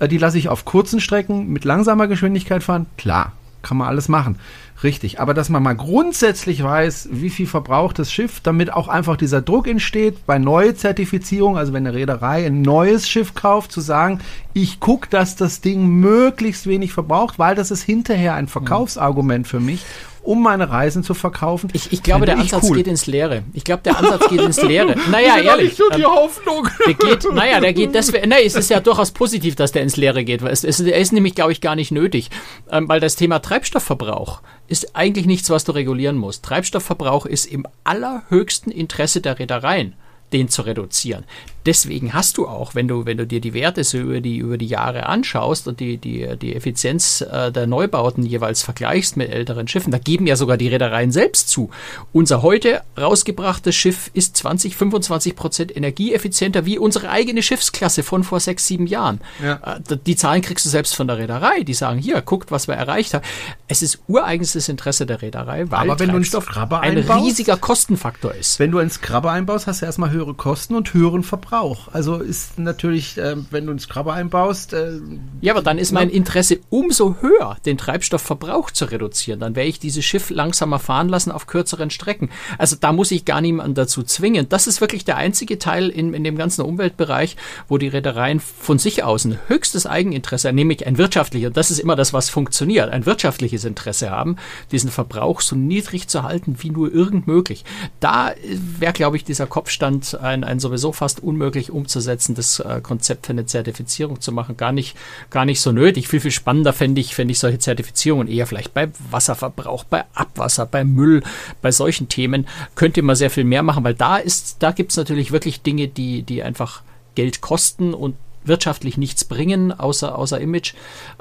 die 0.07 0.17
lasse 0.17 0.37
ich 0.37 0.49
auf 0.49 0.65
kurzen 0.65 0.99
Strecken 0.99 1.49
mit 1.49 1.65
langsamer 1.65 2.07
Geschwindigkeit 2.07 2.63
fahren. 2.63 2.85
Klar, 2.97 3.33
kann 3.61 3.77
man 3.77 3.87
alles 3.87 4.09
machen. 4.09 4.37
Richtig. 4.83 5.21
Aber 5.21 5.33
dass 5.33 5.49
man 5.49 5.63
mal 5.63 5.75
grundsätzlich 5.75 6.61
weiß, 6.61 7.09
wie 7.11 7.29
viel 7.29 7.47
verbraucht 7.47 7.99
das 7.99 8.11
Schiff, 8.11 8.41
damit 8.41 8.73
auch 8.73 8.89
einfach 8.89 9.15
dieser 9.15 9.41
Druck 9.41 9.67
entsteht, 9.67 10.25
bei 10.25 10.39
Neuzertifizierung, 10.39 11.57
also 11.57 11.71
wenn 11.71 11.87
eine 11.87 11.95
Reederei 11.95 12.45
ein 12.45 12.61
neues 12.61 13.07
Schiff 13.07 13.33
kauft, 13.33 13.71
zu 13.71 13.79
sagen, 13.79 14.19
ich 14.53 14.81
gucke, 14.81 15.07
dass 15.09 15.35
das 15.35 15.61
Ding 15.61 15.87
möglichst 15.87 16.67
wenig 16.67 16.91
verbraucht, 16.91 17.39
weil 17.39 17.55
das 17.55 17.71
ist 17.71 17.83
hinterher 17.83 18.33
ein 18.33 18.47
Verkaufsargument 18.47 19.47
für 19.47 19.61
mich 19.61 19.85
um 20.23 20.41
meine 20.41 20.69
Reisen 20.69 21.03
zu 21.03 21.13
verkaufen. 21.13 21.69
Ich, 21.73 21.91
ich 21.91 22.01
glaube, 22.01 22.25
der 22.25 22.37
Ansatz 22.37 22.69
cool. 22.69 22.77
geht 22.77 22.87
ins 22.87 23.05
Leere. 23.05 23.43
Ich 23.53 23.63
glaube, 23.63 23.83
der 23.83 23.97
Ansatz 23.99 24.29
geht 24.29 24.41
ins 24.41 24.61
Leere. 24.61 24.95
Naja, 25.11 25.37
ehrlich. 25.37 25.75
So 25.75 25.83
die 25.89 26.01
ähm, 26.01 26.07
Hoffnung. 26.07 26.67
Der 26.87 26.93
geht, 26.93 27.31
naja, 27.31 27.59
der 27.59 27.73
geht 27.73 27.93
deswegen, 27.93 28.29
nein, 28.29 28.41
es 28.45 28.55
ist 28.55 28.69
ja 28.69 28.79
durchaus 28.79 29.11
positiv, 29.11 29.55
dass 29.55 29.71
der 29.71 29.83
ins 29.83 29.97
Leere 29.97 30.23
geht. 30.23 30.41
Es, 30.41 30.63
es, 30.63 30.79
er 30.79 30.97
ist 30.97 31.11
nämlich, 31.11 31.35
glaube 31.35 31.51
ich, 31.51 31.61
gar 31.61 31.75
nicht 31.75 31.91
nötig, 31.91 32.29
ähm, 32.71 32.87
weil 32.87 32.99
das 32.99 33.15
Thema 33.15 33.39
Treibstoffverbrauch 33.39 34.41
ist 34.67 34.95
eigentlich 34.95 35.25
nichts, 35.25 35.49
was 35.49 35.65
du 35.65 35.73
regulieren 35.73 36.17
musst. 36.17 36.45
Treibstoffverbrauch 36.45 37.25
ist 37.25 37.45
im 37.45 37.67
allerhöchsten 37.83 38.71
Interesse 38.71 39.21
der 39.21 39.39
Reedereien 39.39 39.95
den 40.33 40.49
zu 40.49 40.63
reduzieren. 40.63 41.23
Deswegen 41.65 42.13
hast 42.13 42.37
du 42.37 42.47
auch, 42.47 42.75
wenn 42.75 42.87
du, 42.87 43.05
wenn 43.05 43.17
du 43.17 43.25
dir 43.25 43.39
die 43.39 43.53
Werte 43.53 43.83
so 43.83 43.97
über 43.97 44.19
die, 44.19 44.37
über 44.37 44.57
die 44.57 44.67
Jahre 44.67 45.05
anschaust 45.05 45.67
und 45.67 45.79
die, 45.79 45.97
die, 45.97 46.35
die 46.37 46.55
Effizienz 46.55 47.21
äh, 47.21 47.51
der 47.51 47.67
Neubauten 47.67 48.25
jeweils 48.25 48.63
vergleichst 48.63 49.15
mit 49.15 49.29
älteren 49.29 49.67
Schiffen, 49.67 49.91
da 49.91 49.97
geben 49.97 50.27
ja 50.27 50.35
sogar 50.35 50.57
die 50.57 50.67
Reedereien 50.67 51.11
selbst 51.11 51.49
zu. 51.49 51.69
Unser 52.11 52.41
heute 52.41 52.81
rausgebrachtes 52.99 53.75
Schiff 53.75 54.11
ist 54.13 54.35
20, 54.37 54.75
25 54.75 55.35
Prozent 55.35 55.75
energieeffizienter 55.75 56.65
wie 56.65 56.77
unsere 56.77 57.09
eigene 57.09 57.41
Schiffsklasse 57.41 58.03
von 58.03 58.23
vor 58.23 58.41
sechs, 58.41 58.67
sieben 58.67 58.85
Jahren. 58.85 59.21
Ja. 59.41 59.77
Äh, 59.77 59.97
die 60.05 60.17
Zahlen 60.17 60.41
kriegst 60.41 60.65
du 60.65 60.69
selbst 60.69 60.95
von 60.95 61.07
der 61.07 61.17
Reederei. 61.17 61.63
Die 61.63 61.73
sagen, 61.73 61.99
hier, 61.99 62.21
guckt, 62.21 62.51
was 62.51 62.67
wir 62.67 62.75
erreicht 62.75 63.13
haben. 63.13 63.23
Es 63.69 63.81
ist 63.81 63.99
ureigenstes 64.07 64.67
Interesse 64.67 65.05
der 65.05 65.21
Reederei, 65.21 65.71
weil 65.71 65.89
Aber 65.89 65.99
wenn 65.99 66.09
Treibstoff 66.09 66.45
du 66.45 66.75
ein 66.81 66.97
riesiger 66.97 67.55
Kostenfaktor 67.55 68.33
ist. 68.33 68.59
Wenn 68.59 68.71
du 68.71 68.79
einen 68.79 68.89
Scrubber 68.89 69.31
einbaust, 69.31 69.67
hast 69.67 69.81
du 69.81 69.85
erstmal 69.85 70.11
höhere 70.11 70.33
Kosten 70.33 70.75
und 70.75 70.93
höheren 70.93 71.23
Verbrauch. 71.23 71.52
Verbrauch. 71.53 71.89
Also 71.93 72.17
ist 72.17 72.57
natürlich, 72.57 73.15
äh, 73.19 73.35
wenn 73.51 73.65
du 73.65 73.71
einen 73.71 73.79
Scrubber 73.79 74.13
einbaust. 74.13 74.73
Äh, 74.73 74.99
ja, 75.39 75.53
aber 75.53 75.61
dann 75.61 75.77
ist 75.77 75.91
mein 75.91 76.09
Interesse 76.09 76.59
umso 76.71 77.17
höher, 77.21 77.57
den 77.63 77.77
Treibstoffverbrauch 77.77 78.71
zu 78.71 78.85
reduzieren. 78.85 79.39
Dann 79.39 79.55
werde 79.55 79.69
ich 79.69 79.79
dieses 79.79 80.03
Schiff 80.03 80.31
langsamer 80.31 80.79
fahren 80.79 81.09
lassen 81.09 81.31
auf 81.31 81.45
kürzeren 81.45 81.91
Strecken. 81.91 82.31
Also 82.57 82.75
da 82.79 82.91
muss 82.91 83.11
ich 83.11 83.25
gar 83.25 83.39
niemanden 83.39 83.75
dazu 83.75 84.01
zwingen. 84.01 84.49
Das 84.49 84.65
ist 84.65 84.81
wirklich 84.81 85.05
der 85.05 85.17
einzige 85.17 85.59
Teil 85.59 85.89
in, 85.89 86.15
in 86.15 86.23
dem 86.23 86.37
ganzen 86.37 86.63
Umweltbereich, 86.63 87.37
wo 87.67 87.77
die 87.77 87.87
Reedereien 87.87 88.39
von 88.39 88.79
sich 88.79 89.03
aus 89.03 89.23
ein 89.23 89.37
höchstes 89.47 89.85
Eigeninteresse, 89.85 90.51
nämlich 90.53 90.87
ein 90.87 90.97
wirtschaftliches, 90.97 91.53
das 91.53 91.69
ist 91.69 91.79
immer 91.79 91.95
das, 91.95 92.13
was 92.13 92.31
funktioniert, 92.31 92.89
ein 92.89 93.05
wirtschaftliches 93.05 93.63
Interesse 93.63 94.09
haben, 94.09 94.37
diesen 94.71 94.89
Verbrauch 94.89 95.41
so 95.41 95.55
niedrig 95.55 96.07
zu 96.07 96.23
halten 96.23 96.55
wie 96.59 96.71
nur 96.71 96.91
irgend 96.91 97.27
möglich. 97.27 97.63
Da 97.99 98.33
wäre, 98.79 98.93
glaube 98.93 99.17
ich, 99.17 99.23
dieser 99.23 99.45
Kopfstand 99.45 100.19
ein, 100.19 100.43
ein 100.43 100.59
sowieso 100.59 100.91
fast 100.91 101.21
unmöglich 101.21 101.42
unmöglich 101.43 101.71
umzusetzen, 101.71 102.35
das 102.35 102.59
äh, 102.59 102.79
Konzept 102.81 103.25
für 103.25 103.33
eine 103.33 103.45
Zertifizierung 103.45 104.21
zu 104.21 104.31
machen. 104.31 104.55
Gar 104.55 104.71
nicht, 104.71 104.95
gar 105.29 105.43
nicht 105.43 105.59
so 105.59 105.73
nötig. 105.73 106.07
Viel, 106.07 106.21
viel 106.21 106.31
spannender 106.31 106.71
fände 106.71 107.01
ich, 107.01 107.15
fände 107.15 107.33
ich 107.33 107.39
solche 107.39 107.59
Zertifizierungen 107.59 108.29
eher 108.29 108.47
vielleicht 108.47 108.73
bei 108.73 108.89
Wasserverbrauch, 109.11 109.83
bei 109.83 110.05
Abwasser, 110.13 110.65
bei 110.65 110.85
Müll, 110.85 111.21
bei 111.61 111.71
solchen 111.71 112.07
Themen 112.07 112.47
könnte 112.75 113.01
man 113.01 113.17
sehr 113.17 113.29
viel 113.29 113.43
mehr 113.43 113.61
machen, 113.61 113.83
weil 113.83 113.93
da 113.93 114.17
ist, 114.17 114.63
da 114.63 114.71
gibt 114.71 114.91
es 114.91 114.97
natürlich 114.97 115.33
wirklich 115.33 115.61
Dinge, 115.61 115.89
die, 115.89 116.23
die 116.23 116.43
einfach 116.43 116.81
Geld 117.15 117.41
kosten 117.41 117.93
und 117.93 118.15
wirtschaftlich 118.45 118.97
nichts 118.97 119.25
bringen, 119.25 119.77
außer, 119.77 120.17
außer 120.17 120.39
Image. 120.39 120.75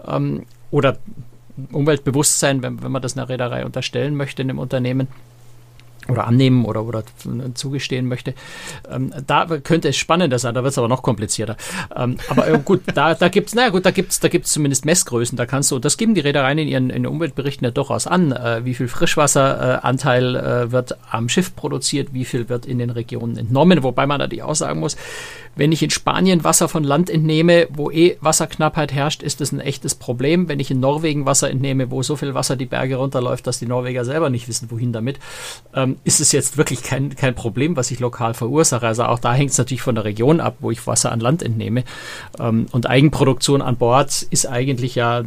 Ähm, 0.07 0.47
oder 0.71 0.99
Umweltbewusstsein, 1.73 2.63
wenn, 2.63 2.83
wenn 2.83 2.93
man 2.93 3.03
das 3.03 3.17
einer 3.17 3.29
Reederei 3.29 3.67
unterstellen 3.67 4.15
möchte 4.17 4.43
in 4.43 4.51
einem 4.51 4.59
Unternehmen 4.61 5.09
oder 6.09 6.27
annehmen 6.27 6.65
oder, 6.65 6.85
oder 6.85 7.05
zugestehen 7.55 8.07
möchte. 8.07 8.35
Ähm, 8.91 9.13
da 9.27 9.47
könnte 9.47 9.89
es 9.89 9.97
spannender 9.97 10.39
sein, 10.39 10.55
da 10.55 10.63
wird 10.63 10.73
es 10.73 10.79
aber 10.79 10.89
noch 10.89 11.03
komplizierter. 11.03 11.57
Ähm, 11.95 12.17
aber 12.29 12.49
äh, 12.49 12.59
gut, 12.65 12.83
da, 12.95 13.15
da 13.15 13.29
gibt 13.29 13.49
es, 13.49 13.55
naja 13.55 13.71
gut, 13.71 13.87
da 13.87 13.91
gibt 13.91 14.13
es 14.13 14.21
da 14.21 14.29
gibt's 14.29 14.53
zumindest 14.53 14.85
Messgrößen, 14.85 15.37
da 15.37 15.47
kannst 15.47 15.71
du, 15.71 15.79
das 15.79 15.97
geben 15.97 16.15
die 16.15 16.21
Reedereien 16.21 16.59
in 16.59 16.69
ihren, 16.69 16.91
in 16.91 17.07
Umweltberichten 17.07 17.65
ja 17.65 17.71
durchaus 17.71 18.07
an, 18.07 18.33
äh, 18.33 18.65
wie 18.65 18.75
viel 18.75 18.89
Frischwasseranteil 18.89 20.37
äh, 20.37 20.73
wird 20.73 20.97
am 21.11 21.29
Schiff 21.29 21.55
produziert, 21.55 22.13
wie 22.13 22.25
viel 22.25 22.49
wird 22.49 22.67
in 22.67 22.79
den 22.79 22.91
Regionen 22.91 23.37
entnommen, 23.37 23.83
wobei 23.83 24.07
man 24.07 24.19
natürlich 24.19 24.43
auch 24.43 24.55
sagen 24.55 24.81
muss, 24.81 24.97
wenn 25.55 25.73
ich 25.73 25.83
in 25.83 25.91
Spanien 25.91 26.45
Wasser 26.45 26.69
von 26.69 26.83
Land 26.83 27.11
entnehme, 27.11 27.69
wo 27.71 27.91
eh 27.91 28.17
Wasserknappheit 28.21 28.93
herrscht, 28.93 29.23
ist 29.23 29.41
das 29.41 29.53
ein 29.53 29.61
echtes 29.61 29.95
Problem. 29.95 30.49
Wenn 30.49 30.61
ich 30.61 30.71
in 30.71 30.81
Norwegen 30.81 31.27
Wasser 31.27 31.51
entnehme, 31.51 31.91
wo 31.91 32.03
so 32.03 32.17
viel 32.17 32.35
Wasser 32.35 32.57
die 32.57 32.65
Berge 32.65 32.97
runterläuft, 32.97 33.47
dass 33.47 33.59
die 33.59 33.67
Norweger 33.67 34.05
selber 34.05 34.31
nicht 34.31 34.49
wissen, 34.49 34.71
wohin 34.71 34.93
damit, 34.93 35.19
ähm, 35.75 35.97
ist 36.05 36.21
es 36.21 36.33
jetzt 36.33 36.57
wirklich 36.57 36.83
kein, 36.83 37.15
kein 37.15 37.35
Problem, 37.35 37.77
was 37.77 37.91
ich 37.93 38.01
lokal 38.01 38.35
verursache. 38.35 38.87
Also 38.87 39.05
auch 39.05 39.21
da 39.21 39.35
hängt 39.35 39.53
es 39.53 39.59
natürlich 39.59 39.83
von 39.83 39.95
der 39.95 40.05
Region 40.05 40.41
ab, 40.41 40.57
wo 40.59 40.71
ich 40.73 40.85
Wasser 40.87 41.13
an 41.13 41.21
Land 41.21 41.43
entnehme. 41.43 41.85
Ähm, 42.41 42.67
und 42.73 42.89
Eigenproduktion 42.89 43.63
an 43.63 43.77
Bord 43.77 44.23
ist 44.31 44.47
eigentlich 44.47 44.97
ja 44.97 45.23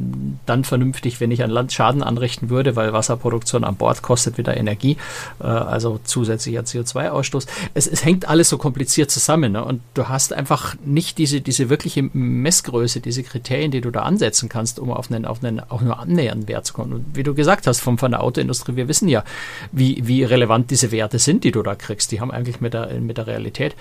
dann 0.46 0.64
vernünftig, 0.66 1.22
wenn 1.22 1.32
ich 1.32 1.44
an 1.44 1.50
Land 1.50 1.72
Schaden 1.72 2.04
anrichten 2.04 2.50
würde, 2.50 2.76
weil 2.76 2.92
Wasserproduktion 2.92 3.64
an 3.64 3.78
Bord 3.78 4.02
kostet 4.02 4.38
wieder 4.38 4.58
Energie, 4.58 4.98
äh, 5.40 5.46
also 5.46 6.00
zusätzlicher 6.04 6.62
CO2-Ausstoß. 6.62 7.48
Es, 7.74 7.88
es 7.88 8.04
hängt 8.04 8.28
alles 8.28 8.50
so 8.50 8.58
kompliziert 8.58 9.10
zusammen 9.12 9.54
ne? 9.54 9.64
und 9.64 9.82
du 9.94 10.10
hast 10.10 10.34
einfach 10.34 10.76
nicht 10.84 11.18
diese, 11.18 11.40
diese 11.40 11.70
wirkliche 11.70 12.04
Messgröße, 12.04 13.00
diese 13.00 13.24
Kriterien, 13.24 13.72
die 13.72 13.82
du 13.82 13.92
da 13.92 14.02
ansetzen 14.02 14.50
kannst, 14.50 14.80
um 14.80 14.92
auf 14.92 15.10
einen, 15.10 15.26
auf 15.26 15.42
einen 15.42 15.62
auch 15.62 15.82
nur 15.82 16.00
annähernden 16.00 16.50
Wert 16.50 16.66
zu 16.66 16.74
kommen. 16.74 16.92
Und 16.92 17.06
wie 17.14 17.24
du 17.24 17.34
gesagt 17.34 17.66
hast, 17.66 17.80
von, 17.80 17.98
von 17.98 18.12
der 18.12 18.24
Autoindustrie, 18.24 18.76
wir 18.76 18.90
wissen 18.90 19.08
ja, 19.08 19.24
wie, 19.72 20.06
wie 20.06 20.26
relevant 20.26 20.55
diese 20.63 20.91
Werte 20.91 21.20
sind, 21.20 21.44
die 21.44 21.52
du 21.52 21.62
da 21.63 21.76
kriegst. 21.76 22.12
Die 22.12 22.22
haben 22.22 22.32
eigentlich 22.32 22.62
mit 22.62 22.74
der, 22.74 22.94
mit 23.00 23.18
der 23.18 23.28
Realität 23.28 23.76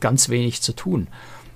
ganz 0.00 0.28
wenig 0.28 0.62
zu 0.62 0.72
tun. 0.72 1.08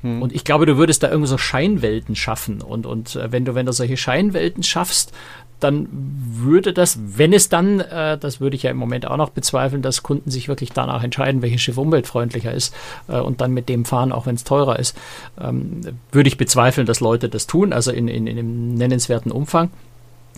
Hm. 0.03 0.23
Und 0.23 0.33
ich 0.33 0.45
glaube, 0.45 0.67
du 0.67 0.77
würdest 0.77 1.03
da 1.03 1.09
irgendwie 1.09 1.29
so 1.29 1.39
Scheinwelten 1.39 2.15
schaffen. 2.15 2.63
Und, 2.63 2.87
und 2.87 3.17
äh, 3.17 3.33
wenn 3.33 3.45
du, 3.45 3.55
wenn 3.55 3.67
du 3.67 3.73
solche 3.73 3.97
Scheinwelten 3.97 4.63
schaffst, 4.63 5.13
dann 5.61 5.89
würde 5.91 6.73
das, 6.73 6.99
wenn 7.03 7.33
es 7.33 7.49
dann, 7.49 7.81
äh, 7.81 8.17
das 8.17 8.41
würde 8.41 8.55
ich 8.55 8.63
ja 8.63 8.71
im 8.71 8.77
Moment 8.77 9.07
auch 9.07 9.17
noch 9.17 9.31
bezweifeln, 9.31 9.83
dass 9.83 10.05
Kunden 10.05 10.31
sich 10.31 10.49
wirklich 10.49 10.71
danach 10.71 11.03
entscheiden, 11.03 11.43
welches 11.43 11.63
Schiff 11.63 11.79
umweltfreundlicher 11.79 12.53
ist 12.53 12.75
äh, 13.09 13.19
und 13.19 13.41
dann 13.41 13.53
mit 13.53 13.69
dem 13.69 13.85
fahren, 13.85 14.13
auch 14.13 14.27
wenn 14.27 14.37
es 14.37 14.45
teurer 14.45 14.79
ist, 14.79 14.97
ähm, 15.41 15.81
würde 16.13 16.29
ich 16.29 16.39
bezweifeln, 16.39 16.87
dass 16.87 17.01
Leute 17.01 17.29
das 17.29 17.49
tun, 17.49 17.73
also 17.73 17.91
in, 17.91 18.07
in, 18.07 18.27
in 18.27 18.39
einem 18.39 18.75
nennenswerten 18.75 19.33
Umfang. 19.33 19.71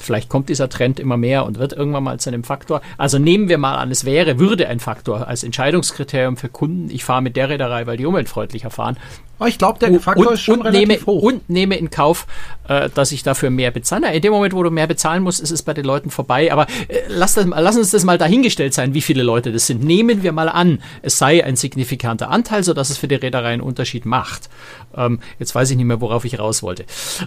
Vielleicht 0.03 0.29
kommt 0.29 0.49
dieser 0.49 0.69
Trend 0.69 0.99
immer 0.99 1.17
mehr 1.17 1.45
und 1.45 1.59
wird 1.59 1.73
irgendwann 1.73 2.05
mal 2.05 2.19
zu 2.19 2.31
einem 2.31 2.45
Faktor. 2.45 2.81
Also 2.97 3.19
nehmen 3.19 3.49
wir 3.49 3.59
mal 3.59 3.77
an, 3.77 3.91
es 3.91 4.05
wäre, 4.05 4.39
würde 4.39 4.69
ein 4.69 4.81
Faktor 4.81 5.29
als 5.29 5.45
Entscheidungskriterium 5.45 6.37
für 6.37 6.49
Kunden. 6.49 6.91
Ich 6.91 7.05
fahre 7.05 7.23
mit 7.23 7.37
der 7.37 7.49
Reederei, 7.49 7.87
weil 7.87 7.97
die 7.97 8.07
umweltfreundlicher 8.07 8.71
fahren. 8.71 8.97
Oh, 9.41 9.47
ich 9.47 9.57
glaube, 9.57 9.79
der 9.79 9.99
Faktor 10.01 10.27
und, 10.27 10.35
ist 10.35 10.43
schon 10.43 10.59
und 10.59 10.67
relativ 10.67 10.89
nehme, 10.89 11.07
hoch. 11.07 11.23
Und 11.23 11.49
nehme 11.49 11.77
in 11.77 11.89
Kauf, 11.89 12.27
äh, 12.69 12.91
dass 12.91 13.11
ich 13.11 13.23
dafür 13.23 13.49
mehr 13.49 13.71
bezahle. 13.71 14.13
In 14.13 14.21
dem 14.21 14.33
Moment, 14.33 14.53
wo 14.53 14.63
du 14.63 14.71
mehr 14.71 14.87
bezahlen 14.87 15.23
musst, 15.23 15.41
ist 15.41 15.51
es 15.51 15.63
bei 15.63 15.73
den 15.73 15.87
Leuten 15.87 16.11
vorbei. 16.11 16.53
Aber 16.53 16.67
äh, 16.89 17.01
lass, 17.09 17.35
das, 17.35 17.47
lass 17.47 17.77
uns 17.77 17.91
das 17.91 18.05
mal 18.05 18.19
dahingestellt 18.19 18.75
sein, 18.75 18.93
wie 18.93 19.01
viele 19.01 19.23
Leute 19.23 19.51
das 19.51 19.67
sind. 19.67 19.83
Nehmen 19.83 20.23
wir 20.23 20.33
mal 20.33 20.51
an, 20.51 20.83
es 21.01 21.17
sei 21.17 21.43
ein 21.43 21.57
signifikanter 21.57 22.31
Anteil, 22.31 22.63
sodass 22.65 22.91
es 22.91 22.99
für 22.99 23.09
die 23.09 23.15
Reederei 23.15 23.55
einen 23.55 23.63
Unterschied 23.63 24.05
macht. 24.05 24.51
Ähm, 24.95 25.21
jetzt 25.39 25.55
weiß 25.55 25.71
ich 25.71 25.77
nicht 25.79 25.87
mehr, 25.87 26.03
worauf 26.03 26.27
ich 26.27 26.39
raus 26.39 26.63
wollte. 26.63 26.85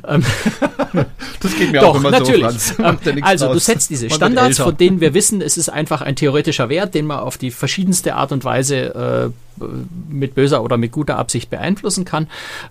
Ähm, 0.07 0.23
das 1.41 1.57
geht 1.57 1.71
mir 1.71 1.81
Doch, 1.81 1.89
auch 1.89 1.95
immer 1.95 2.11
natürlich. 2.11 2.47
so, 2.59 2.75
Franz. 2.75 3.05
Ähm, 3.05 3.23
also 3.23 3.47
du 3.47 3.53
draus. 3.53 3.65
setzt 3.65 3.89
diese 3.89 4.11
Standards, 4.11 4.59
von 4.59 4.77
denen 4.77 5.01
wir 5.01 5.15
wissen, 5.15 5.41
es 5.41 5.57
ist 5.57 5.69
einfach 5.69 6.01
ein 6.01 6.15
theoretischer 6.15 6.69
Wert, 6.69 6.93
den 6.93 7.07
man 7.07 7.19
auf 7.19 7.39
die 7.39 7.49
verschiedenste 7.49 8.13
Art 8.13 8.31
und 8.31 8.43
Weise 8.43 9.31
äh, 9.33 9.52
mit 10.09 10.35
böser 10.35 10.63
oder 10.63 10.77
mit 10.77 10.91
guter 10.91 11.17
Absicht 11.17 11.49
beeinflussen 11.49 12.05
kann. 12.05 12.27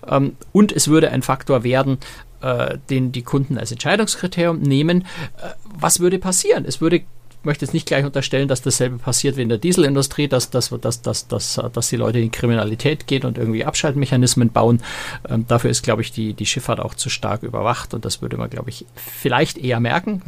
Ähm, 0.07 0.35
und 0.51 0.71
es 0.71 0.87
würde 0.87 1.11
ein 1.11 1.21
Faktor 1.21 1.63
werden, 1.63 1.97
äh, 2.41 2.77
den 2.89 3.11
die 3.11 3.23
Kunden 3.23 3.57
als 3.57 3.71
Entscheidungskriterium 3.71 4.59
nehmen. 4.59 5.01
Äh, 5.41 5.49
was 5.79 5.99
würde 5.99 6.19
passieren? 6.19 6.65
Es 6.65 6.81
würde 6.81 6.97
ich 6.97 7.03
möchte 7.45 7.65
jetzt 7.65 7.73
nicht 7.73 7.85
gleich 7.85 8.05
unterstellen, 8.05 8.47
dass 8.47 8.61
dasselbe 8.61 8.99
passiert 8.99 9.35
wie 9.35 9.41
in 9.41 9.49
der 9.49 9.57
Dieselindustrie, 9.57 10.29
dass, 10.29 10.49
dass, 10.49 10.69
dass, 10.69 11.01
dass, 11.01 11.27
dass, 11.27 11.59
dass 11.73 11.89
die 11.89 11.97
Leute 11.97 12.17
in 12.19 12.31
Kriminalität 12.31 13.05
gehen 13.05 13.25
und 13.25 13.37
irgendwie 13.37 13.65
Abschaltmechanismen 13.65 14.49
bauen. 14.49 14.81
Ähm, 15.27 15.45
dafür 15.45 15.69
ist, 15.69 15.83
glaube 15.83 16.03
ich, 16.03 16.13
die, 16.13 16.33
die 16.35 16.45
Schifffahrt 16.45 16.79
auch 16.79 16.93
zu 16.93 17.09
stark 17.09 17.43
überwacht 17.43 17.93
und 17.93 18.05
das 18.05 18.21
würde 18.21 18.37
man, 18.37 18.49
glaube 18.49 18.69
ich, 18.69 18.85
vielleicht 18.95 19.57
eher 19.57 19.81
merken. 19.81 20.21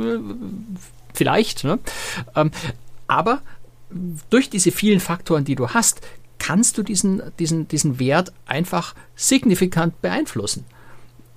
Äh, 0.00 0.80
Vielleicht. 1.14 1.64
Ne? 1.64 1.78
Ähm, 2.34 2.50
aber 3.06 3.40
durch 4.30 4.50
diese 4.50 4.70
vielen 4.70 5.00
Faktoren, 5.00 5.44
die 5.44 5.54
du 5.54 5.70
hast, 5.70 6.00
kannst 6.38 6.78
du 6.78 6.82
diesen, 6.82 7.22
diesen, 7.38 7.68
diesen 7.68 7.98
Wert 7.98 8.32
einfach 8.46 8.94
signifikant 9.14 10.00
beeinflussen. 10.00 10.64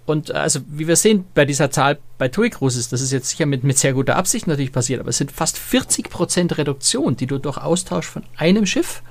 Und 0.05 0.29
äh, 0.29 0.33
also, 0.33 0.61
wie 0.67 0.87
wir 0.87 0.95
sehen 0.95 1.25
bei 1.33 1.45
dieser 1.45 1.71
Zahl 1.71 1.99
bei 2.17 2.27
TUI 2.27 2.49
Cruises, 2.49 2.89
das 2.89 3.01
ist 3.01 3.11
jetzt 3.11 3.29
sicher 3.29 3.45
mit, 3.45 3.63
mit 3.63 3.77
sehr 3.77 3.93
guter 3.93 4.15
Absicht 4.15 4.47
natürlich 4.47 4.71
passiert, 4.71 4.99
aber 4.99 5.09
es 5.09 5.17
sind 5.17 5.31
fast 5.31 5.57
40 5.57 6.09
Prozent 6.09 6.57
Reduktion, 6.57 7.15
die 7.15 7.27
du 7.27 7.37
durch 7.37 7.57
Austausch 7.57 8.07
von 8.07 8.23
einem 8.37 8.65
Schiff 8.65 9.03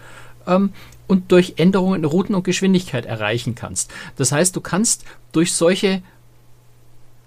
ähm, 0.46 0.72
und 1.07 1.33
durch 1.33 1.55
Änderungen 1.57 2.00
in 2.00 2.05
Routen 2.05 2.35
und 2.35 2.44
Geschwindigkeit 2.44 3.07
erreichen 3.07 3.55
kannst. 3.55 3.90
Das 4.16 4.33
heißt, 4.33 4.55
du 4.57 4.61
kannst 4.61 5.05
durch 5.33 5.52
solche 5.52 6.02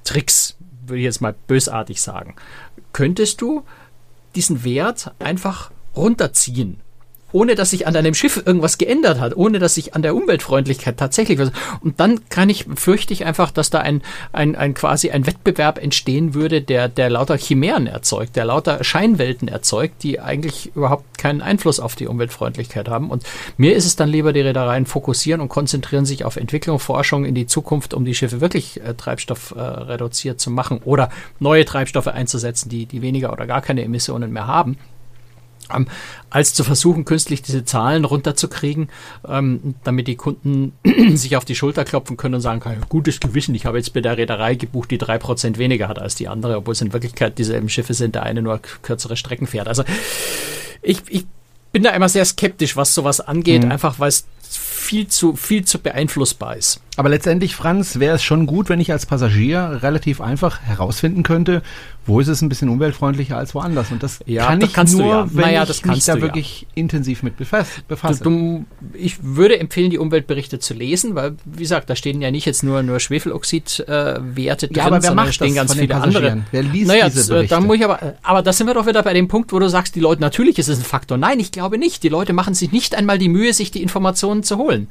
Tricks, 0.03 0.55
würde 0.85 0.99
ich 0.99 1.05
jetzt 1.05 1.21
mal 1.21 1.35
bösartig 1.47 2.01
sagen, 2.01 2.35
könntest 2.93 3.41
du 3.41 3.63
diesen 4.35 4.63
Wert 4.63 5.13
einfach 5.19 5.71
runterziehen 5.95 6.81
ohne 7.35 7.55
dass 7.55 7.71
sich 7.71 7.85
an 7.85 7.93
deinem 7.93 8.13
Schiff 8.13 8.41
irgendwas 8.45 8.77
geändert 8.77 9.19
hat, 9.19 9.35
ohne 9.35 9.59
dass 9.59 9.75
sich 9.75 9.93
an 9.93 10.01
der 10.01 10.15
Umweltfreundlichkeit 10.15 10.95
tatsächlich 10.95 11.37
was. 11.37 11.51
Und 11.81 11.99
dann 11.99 12.29
kann 12.29 12.49
ich, 12.49 12.65
fürchte 12.75 13.11
ich 13.11 13.25
einfach, 13.25 13.51
dass 13.51 13.69
da 13.69 13.79
ein, 13.79 14.01
ein, 14.31 14.55
ein 14.55 14.73
quasi 14.73 15.11
ein 15.11 15.27
Wettbewerb 15.27 15.77
entstehen 15.77 16.33
würde, 16.33 16.61
der, 16.61 16.87
der 16.87 17.09
lauter 17.09 17.37
Chimären 17.37 17.87
erzeugt, 17.87 18.37
der 18.37 18.45
lauter 18.45 18.85
Scheinwelten 18.85 19.49
erzeugt, 19.49 20.01
die 20.03 20.21
eigentlich 20.21 20.73
überhaupt 20.75 21.17
keinen 21.17 21.41
Einfluss 21.41 21.81
auf 21.81 21.95
die 21.95 22.07
Umweltfreundlichkeit 22.07 22.87
haben. 22.87 23.09
Und 23.09 23.23
mir 23.57 23.75
ist 23.75 23.85
es 23.85 23.97
dann 23.97 24.07
lieber, 24.07 24.31
die 24.31 24.39
Reedereien 24.39 24.85
fokussieren 24.85 25.41
und 25.41 25.49
konzentrieren 25.49 26.05
sich 26.05 26.23
auf 26.23 26.37
Entwicklung, 26.37 26.79
Forschung 26.79 27.25
in 27.25 27.35
die 27.35 27.47
Zukunft, 27.47 27.93
um 27.93 28.05
die 28.05 28.15
Schiffe 28.15 28.39
wirklich 28.39 28.79
äh, 28.81 28.93
Treibstoff 28.93 29.53
äh, 29.57 30.37
zu 30.37 30.51
machen 30.51 30.79
oder 30.85 31.09
neue 31.39 31.65
Treibstoffe 31.65 32.07
einzusetzen, 32.07 32.69
die, 32.69 32.85
die 32.85 33.01
weniger 33.01 33.33
oder 33.33 33.45
gar 33.45 33.61
keine 33.61 33.83
Emissionen 33.83 34.31
mehr 34.31 34.47
haben 34.47 34.77
ähm, 35.73 35.87
als 36.29 36.53
zu 36.53 36.63
versuchen, 36.63 37.05
künstlich 37.05 37.41
diese 37.41 37.65
Zahlen 37.65 38.05
runterzukriegen, 38.05 38.89
ähm, 39.27 39.75
damit 39.83 40.07
die 40.07 40.15
Kunden 40.15 40.73
sich 41.15 41.37
auf 41.37 41.45
die 41.45 41.55
Schulter 41.55 41.85
klopfen 41.85 42.17
können 42.17 42.35
und 42.35 42.41
sagen 42.41 42.59
können, 42.59 42.81
gutes 42.89 43.19
Gewissen, 43.19 43.55
ich 43.55 43.65
habe 43.65 43.77
jetzt 43.77 43.93
bei 43.93 44.01
der 44.01 44.17
Reederei 44.17 44.55
gebucht, 44.55 44.91
die 44.91 44.97
drei 44.97 45.17
Prozent 45.17 45.57
weniger 45.57 45.87
hat 45.87 45.99
als 45.99 46.15
die 46.15 46.27
andere, 46.27 46.57
obwohl 46.57 46.73
es 46.73 46.81
in 46.81 46.93
Wirklichkeit 46.93 47.37
dieselben 47.37 47.69
Schiffe 47.69 47.93
sind, 47.93 48.15
der 48.15 48.23
eine 48.23 48.41
nur 48.41 48.59
kürzere 48.81 49.17
Strecken 49.17 49.47
fährt. 49.47 49.67
Also 49.67 49.83
ich, 50.81 50.99
ich 51.09 51.25
bin 51.71 51.83
da 51.83 51.89
immer 51.91 52.09
sehr 52.09 52.25
skeptisch, 52.25 52.77
was 52.77 52.93
sowas 52.93 53.19
angeht, 53.19 53.63
Mhm. 53.63 53.71
einfach 53.71 53.99
weil 53.99 54.09
es 54.09 54.25
viel 54.49 55.07
zu, 55.07 55.35
viel 55.35 55.65
zu 55.65 55.79
beeinflussbar 55.79 56.55
ist. 56.55 56.79
Aber 56.97 57.09
letztendlich, 57.09 57.55
Franz, 57.55 57.99
wäre 57.99 58.15
es 58.15 58.23
schon 58.23 58.45
gut, 58.45 58.69
wenn 58.69 58.79
ich 58.79 58.91
als 58.91 59.05
Passagier 59.05 59.79
relativ 59.81 60.21
einfach 60.21 60.61
herausfinden 60.61 61.23
könnte, 61.23 61.61
wo 62.05 62.19
ist 62.19 62.27
es 62.27 62.41
ein 62.41 62.49
bisschen 62.49 62.69
umweltfreundlicher 62.69 63.37
als 63.37 63.53
woanders. 63.55 63.91
Und 63.91 64.01
das 64.03 64.19
Ja, 64.25 64.47
kann 64.47 64.59
das 64.59 64.69
ich 64.69 64.97
nur, 64.97 65.05
ja. 65.07 65.27
wenn 65.31 65.45
Naja, 65.45 65.65
ich 65.69 65.85
mich 65.85 66.05
da 66.05 66.15
ja. 66.15 66.21
wirklich 66.21 66.67
intensiv 66.75 67.23
mit 67.23 67.35
befass, 67.37 67.67
befasse. 67.87 68.23
Du, 68.23 68.29
du, 68.29 68.65
ich 68.93 69.17
würde 69.21 69.59
empfehlen, 69.59 69.89
die 69.89 69.97
Umweltberichte 69.97 70.59
zu 70.59 70.73
lesen, 70.73 71.15
weil, 71.15 71.35
wie 71.45 71.63
gesagt, 71.63 71.89
da 71.89 71.95
stehen 71.95 72.21
ja 72.21 72.31
nicht 72.31 72.45
jetzt 72.45 72.63
nur, 72.63 72.83
nur 72.83 72.99
Schwefeloxid-Werte 72.99 74.65
äh, 74.65 74.69
drin, 74.69 74.77
ja, 74.77 74.85
aber 74.85 74.95
wer 74.95 75.01
sondern 75.01 75.25
macht 75.25 75.33
stehen 75.35 75.47
das 75.47 75.55
ganz 75.55 75.73
viele 75.75 75.95
andere. 75.95 76.43
Wer 76.51 76.63
liest 76.63 76.87
Naja, 76.87 77.09
diese 77.09 77.31
äh, 77.33 77.35
Berichte? 77.35 77.55
da 77.55 77.61
muss 77.61 77.75
ich 77.75 77.83
aber, 77.83 78.15
aber 78.23 78.41
da 78.41 78.53
sind 78.53 78.67
wir 78.67 78.73
doch 78.73 78.87
wieder 78.87 79.03
bei 79.03 79.13
dem 79.13 79.27
Punkt, 79.27 79.51
wo 79.51 79.59
du 79.59 79.69
sagst, 79.69 79.95
die 79.95 79.99
Leute, 79.99 80.21
natürlich 80.21 80.59
ist 80.59 80.67
es 80.69 80.79
ein 80.79 80.85
Faktor. 80.85 81.17
Nein, 81.17 81.39
ich 81.39 81.51
glaube 81.51 81.77
nicht. 81.77 82.03
Die 82.03 82.09
Leute 82.09 82.33
machen 82.33 82.53
sich 82.53 82.71
nicht 82.71 82.95
einmal 82.95 83.17
die 83.17 83.29
Mühe, 83.29 83.53
sich 83.53 83.71
die 83.71 83.81
Informationen 83.81 84.43
zu 84.43 84.57
holen. 84.57 84.89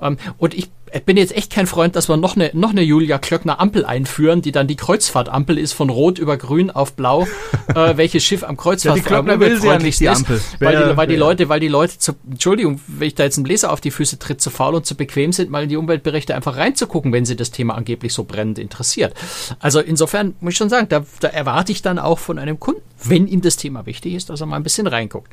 Ähm, 0.00 0.16
und 0.38 0.54
ich 0.54 0.70
bin 1.06 1.16
jetzt 1.16 1.36
echt 1.36 1.52
kein 1.52 1.66
Freund, 1.66 1.96
dass 1.96 2.08
wir 2.08 2.16
noch 2.16 2.36
eine, 2.36 2.50
noch 2.52 2.70
eine 2.70 2.82
Julia 2.82 3.18
Klöckner 3.18 3.58
Ampel 3.60 3.84
einführen, 3.84 4.42
die 4.42 4.52
dann 4.52 4.68
die 4.68 4.76
Kreuzfahrtampel 4.76 5.58
ist 5.58 5.72
von 5.72 5.90
Rot 5.90 6.20
über 6.20 6.36
Grün 6.36 6.70
auf 6.70 6.92
Blau, 6.92 7.26
äh, 7.74 7.74
welches 7.96 8.22
Schiff 8.22 8.44
am 8.44 8.56
Kreuzfahrt 8.56 8.96
Ja, 8.98 9.02
die 9.02 9.08
Klöckner 9.08 9.40
will 9.40 9.60
sie 9.60 9.66
ja 9.66 9.78
nicht, 9.78 9.98
die 9.98 10.04
ist, 10.04 10.18
Ampel. 10.18 10.40
Weil, 10.60 10.74
Wer- 10.78 10.90
die, 10.90 10.96
weil 10.96 11.06
die 11.08 11.16
Leute, 11.16 11.48
weil 11.48 11.58
die 11.58 11.66
Leute 11.66 11.98
zu, 11.98 12.12
Entschuldigung, 12.30 12.80
wenn 12.86 13.08
ich 13.08 13.16
da 13.16 13.24
jetzt 13.24 13.36
einem 13.38 13.46
Leser 13.46 13.72
auf 13.72 13.80
die 13.80 13.90
Füße 13.90 14.20
tritt, 14.20 14.40
zu 14.40 14.50
faul 14.50 14.76
und 14.76 14.86
zu 14.86 14.94
bequem 14.94 15.32
sind, 15.32 15.50
mal 15.50 15.64
in 15.64 15.68
die 15.68 15.76
Umweltberichte 15.76 16.32
einfach 16.36 16.56
reinzugucken, 16.56 17.12
wenn 17.12 17.24
sie 17.24 17.34
das 17.34 17.50
Thema 17.50 17.74
angeblich 17.74 18.12
so 18.14 18.22
brennend 18.22 18.60
interessiert. 18.60 19.14
Also 19.58 19.80
insofern 19.80 20.36
muss 20.38 20.52
ich 20.52 20.58
schon 20.58 20.68
sagen, 20.70 20.86
da, 20.88 21.04
da 21.18 21.26
erwarte 21.26 21.72
ich 21.72 21.82
dann 21.82 21.98
auch 21.98 22.20
von 22.20 22.38
einem 22.38 22.60
Kunden, 22.60 22.82
wenn 23.02 23.26
ihm 23.26 23.40
das 23.40 23.56
Thema 23.56 23.84
wichtig 23.86 24.14
ist, 24.14 24.30
dass 24.30 24.40
er 24.40 24.46
mal 24.46 24.56
ein 24.56 24.62
bisschen 24.62 24.86
reinguckt. 24.86 25.32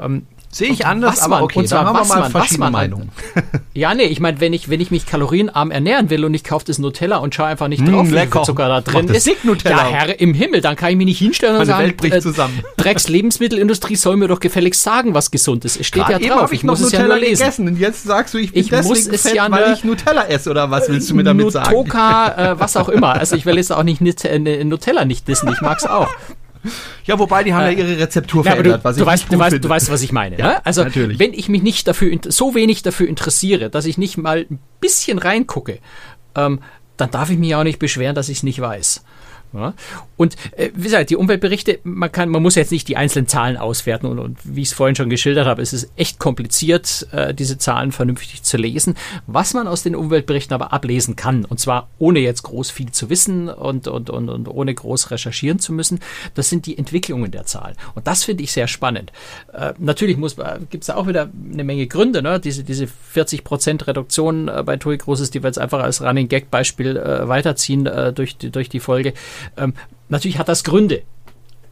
Ähm, 0.00 0.26
Sehe 0.54 0.68
ich 0.70 0.86
anders, 0.86 1.16
was 1.16 1.22
aber 1.22 1.42
okay, 1.42 1.58
und 1.58 1.68
zwar 1.68 1.84
haben 1.84 1.96
wir 1.96 2.04
mal 2.16 2.30
verschiedene 2.30 2.58
man- 2.66 2.72
Meinungen. 2.72 3.10
ja, 3.74 3.92
nee, 3.92 4.04
ich 4.04 4.20
meine, 4.20 4.40
wenn 4.40 4.52
ich, 4.52 4.68
wenn 4.70 4.80
ich 4.80 4.92
mich 4.92 5.04
kalorienarm 5.04 5.72
ernähren 5.72 6.10
will 6.10 6.24
und 6.24 6.32
ich 6.32 6.44
kaufe 6.44 6.64
das 6.64 6.78
Nutella 6.78 7.16
und 7.16 7.34
schaue 7.34 7.46
einfach 7.46 7.66
nicht 7.66 7.82
Mm, 7.82 7.86
drauf, 7.92 8.06
wie 8.06 8.12
lecker. 8.12 8.38
viel 8.40 8.44
Zucker 8.46 8.68
da 8.68 8.80
drin 8.80 9.08
ist. 9.08 9.26
dick, 9.26 9.44
Nutella. 9.44 9.78
Ja, 9.78 9.84
Herr 9.88 10.20
im 10.20 10.32
Himmel, 10.32 10.60
dann 10.60 10.76
kann 10.76 10.90
ich 10.90 10.96
mich 10.96 11.06
nicht 11.06 11.18
hinstellen 11.18 11.54
und 11.56 11.58
Meine 11.62 11.70
sagen, 11.72 11.84
Welt 11.86 11.96
bricht 11.96 12.22
zusammen. 12.22 12.62
Drecks 12.76 13.08
Lebensmittelindustrie 13.08 13.96
soll 13.96 14.16
mir 14.16 14.28
doch 14.28 14.38
gefälligst 14.38 14.82
sagen, 14.82 15.12
was 15.12 15.30
gesund 15.32 15.64
ist. 15.64 15.80
Es 15.80 15.86
steht 15.88 16.06
Gerade 16.06 16.24
ja 16.24 16.36
drauf, 16.36 16.52
ich, 16.52 16.60
ich 16.60 16.64
noch 16.64 16.74
muss 16.74 16.82
es 16.82 16.92
ja 16.92 17.00
Nutella 17.00 17.16
nur 17.16 17.24
lesen. 17.24 17.40
gegessen 17.42 17.68
und 17.68 17.78
jetzt 17.80 18.04
sagst 18.04 18.34
du, 18.34 18.38
ich 18.38 18.52
bin 18.52 18.60
Ich 18.62 18.70
muss 18.70 18.86
deswegen 18.88 19.14
es 19.14 19.22
fett, 19.22 19.34
ja 19.34 19.50
weil 19.50 19.72
ich 19.72 19.82
Nutella 19.82 20.26
esse 20.28 20.50
oder 20.50 20.70
was 20.70 20.88
willst 20.88 21.10
du 21.10 21.14
mir 21.16 21.24
damit 21.24 21.50
sagen? 21.50 21.70
Nutoka, 21.74 22.52
äh, 22.52 22.60
was 22.60 22.76
auch 22.76 22.88
immer. 22.88 23.14
Also 23.14 23.34
ich 23.34 23.44
will 23.44 23.56
jetzt 23.56 23.72
auch 23.72 23.82
nicht 23.82 24.00
äh, 24.24 24.64
Nutella 24.64 25.04
nicht 25.04 25.26
wissen, 25.26 25.48
ich 25.52 25.60
mag's 25.60 25.84
auch. 25.84 26.08
Ja, 27.04 27.18
wobei 27.18 27.44
die 27.44 27.52
haben 27.54 27.64
ja 27.64 27.70
ihre 27.70 27.98
Rezeptur 27.98 28.44
Ja, 28.44 28.52
aber 28.52 28.62
du, 28.62 28.70
verändert, 28.70 28.84
was 28.84 28.96
du, 28.96 29.02
ich 29.02 29.06
weißt, 29.06 29.32
du, 29.32 29.38
weißt, 29.38 29.50
finde. 29.50 29.60
du 29.60 29.68
weißt, 29.68 29.90
was 29.90 30.02
ich 30.02 30.12
meine. 30.12 30.38
Ja, 30.38 30.46
ne? 30.46 30.66
Also 30.66 30.84
natürlich. 30.84 31.18
wenn 31.18 31.32
ich 31.32 31.48
mich 31.48 31.62
nicht 31.62 31.86
dafür 31.86 32.18
so 32.28 32.54
wenig 32.54 32.82
dafür 32.82 33.08
interessiere, 33.08 33.70
dass 33.70 33.84
ich 33.84 33.98
nicht 33.98 34.16
mal 34.16 34.46
ein 34.50 34.58
bisschen 34.80 35.18
reingucke, 35.18 35.78
ähm, 36.34 36.60
dann 36.96 37.10
darf 37.10 37.30
ich 37.30 37.38
mich 37.38 37.54
auch 37.54 37.64
nicht 37.64 37.78
beschweren, 37.78 38.14
dass 38.14 38.28
ich 38.28 38.38
es 38.38 38.42
nicht 38.42 38.60
weiß. 38.60 39.04
Ja? 39.54 39.74
Und 40.16 40.36
äh, 40.56 40.70
wie 40.74 40.84
gesagt, 40.84 41.10
die 41.10 41.16
Umweltberichte, 41.16 41.80
man 41.84 42.10
kann, 42.10 42.28
man 42.28 42.42
muss 42.42 42.54
jetzt 42.54 42.72
nicht 42.72 42.88
die 42.88 42.96
einzelnen 42.96 43.28
Zahlen 43.28 43.56
auswerten 43.56 44.06
und, 44.06 44.18
und 44.18 44.38
wie 44.44 44.62
ich 44.62 44.68
es 44.68 44.74
vorhin 44.74 44.96
schon 44.96 45.10
geschildert 45.10 45.46
habe, 45.46 45.62
es 45.62 45.72
ist 45.72 45.90
echt 45.96 46.18
kompliziert, 46.18 47.06
äh, 47.12 47.34
diese 47.34 47.58
Zahlen 47.58 47.92
vernünftig 47.92 48.42
zu 48.42 48.56
lesen. 48.56 48.94
Was 49.26 49.54
man 49.54 49.66
aus 49.66 49.82
den 49.82 49.96
Umweltberichten 49.96 50.54
aber 50.54 50.72
ablesen 50.72 51.16
kann, 51.16 51.44
und 51.44 51.60
zwar 51.60 51.88
ohne 51.98 52.20
jetzt 52.20 52.42
groß 52.42 52.70
viel 52.70 52.92
zu 52.92 53.10
wissen 53.10 53.48
und, 53.48 53.88
und, 53.88 54.10
und, 54.10 54.28
und 54.28 54.48
ohne 54.48 54.74
groß 54.74 55.10
recherchieren 55.10 55.58
zu 55.58 55.72
müssen, 55.72 56.00
das 56.34 56.50
sind 56.50 56.66
die 56.66 56.76
Entwicklungen 56.78 57.30
der 57.30 57.46
Zahlen. 57.46 57.76
Und 57.94 58.06
das 58.06 58.24
finde 58.24 58.42
ich 58.42 58.52
sehr 58.52 58.68
spannend. 58.68 59.12
Äh, 59.52 59.74
natürlich 59.78 60.16
gibt 60.70 60.82
es 60.82 60.86
da 60.86 60.96
auch 60.96 61.06
wieder 61.06 61.30
eine 61.52 61.64
Menge 61.64 61.86
Gründe, 61.86 62.22
ne? 62.22 62.40
diese, 62.40 62.64
diese 62.64 62.88
40% 63.14 63.86
Reduktion 63.86 64.48
äh, 64.48 64.62
bei 64.64 64.76
TUI 64.76 64.98
Großes, 64.98 65.30
die 65.30 65.42
wir 65.42 65.48
jetzt 65.48 65.58
einfach 65.58 65.82
als 65.82 66.02
Running 66.02 66.28
Gag 66.28 66.50
Beispiel 66.50 66.96
äh, 66.96 67.28
weiterziehen 67.28 67.86
äh, 67.86 68.12
durch, 68.12 68.36
die, 68.36 68.50
durch 68.50 68.68
die 68.68 68.80
Folge. 68.80 69.14
Ähm, 69.56 69.74
natürlich 70.08 70.38
hat 70.38 70.48
das 70.48 70.64
Gründe. 70.64 71.02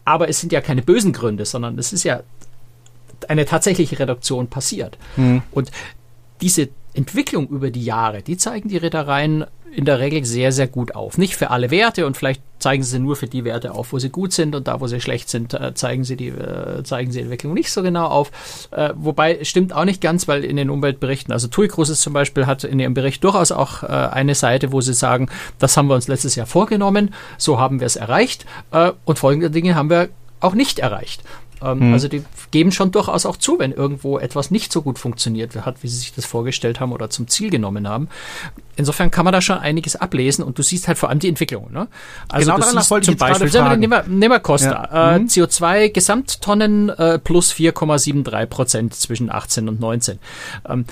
Aber 0.05 0.29
es 0.29 0.41
sind 0.41 0.53
ja 0.53 0.61
keine 0.61 0.83
bösen 0.83 1.13
Gründe, 1.13 1.45
sondern 1.45 1.79
es 1.79 1.93
ist 1.93 2.05
ja 2.05 2.23
eine 3.29 3.45
tatsächliche 3.45 3.99
Reduktion 3.99 4.49
passiert. 4.49 4.99
Und 5.53 5.71
diese 6.41 6.71
Entwicklung 6.95 7.49
über 7.49 7.71
die 7.71 7.85
Jahre, 7.85 8.23
die 8.23 8.37
zeigen 8.37 8.69
die 8.69 8.77
Reedereien 8.77 9.45
in 9.71 9.85
der 9.85 10.01
Regel 10.01 10.25
sehr, 10.25 10.53
sehr 10.53 10.67
gut 10.67 10.95
auf. 10.95 11.19
Nicht 11.19 11.37
für 11.37 11.51
alle 11.51 11.71
Werte 11.71 12.07
und 12.07 12.17
vielleicht 12.17 12.43
zeigen 12.63 12.85
sie 12.85 12.99
nur 12.99 13.17
für 13.17 13.27
die 13.27 13.45
Werte 13.45 13.73
auf, 13.73 13.93
wo 13.93 13.99
sie 13.99 14.09
gut 14.09 14.33
sind 14.33 14.55
und 14.55 14.69
da, 14.69 14.81
wo 14.81 14.87
sie 14.87 15.01
schlecht 15.01 15.29
sind, 15.29 15.53
äh, 15.53 15.75
zeigen 15.75 16.05
sie 16.05 16.17
die, 16.17 16.29
äh, 16.29 16.83
zeigen 16.85 17.11
sie 17.11 17.19
die 17.19 17.25
Entwicklung 17.25 17.55
nicht 17.55 17.73
so 17.73 17.83
genau 17.83 18.07
auf. 18.07 18.31
Äh, 18.71 18.91
wobei 18.95 19.43
stimmt 19.45 19.73
auch 19.73 19.85
nicht 19.85 20.01
ganz, 20.01 20.29
weil 20.29 20.45
in 20.45 20.57
den 20.57 20.71
Umweltberichten, 20.71 21.33
also 21.33 21.49
TUI 21.49 21.69
Cruises 21.69 22.01
zum 22.01 22.13
Beispiel 22.13 22.47
hat 22.47 22.63
in 22.65 22.79
ihrem 22.79 22.95
Bericht 22.95 23.25
durchaus 23.25 23.51
auch 23.53 23.83
eine 23.83 24.35
Seite, 24.35 24.71
wo 24.73 24.81
sie 24.81 24.95
sagen, 24.95 25.29
das 25.59 25.77
haben 25.77 25.89
wir 25.89 25.95
uns 25.95 26.07
letztes 26.07 26.37
Jahr 26.37 26.47
vorgenommen, 26.47 27.13
so 27.37 27.59
haben 27.59 27.81
wir 27.81 27.87
es 27.87 27.97
erreicht 27.97 28.47
und 29.05 29.19
folgende 29.19 29.51
Dinge 29.51 29.75
haben 29.75 29.91
wir 29.91 30.09
auch 30.41 30.55
nicht 30.55 30.79
erreicht. 30.79 31.23
Ähm, 31.63 31.81
hm. 31.81 31.93
Also 31.93 32.09
die 32.09 32.25
geben 32.51 32.73
schon 32.73 32.91
durchaus 32.91 33.27
auch 33.27 33.37
zu, 33.37 33.59
wenn 33.59 33.73
irgendwo 33.73 34.19
etwas 34.19 34.51
nicht 34.51 34.73
so 34.73 34.83
gut 34.83 34.99
funktioniert 34.99 35.55
hat, 35.65 35.83
wie 35.83 35.89
sie 35.89 35.97
sich 35.97 36.15
das 36.15 36.25
vorgestellt 36.25 36.81
haben 36.81 36.93
oder 36.93 37.11
zum 37.11 37.29
Ziel 37.29 37.51
genommen 37.51 37.89
haben. 37.89 38.09
Insofern 38.77 39.11
kann 39.11 39.25
man 39.25 39.33
da 39.33 39.41
schon 39.41 39.59
einiges 39.59 39.97
ablesen 39.97 40.45
und 40.45 40.59
du 40.59 40.63
siehst 40.63 40.89
halt 40.89 40.99
vor 40.99 41.11
allem 41.11 41.19
die 41.19 41.29
Entwicklung. 41.29 41.71
Ne? 41.73 41.89
Also 42.29 42.47
genau 42.53 42.65
du 42.65 42.81
siehst 42.81 43.05
zum 43.05 43.17
Beispiel, 43.17 43.51
nehmen 43.77 43.91
wir, 43.91 44.05
nehmen 44.09 44.33
wir 44.33 44.41
Costa, 44.41 44.89
ja. 44.93 45.15
äh, 45.15 45.19
mhm. 45.19 45.27
CO2 45.27 45.91
Gesamttonnen 45.91 46.89
äh, 46.89 47.19
plus 47.19 47.53
4,73 47.53 48.47
Prozent 48.47 48.95
zwischen 48.95 49.31
18 49.31 49.69
und 49.69 49.81
19. 49.81 50.19
Ähm, 50.69 50.85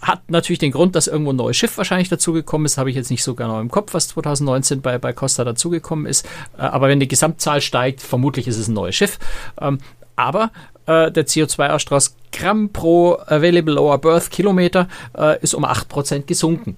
hat 0.00 0.30
natürlich 0.30 0.58
den 0.58 0.72
Grund, 0.72 0.96
dass 0.96 1.06
irgendwo 1.06 1.32
ein 1.32 1.36
neues 1.36 1.56
Schiff 1.56 1.76
wahrscheinlich 1.78 2.08
dazugekommen 2.08 2.66
ist. 2.66 2.78
Habe 2.78 2.90
ich 2.90 2.96
jetzt 2.96 3.10
nicht 3.10 3.22
so 3.22 3.34
genau 3.34 3.60
im 3.60 3.70
Kopf, 3.70 3.94
was 3.94 4.08
2019 4.08 4.80
bei, 4.80 4.98
bei 4.98 5.12
Costa 5.12 5.44
dazugekommen 5.44 6.06
ist. 6.06 6.26
Äh, 6.56 6.62
aber 6.62 6.88
wenn 6.88 7.00
die 7.00 7.08
Gesamtzahl 7.08 7.60
steigt, 7.60 8.00
vermutlich 8.00 8.48
ist 8.48 8.58
es 8.58 8.68
ein 8.68 8.74
neues 8.74 8.96
Schiff. 8.96 9.18
Ähm, 9.60 9.78
aber 10.16 10.50
äh, 10.86 11.10
der 11.10 11.26
CO2-Ausstoß 11.26 12.14
Gramm 12.32 12.70
pro 12.70 13.18
Available 13.26 13.74
Lower 13.74 13.98
Berth 13.98 14.30
Kilometer 14.30 14.88
äh, 15.16 15.40
ist 15.42 15.54
um 15.54 15.64
8% 15.64 16.22
gesunken. 16.22 16.76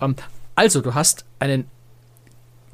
Ähm, 0.00 0.16
also 0.54 0.80
du 0.80 0.94
hast 0.94 1.24
einen 1.38 1.68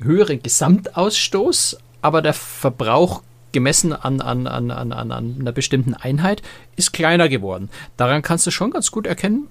höheren 0.00 0.42
Gesamtausstoß, 0.42 1.78
aber 2.00 2.22
der 2.22 2.34
Verbrauch 2.34 3.22
gemessen 3.52 3.92
an, 3.92 4.20
an, 4.20 4.46
an, 4.46 4.70
an, 4.70 4.92
an 4.92 5.36
einer 5.40 5.52
bestimmten 5.52 5.94
Einheit, 5.94 6.42
ist 6.76 6.92
kleiner 6.92 7.28
geworden. 7.28 7.70
Daran 7.96 8.22
kannst 8.22 8.46
du 8.46 8.50
schon 8.50 8.70
ganz 8.70 8.90
gut 8.90 9.06
erkennen, 9.06 9.48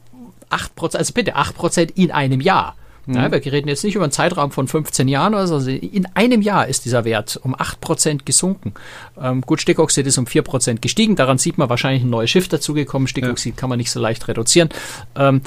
8%, 0.49 0.97
also 0.97 1.13
bitte 1.13 1.37
8% 1.37 1.91
in 1.95 2.11
einem 2.11 2.41
Jahr. 2.41 2.75
Mhm. 3.05 3.15
Ja, 3.15 3.31
wir 3.31 3.43
reden 3.51 3.67
jetzt 3.67 3.83
nicht 3.83 3.95
über 3.95 4.03
einen 4.03 4.11
Zeitraum 4.11 4.51
von 4.51 4.67
15 4.67 5.07
Jahren, 5.07 5.33
also 5.33 5.57
in 5.69 6.05
einem 6.13 6.41
Jahr 6.41 6.67
ist 6.67 6.85
dieser 6.85 7.03
Wert 7.03 7.39
um 7.41 7.55
8% 7.55 8.25
gesunken. 8.25 8.73
Ähm, 9.19 9.41
gut, 9.41 9.61
Stickoxid 9.61 10.05
ist 10.05 10.17
um 10.17 10.25
4% 10.25 10.79
gestiegen, 10.79 11.15
daran 11.15 11.37
sieht 11.37 11.57
man 11.57 11.69
wahrscheinlich 11.69 12.03
ein 12.03 12.09
neues 12.09 12.29
Schiff 12.29 12.47
dazugekommen. 12.47 13.07
Stickoxid 13.07 13.55
ja. 13.55 13.59
kann 13.59 13.69
man 13.69 13.77
nicht 13.79 13.91
so 13.91 13.99
leicht 13.99 14.27
reduzieren, 14.27 14.69
ähm, 15.15 15.41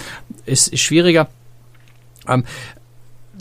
ist, 0.46 0.68
ist 0.68 0.80
schwieriger. 0.80 1.28
Ähm, 2.26 2.44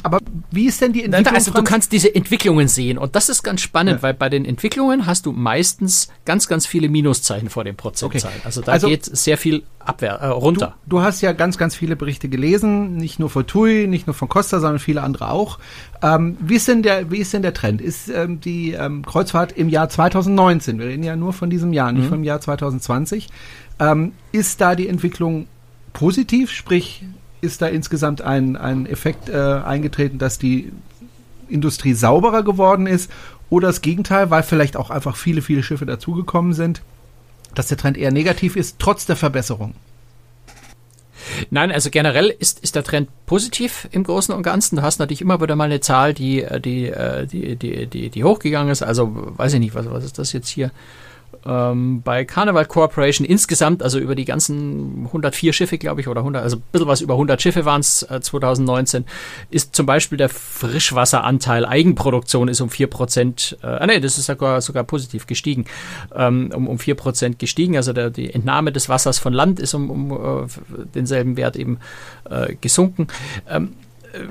aber 0.04 0.20
wie 0.52 0.66
ist 0.66 0.82
denn 0.82 0.92
die 0.92 1.04
Entwicklung? 1.04 1.36
Also 1.36 1.52
du 1.52 1.64
kannst 1.64 1.92
diese 1.94 2.14
Entwicklungen 2.14 2.68
sehen 2.68 2.98
und 2.98 3.16
das 3.16 3.30
ist 3.30 3.42
ganz 3.42 3.62
spannend, 3.62 3.98
ja. 3.98 4.04
weil 4.04 4.14
bei 4.14 4.30
den 4.30 4.44
Entwicklungen 4.46 5.06
hast 5.06 5.26
du 5.26 5.32
meistens 5.32 6.10
ganz, 6.26 6.48
ganz 6.48 6.66
viele 6.66 6.90
Minuszeichen 6.90 7.50
vor 7.50 7.64
den 7.64 7.76
Prozentzahlen. 7.76 8.36
Okay. 8.38 8.46
Also 8.46 8.62
da 8.62 8.74
also, 8.74 8.88
geht 8.88 9.06
sehr 9.06 9.38
viel 9.38 9.64
abwehr, 9.80 10.16
äh, 10.16 10.28
runter. 10.28 10.76
Du, 10.86 10.98
du, 10.98 11.02
hast 11.02 11.22
ja 11.22 11.32
ganz, 11.32 11.58
ganz 11.58 11.76
viele 11.76 11.96
Berichte 11.96 12.28
gelesen, 12.28 12.98
nicht 12.98 13.20
nur 13.20 13.30
von 13.30 13.48
TUI, 13.48 13.88
nicht 13.88 14.06
nur 14.06 14.14
von 14.14 14.28
Costa, 14.28 14.60
sondern 14.60 14.80
viele 14.80 15.02
andere 15.02 15.30
auch. 15.30 15.58
Ähm, 16.02 16.38
wie, 16.42 16.56
ist 16.56 16.68
denn 16.68 16.84
der, 16.84 17.10
wie 17.10 17.18
ist 17.18 17.34
denn 17.34 17.42
der 17.42 17.54
Trend? 17.54 17.82
Ist 17.82 18.10
ähm, 18.10 18.42
die 18.42 18.74
ähm, 18.74 19.06
Kreuzfahrt 19.06 19.54
im 19.54 19.70
Jahr 19.70 19.88
2019, 19.88 20.80
wir 20.80 20.88
reden 20.88 21.04
ja 21.04 21.16
nur 21.16 21.32
von 21.32 21.50
diesem 21.50 21.72
Jahr, 21.72 21.92
nicht 21.94 22.06
mhm. 22.06 22.10
vom 22.10 22.24
Jahr 22.24 22.42
2020, 22.42 23.30
ähm, 23.80 24.12
ist 24.34 24.60
da 24.60 24.76
die 24.76 24.88
Entwicklung 24.90 25.48
positiv, 25.94 26.52
sprich 26.52 27.04
ist 27.44 27.62
da 27.62 27.68
insgesamt 27.68 28.22
ein, 28.22 28.56
ein 28.56 28.86
Effekt 28.86 29.30
äh, 29.30 29.36
eingetreten, 29.36 30.18
dass 30.18 30.40
die 30.40 30.72
Industrie 31.50 31.94
sauberer 31.94 32.44
geworden 32.44 32.88
ist 32.88 33.12
oder 33.50 33.68
das 33.68 33.82
Gegenteil, 33.82 34.32
weil 34.32 34.44
vielleicht 34.44 34.78
auch 34.78 34.90
einfach 34.90 35.16
viele, 35.16 35.42
viele 35.42 35.62
Schiffe 35.62 35.86
dazugekommen 35.86 36.54
sind, 36.54 36.82
dass 37.54 37.68
der 37.68 37.78
Trend 37.78 37.98
eher 37.98 38.12
negativ 38.12 38.56
ist, 38.56 38.78
trotz 38.80 39.06
der 39.06 39.16
Verbesserung? 39.16 39.76
Nein, 41.50 41.72
also 41.72 41.90
generell 41.90 42.30
ist, 42.30 42.60
ist 42.62 42.76
der 42.76 42.84
Trend 42.84 43.10
positiv 43.26 43.88
im 43.92 44.04
Großen 44.04 44.34
und 44.34 44.44
Ganzen. 44.44 44.78
Du 44.78 44.82
hast 44.82 45.00
natürlich 45.00 45.22
immer 45.22 45.40
wieder 45.42 45.56
mal 45.56 45.66
eine 45.66 45.80
Zahl, 45.80 46.14
die, 46.14 46.46
die, 46.60 46.92
die, 47.32 47.56
die, 47.56 47.88
die, 47.88 48.10
die 48.10 48.24
hochgegangen 48.24 48.72
ist. 48.72 48.82
Also 48.84 49.12
weiß 49.38 49.54
ich 49.54 49.60
nicht, 49.60 49.76
was, 49.76 49.90
was 49.90 50.04
ist 50.04 50.20
das 50.20 50.34
jetzt 50.34 50.50
hier? 50.50 50.72
Ähm, 51.46 52.02
bei 52.02 52.26
Carnival 52.26 52.66
Corporation 52.66 53.26
insgesamt, 53.26 53.84
also 53.84 54.00
über 54.00 54.16
die 54.16 54.26
ganzen 54.26 55.06
104 55.06 55.54
Schiffe, 55.54 55.78
glaube 55.78 56.02
ich, 56.02 56.08
oder 56.08 56.22
100, 56.22 56.44
also 56.44 56.58
ein 56.58 56.64
bisschen 56.72 56.88
was 56.88 57.02
über 57.02 57.14
100 57.14 57.42
Schiffe 57.42 57.66
waren 57.66 57.82
es 57.82 58.04
äh, 58.04 58.22
2019, 58.22 59.06
ist 59.50 59.76
zum 59.76 59.86
Beispiel 59.86 60.18
der 60.18 60.30
Frischwasseranteil 60.30 61.66
Eigenproduktion 61.66 62.48
ist 62.48 62.62
um 62.62 62.70
4 62.70 62.88
Prozent, 62.88 63.58
äh, 63.62 63.68
ah, 63.68 63.86
nee, 63.86 64.00
das 64.00 64.18
ist 64.18 64.28
sogar, 64.28 64.62
sogar 64.62 64.84
positiv 64.84 65.28
gestiegen, 65.28 65.66
ähm, 66.16 66.52
um, 66.54 66.68
um 66.68 66.80
4 66.80 66.96
Prozent 66.96 67.40
gestiegen, 67.40 67.76
also 67.76 67.94
der, 67.94 68.10
die 68.10 68.34
Entnahme 68.34 68.72
des 68.72 68.90
Wassers 68.90 69.20
von 69.20 69.34
Land 69.34 69.60
ist 69.60 69.74
um, 69.74 69.90
um 69.90 70.12
äh, 70.12 70.48
denselben 70.96 71.38
Wert 71.38 71.56
eben 71.56 71.80
äh, 72.30 72.56
gesunken. 72.60 73.08
Ähm, 73.50 73.74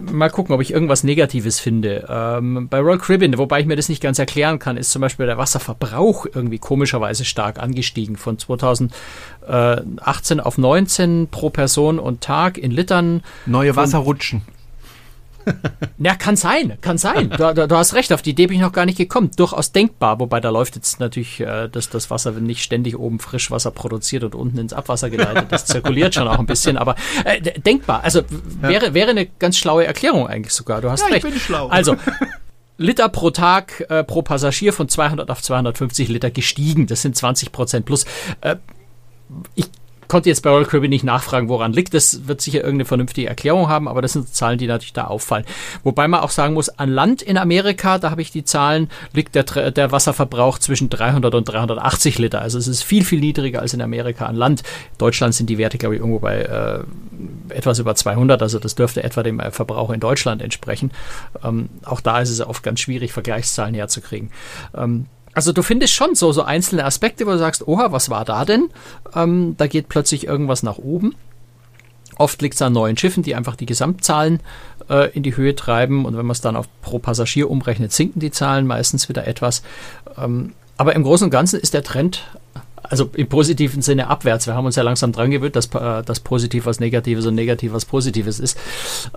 mal 0.00 0.30
gucken, 0.30 0.54
ob 0.54 0.60
ich 0.60 0.72
irgendwas 0.72 1.04
Negatives 1.04 1.60
finde. 1.60 2.06
Ähm, 2.08 2.68
bei 2.68 2.80
Royal 2.80 2.98
Caribbean, 2.98 3.38
wobei 3.38 3.60
ich 3.60 3.66
mir 3.66 3.76
das 3.76 3.88
nicht 3.88 4.02
ganz 4.02 4.18
erklären 4.18 4.58
kann, 4.58 4.76
ist 4.76 4.92
zum 4.92 5.02
Beispiel 5.02 5.26
der 5.26 5.38
Wasserverbrauch 5.38 6.26
irgendwie 6.32 6.58
komischerweise 6.58 7.24
stark 7.24 7.58
angestiegen. 7.58 8.16
Von 8.16 8.38
2018 8.38 10.40
auf 10.40 10.58
19 10.58 11.28
pro 11.30 11.50
Person 11.50 11.98
und 11.98 12.20
Tag 12.20 12.58
in 12.58 12.70
Litern. 12.70 13.22
Neue 13.46 13.76
Wasserrutschen. 13.76 14.42
Ja, 15.98 16.16
kann 16.16 16.36
sein, 16.36 16.78
kann 16.80 16.98
sein. 16.98 17.30
Du, 17.30 17.54
du, 17.54 17.68
du, 17.68 17.76
hast 17.76 17.94
recht, 17.94 18.12
auf 18.12 18.22
die 18.22 18.30
Idee 18.30 18.48
bin 18.48 18.56
ich 18.56 18.62
noch 18.62 18.72
gar 18.72 18.86
nicht 18.86 18.98
gekommen. 18.98 19.30
Durchaus 19.36 19.70
denkbar, 19.70 20.18
wobei 20.18 20.40
da 20.40 20.50
läuft 20.50 20.74
jetzt 20.74 20.98
natürlich, 20.98 21.40
äh, 21.40 21.68
dass 21.68 21.90
das 21.90 22.10
Wasser 22.10 22.32
nicht 22.32 22.62
ständig 22.62 22.98
oben 22.98 23.20
Frischwasser 23.20 23.70
produziert 23.70 24.24
und 24.24 24.34
unten 24.34 24.58
ins 24.58 24.72
Abwasser 24.72 25.10
geleitet. 25.10 25.46
Das 25.50 25.66
zirkuliert 25.66 26.14
schon 26.14 26.26
auch 26.26 26.38
ein 26.38 26.46
bisschen, 26.46 26.76
aber 26.76 26.96
äh, 27.24 27.40
denkbar. 27.40 28.02
Also 28.02 28.22
wäre, 28.60 28.86
ja. 28.86 28.94
wäre 28.94 29.10
eine 29.10 29.26
ganz 29.26 29.56
schlaue 29.58 29.86
Erklärung 29.86 30.26
eigentlich 30.26 30.52
sogar. 30.52 30.80
Du 30.80 30.90
hast 30.90 31.02
ja, 31.02 31.06
recht. 31.06 31.24
Ich 31.24 31.30
bin 31.30 31.40
schlau. 31.40 31.68
Also, 31.68 31.96
Liter 32.78 33.08
pro 33.08 33.30
Tag 33.30 33.84
äh, 33.88 34.02
pro 34.02 34.22
Passagier 34.22 34.72
von 34.72 34.88
200 34.88 35.30
auf 35.30 35.40
250 35.40 36.08
Liter 36.08 36.30
gestiegen. 36.30 36.86
Das 36.86 37.02
sind 37.02 37.16
20 37.16 37.52
Prozent 37.52 37.86
plus. 37.86 38.04
Äh, 38.40 38.56
ich 39.54 39.66
konnte 40.12 40.28
jetzt 40.28 40.42
bei 40.42 40.50
Royal 40.50 40.66
Caribbean 40.66 40.90
nicht 40.90 41.04
nachfragen, 41.04 41.48
woran 41.48 41.72
liegt. 41.72 41.94
Das 41.94 42.28
wird 42.28 42.42
sicher 42.42 42.58
irgendeine 42.58 42.84
vernünftige 42.84 43.28
Erklärung 43.28 43.70
haben, 43.70 43.88
aber 43.88 44.02
das 44.02 44.12
sind 44.12 44.28
Zahlen, 44.28 44.58
die 44.58 44.66
natürlich 44.66 44.92
da 44.92 45.04
auffallen. 45.04 45.46
Wobei 45.84 46.06
man 46.06 46.20
auch 46.20 46.28
sagen 46.28 46.52
muss, 46.52 46.68
an 46.68 46.90
Land 46.90 47.22
in 47.22 47.38
Amerika, 47.38 47.96
da 47.96 48.10
habe 48.10 48.20
ich 48.20 48.30
die 48.30 48.44
Zahlen, 48.44 48.90
liegt 49.14 49.34
der, 49.34 49.70
der 49.70 49.90
Wasserverbrauch 49.90 50.58
zwischen 50.58 50.90
300 50.90 51.34
und 51.34 51.46
380 51.46 52.18
Liter. 52.18 52.42
Also 52.42 52.58
es 52.58 52.68
ist 52.68 52.82
viel, 52.82 53.06
viel 53.06 53.20
niedriger 53.20 53.60
als 53.60 53.72
in 53.72 53.80
Amerika 53.80 54.26
an 54.26 54.36
Land. 54.36 54.60
In 54.60 54.98
Deutschland 54.98 55.34
sind 55.34 55.48
die 55.48 55.56
Werte, 55.56 55.78
glaube 55.78 55.94
ich, 55.94 56.02
irgendwo 56.02 56.18
bei 56.18 56.42
äh, 56.42 56.80
etwas 57.48 57.78
über 57.78 57.94
200. 57.94 58.42
Also 58.42 58.58
das 58.58 58.74
dürfte 58.74 59.02
etwa 59.04 59.22
dem 59.22 59.40
Verbrauch 59.50 59.88
in 59.88 60.00
Deutschland 60.00 60.42
entsprechen. 60.42 60.90
Ähm, 61.42 61.70
auch 61.86 62.02
da 62.02 62.20
ist 62.20 62.28
es 62.28 62.42
oft 62.42 62.62
ganz 62.62 62.80
schwierig, 62.80 63.14
Vergleichszahlen 63.14 63.74
herzukriegen. 63.74 64.30
Ähm, 64.76 65.06
also 65.34 65.52
du 65.52 65.62
findest 65.62 65.94
schon 65.94 66.14
so, 66.14 66.32
so 66.32 66.42
einzelne 66.42 66.84
Aspekte, 66.84 67.26
wo 67.26 67.30
du 67.30 67.38
sagst, 67.38 67.66
oha, 67.66 67.92
was 67.92 68.10
war 68.10 68.24
da 68.24 68.44
denn? 68.44 68.70
Ähm, 69.14 69.56
da 69.56 69.66
geht 69.66 69.88
plötzlich 69.88 70.26
irgendwas 70.26 70.62
nach 70.62 70.78
oben. 70.78 71.14
Oft 72.18 72.42
liegt 72.42 72.54
es 72.54 72.62
an 72.62 72.74
neuen 72.74 72.96
Schiffen, 72.96 73.22
die 73.22 73.34
einfach 73.34 73.56
die 73.56 73.66
Gesamtzahlen 73.66 74.40
äh, 74.90 75.10
in 75.12 75.22
die 75.22 75.36
Höhe 75.36 75.56
treiben. 75.56 76.04
Und 76.04 76.16
wenn 76.16 76.26
man 76.26 76.32
es 76.32 76.42
dann 76.42 76.56
auf 76.56 76.68
pro 76.82 76.98
Passagier 76.98 77.50
umrechnet, 77.50 77.92
sinken 77.92 78.20
die 78.20 78.30
Zahlen 78.30 78.66
meistens 78.66 79.08
wieder 79.08 79.26
etwas. 79.26 79.62
Ähm, 80.18 80.52
aber 80.76 80.94
im 80.94 81.02
Großen 81.02 81.24
und 81.24 81.30
Ganzen 81.30 81.60
ist 81.60 81.74
der 81.74 81.82
Trend 81.82 82.24
also 82.82 83.10
im 83.14 83.28
positiven 83.28 83.82
Sinne 83.82 84.08
abwärts. 84.08 84.46
Wir 84.46 84.54
haben 84.54 84.66
uns 84.66 84.76
ja 84.76 84.82
langsam 84.82 85.12
dran 85.12 85.30
gewöhnt, 85.30 85.56
dass, 85.56 85.66
äh, 85.66 86.02
dass 86.02 86.20
positiv 86.20 86.66
was 86.66 86.80
Negatives 86.80 87.26
und 87.26 87.34
negativ 87.34 87.72
was 87.72 87.84
Positives 87.84 88.40
ist. 88.40 88.58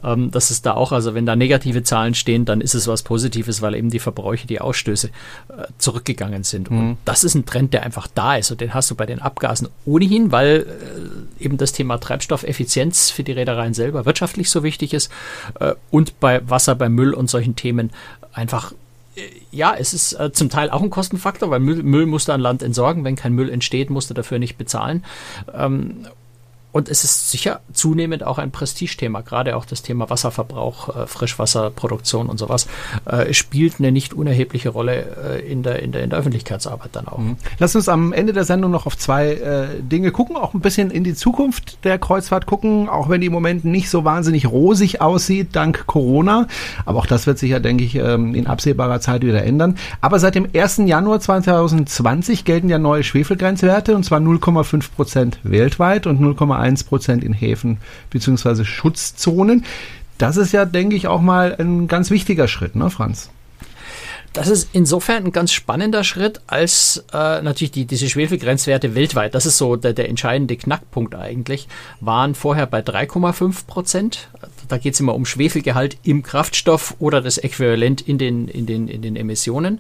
Ähm, 0.04 0.32
das 0.32 0.52
ist 0.52 0.66
da 0.66 0.74
auch, 0.74 0.92
also 0.92 1.14
wenn 1.14 1.26
da 1.26 1.36
negative 1.36 1.84
Zahlen 1.84 2.16
stehen, 2.16 2.46
dann 2.46 2.62
ist 2.62 2.76
es 2.76 2.88
was 2.88 3.04
Positives, 3.04 3.62
weil 3.62 3.76
eben 3.76 3.90
die 3.90 4.00
Verbräuche, 4.00 4.48
die 4.48 4.62
Ausstöße 4.62 5.08
äh, 5.08 5.64
zurückgegangen 5.78 6.44
sind. 6.44 6.70
Mhm. 6.70 6.80
Und 6.80 6.98
das 7.06 7.24
ist 7.24 7.36
ein 7.36 7.46
Trend, 7.46 7.74
der 7.74 7.84
einfach 7.84 8.08
da 8.14 8.36
ist. 8.36 8.52
Und 8.52 8.62
den 8.62 8.74
hast 8.74 8.92
du 8.92 8.96
bei 8.96 9.06
den 9.06 9.22
Abgasen 9.22 9.70
ohnehin, 9.86 10.32
weil 10.32 10.66
äh, 11.40 11.44
eben 11.44 11.58
das 11.58 11.74
Thema 11.74 11.98
Treibstoffeffizienz 11.98 13.10
für 13.10 13.24
die 13.24 13.32
Reedereien 13.32 13.74
selber 13.74 14.06
wirtschaftlich 14.06 14.50
so 14.50 14.64
wichtig 14.64 14.94
ist 14.94 15.12
äh, 15.60 15.74
und 15.92 16.20
bei 16.20 16.48
Wasser, 16.50 16.76
bei 16.76 16.90
Müll 16.90 17.14
und 17.14 17.30
solchen 17.30 17.56
Themen 17.56 17.92
einfach 18.34 18.74
ja, 19.56 19.76
es 19.78 19.94
ist 19.94 20.14
äh, 20.14 20.32
zum 20.32 20.50
Teil 20.50 20.70
auch 20.70 20.82
ein 20.82 20.90
Kostenfaktor, 20.90 21.50
weil 21.50 21.60
Müll, 21.60 21.82
Müll 21.84 22.06
musst 22.06 22.28
du 22.28 22.34
an 22.34 22.42
Land 22.42 22.62
entsorgen. 22.62 23.04
Wenn 23.04 23.16
kein 23.16 23.34
Müll 23.34 23.50
entsteht, 23.50 23.90
musst 23.90 24.10
du 24.10 24.14
dafür 24.14 24.40
nicht 24.40 24.58
bezahlen. 24.58 25.04
Ähm, 25.54 26.08
und 26.76 26.90
es 26.90 27.06
ist 27.06 27.32
sicher 27.32 27.62
zunehmend 27.72 28.26
auch 28.26 28.38
ein 28.38 28.52
Prestigethema, 28.52 29.22
gerade 29.22 29.56
auch 29.56 29.64
das 29.64 29.82
Thema 29.82 30.10
Wasserverbrauch, 30.10 30.90
äh, 30.90 31.08
Frischwasserproduktion 31.08 32.28
und 32.28 32.38
sowas, 32.38 32.68
äh, 33.06 33.34
spielt 33.34 33.76
eine 33.80 33.94
nicht 33.94 34.14
unerhebliche 34.14 34.68
Rolle 34.68 35.40
äh, 35.40 35.50
in, 35.50 35.64
der, 35.64 35.82
in, 35.82 35.94
der, 35.94 36.04
in 36.04 36.10
der 36.10 36.20
Öffentlichkeitsarbeit 36.20 36.90
dann 36.92 37.08
auch. 37.08 37.20
Mhm. 37.20 37.38
Lass 37.60 37.78
uns 37.78 37.88
am 37.88 38.12
Ende 38.12 38.34
der 38.34 38.44
Sendung 38.44 38.72
noch 38.72 38.88
auf 38.88 38.98
zwei 38.98 39.36
äh, 39.36 39.68
Dinge 39.80 40.12
gucken, 40.12 40.36
auch 40.36 40.54
ein 40.54 40.60
bisschen 40.60 40.92
in 40.92 41.06
die 41.06 41.14
Zukunft 41.14 41.78
der 41.86 41.98
Kreuzfahrt 41.98 42.46
gucken, 42.46 42.90
auch 42.90 43.08
wenn 43.08 43.22
die 43.22 43.28
im 43.28 43.34
Moment 43.34 43.64
nicht 43.64 43.90
so 43.90 44.04
wahnsinnig 44.04 44.46
rosig 44.46 45.00
aussieht, 45.00 45.56
dank 45.56 45.88
Corona. 45.88 46.46
Aber 46.84 47.00
auch 47.00 47.06
das 47.06 47.26
wird 47.26 47.40
sich 47.40 47.52
ja, 47.52 47.60
denke 47.60 47.86
ich, 47.86 47.96
ähm, 47.96 48.36
in 48.36 48.48
absehbarer 48.48 49.00
Zeit 49.00 49.22
wieder 49.22 49.46
ändern. 49.46 49.78
Aber 50.02 50.20
seit 50.20 50.36
dem 50.36 50.50
1. 50.54 50.82
Januar 50.88 51.22
2020 51.22 52.44
gelten 52.44 52.68
ja 52.68 52.80
neue 52.80 53.06
Schwefelgrenzwerte, 53.06 53.96
und 53.96 54.04
zwar 54.04 54.20
0,5 54.20 54.92
Prozent 54.94 55.40
weltweit 55.44 56.06
und 56.06 56.20
0,1 56.20 56.65
1 56.66 56.84
Prozent 56.86 57.24
in 57.24 57.34
Häfen 57.34 57.78
beziehungsweise 58.10 58.66
Schutzzonen. 58.66 59.64
Das 60.18 60.38
ist 60.38 60.52
ja, 60.52 60.66
denke 60.66 60.96
ich, 60.96 61.08
auch 61.08 61.22
mal 61.22 61.56
ein 61.60 61.88
ganz 61.88 62.10
wichtiger 62.10 62.48
Schritt, 62.48 62.76
ne, 62.76 62.90
Franz? 62.90 63.30
Das 64.34 64.50
ist 64.50 64.70
insofern 64.74 65.24
ein 65.24 65.32
ganz 65.32 65.54
spannender 65.54 66.04
Schritt, 66.04 66.42
als 66.48 67.06
äh, 67.14 67.42
natürlich 67.42 67.72
die, 67.72 67.86
diese 67.86 68.10
Schwefelgrenzwerte 68.10 68.94
weltweit, 68.94 69.34
das 69.34 69.46
ist 69.46 69.58
so 69.58 69.78
der, 69.78 69.94
der 69.94 70.10
entscheidende 70.10 70.58
Knackpunkt 70.58 71.16
eigentlich, 71.16 71.70
waren 72.02 72.36
vorher 72.36 72.66
bei 72.66 72.82
3,5 72.82 73.66
Prozent. 73.66 74.28
Da 74.68 74.78
geht 74.78 74.96
es 74.96 75.00
immer 75.00 75.16
um 75.16 75.26
Schwefelgehalt 75.26 75.98
im 76.04 76.22
Kraftstoff 76.22 76.96
oder 77.00 77.22
das 77.22 77.38
Äquivalent 77.38 78.02
in 78.02 78.18
den, 78.18 78.50
in 78.50 78.66
den, 78.66 78.90
in 78.90 79.02
den 79.02 79.16
Emissionen 79.16 79.80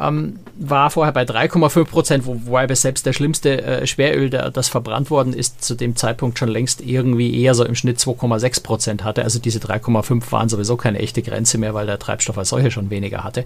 ähm, 0.00 0.38
war 0.56 0.90
vorher 0.90 1.12
bei 1.12 1.22
3,5 1.22 1.84
Prozent, 1.84 2.26
wo, 2.26 2.40
wobei 2.44 2.72
selbst 2.74 3.06
der 3.06 3.12
schlimmste 3.12 3.62
äh, 3.62 3.86
Schweröl, 3.86 4.30
der, 4.30 4.50
das 4.50 4.68
verbrannt 4.68 5.10
worden 5.10 5.32
ist, 5.32 5.62
zu 5.62 5.74
dem 5.74 5.96
Zeitpunkt 5.96 6.38
schon 6.38 6.48
längst 6.48 6.80
irgendwie 6.80 7.40
eher 7.42 7.54
so 7.54 7.64
im 7.64 7.74
Schnitt 7.74 7.98
2,6 7.98 8.62
Prozent 8.62 9.04
hatte. 9.04 9.22
Also 9.24 9.38
diese 9.38 9.58
3,5 9.58 10.30
waren 10.32 10.48
sowieso 10.48 10.76
keine 10.76 10.98
echte 10.98 11.22
Grenze 11.22 11.58
mehr, 11.58 11.74
weil 11.74 11.86
der 11.86 11.98
Treibstoff 11.98 12.38
als 12.38 12.50
solcher 12.50 12.70
schon 12.70 12.90
weniger 12.90 13.24
hatte. 13.24 13.44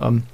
Ähm, 0.00 0.24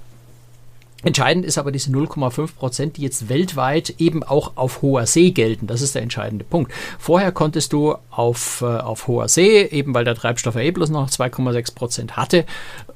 Entscheidend 1.05 1.45
ist 1.45 1.59
aber 1.59 1.73
diese 1.73 1.91
0,5 1.91 2.55
Prozent, 2.55 2.97
die 2.97 3.03
jetzt 3.03 3.29
weltweit 3.29 3.95
eben 3.99 4.23
auch 4.23 4.53
auf 4.57 4.83
hoher 4.83 5.07
See 5.07 5.33
gelten. 5.33 5.67
Das 5.67 5.83
ist 5.83 5.95
der 5.95 6.03
entscheidende 6.03 6.45
Punkt. 6.45 6.73
Vorher 6.99 7.33
konntest 7.33 7.73
du 7.73 7.97
auf, 8.11 8.61
äh, 8.63 8.67
auf 8.67 9.09
hoher 9.09 9.29
See, 9.29 9.63
eben 9.63 9.95
weil 9.95 10.05
der 10.05 10.15
Treibstoff 10.15 10.57
eh 10.57 10.71
bloß 10.71 10.91
noch 10.91 11.11
2,6 11.11 11.75
Prozent 11.75 12.17
hatte, 12.17 12.45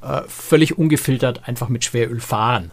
äh, 0.02 0.22
völlig 0.28 0.78
ungefiltert 0.78 1.48
einfach 1.48 1.68
mit 1.68 1.84
Schweröl 1.84 2.20
fahren. 2.20 2.70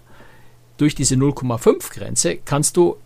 Durch 0.77 0.93
diese 0.93 1.15
0,5 1.15 1.91
Grenze 1.91 2.37
kannst 2.37 2.77
du 2.77 2.97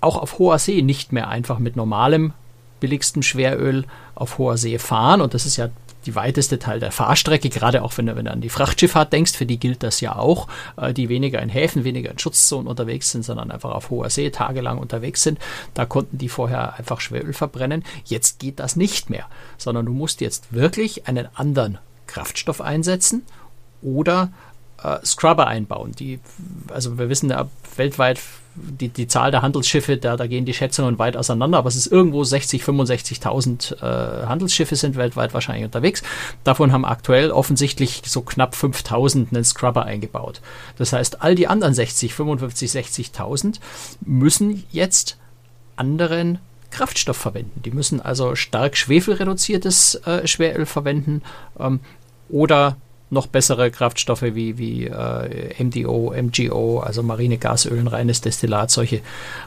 auch 0.00 0.16
auf 0.16 0.38
hoher 0.38 0.58
See 0.58 0.82
nicht 0.82 1.12
mehr 1.12 1.28
einfach 1.28 1.58
mit 1.58 1.76
normalem 1.76 2.32
billigstem 2.80 3.22
Schweröl 3.22 3.84
auf 4.14 4.38
hoher 4.38 4.56
See 4.56 4.78
fahren. 4.78 5.20
Und 5.20 5.34
das 5.34 5.46
ist 5.46 5.56
ja 5.56 5.68
die 6.06 6.14
weiteste 6.14 6.58
Teil 6.58 6.80
der 6.80 6.92
Fahrstrecke, 6.92 7.48
gerade 7.48 7.82
auch 7.82 7.96
wenn 7.96 8.06
du, 8.06 8.16
wenn 8.16 8.26
du 8.26 8.30
an 8.30 8.40
die 8.40 8.48
Frachtschifffahrt 8.48 9.12
denkst, 9.12 9.32
für 9.32 9.46
die 9.46 9.58
gilt 9.58 9.82
das 9.82 10.00
ja 10.00 10.16
auch, 10.16 10.48
äh, 10.76 10.92
die 10.92 11.08
weniger 11.08 11.40
in 11.40 11.48
Häfen, 11.48 11.84
weniger 11.84 12.10
in 12.10 12.18
Schutzzonen 12.18 12.66
unterwegs 12.66 13.10
sind, 13.10 13.24
sondern 13.24 13.50
einfach 13.50 13.70
auf 13.70 13.90
hoher 13.90 14.10
See 14.10 14.30
tagelang 14.30 14.78
unterwegs 14.78 15.22
sind. 15.22 15.38
Da 15.74 15.86
konnten 15.86 16.18
die 16.18 16.28
vorher 16.28 16.74
einfach 16.74 17.00
Schweröl 17.00 17.32
verbrennen. 17.32 17.84
Jetzt 18.04 18.38
geht 18.38 18.60
das 18.60 18.76
nicht 18.76 19.10
mehr, 19.10 19.26
sondern 19.58 19.86
du 19.86 19.92
musst 19.92 20.20
jetzt 20.20 20.52
wirklich 20.52 21.06
einen 21.08 21.28
anderen 21.34 21.78
Kraftstoff 22.06 22.60
einsetzen 22.60 23.22
oder 23.82 24.32
äh, 24.82 25.04
Scrubber 25.04 25.46
einbauen. 25.46 25.92
Die, 25.92 26.20
also 26.68 26.98
wir 26.98 27.08
wissen 27.08 27.30
ja 27.30 27.48
weltweit 27.76 28.20
die, 28.54 28.88
die 28.88 29.06
Zahl 29.08 29.30
der 29.30 29.42
Handelsschiffe, 29.42 29.96
da, 29.96 30.16
da 30.16 30.26
gehen 30.26 30.44
die 30.44 30.54
Schätzungen 30.54 30.98
weit 30.98 31.16
auseinander, 31.16 31.58
aber 31.58 31.68
es 31.68 31.76
ist 31.76 31.86
irgendwo 31.86 32.24
60, 32.24 32.62
65.000 32.62 33.76
äh, 33.76 34.26
Handelsschiffe 34.26 34.76
sind 34.76 34.96
weltweit 34.96 35.34
wahrscheinlich 35.34 35.64
unterwegs. 35.64 36.02
Davon 36.44 36.72
haben 36.72 36.84
aktuell 36.84 37.30
offensichtlich 37.30 38.02
so 38.06 38.22
knapp 38.22 38.54
5.000 38.54 39.32
einen 39.32 39.44
Scrubber 39.44 39.84
eingebaut. 39.84 40.40
Das 40.76 40.92
heißt, 40.92 41.22
all 41.22 41.34
die 41.34 41.48
anderen 41.48 41.74
60, 41.74 42.14
55, 42.14 42.70
60.000 42.70 43.60
müssen 44.04 44.64
jetzt 44.70 45.18
anderen 45.76 46.38
Kraftstoff 46.70 47.16
verwenden. 47.16 47.62
Die 47.64 47.70
müssen 47.70 48.00
also 48.00 48.34
stark 48.34 48.76
schwefelreduziertes 48.76 49.96
äh, 50.06 50.26
Schweröl 50.26 50.66
verwenden 50.66 51.22
ähm, 51.58 51.80
oder 52.28 52.76
noch 53.14 53.26
bessere 53.26 53.70
Kraftstoffe 53.70 54.22
wie, 54.22 54.58
wie 54.58 54.86
äh, 54.86 55.62
MDO, 55.62 56.12
MGO, 56.14 56.80
also 56.80 57.02
marine 57.02 57.38
Gasöl, 57.38 57.86
reines 57.88 58.20
Destillat, 58.20 58.70
solche, 58.70 59.00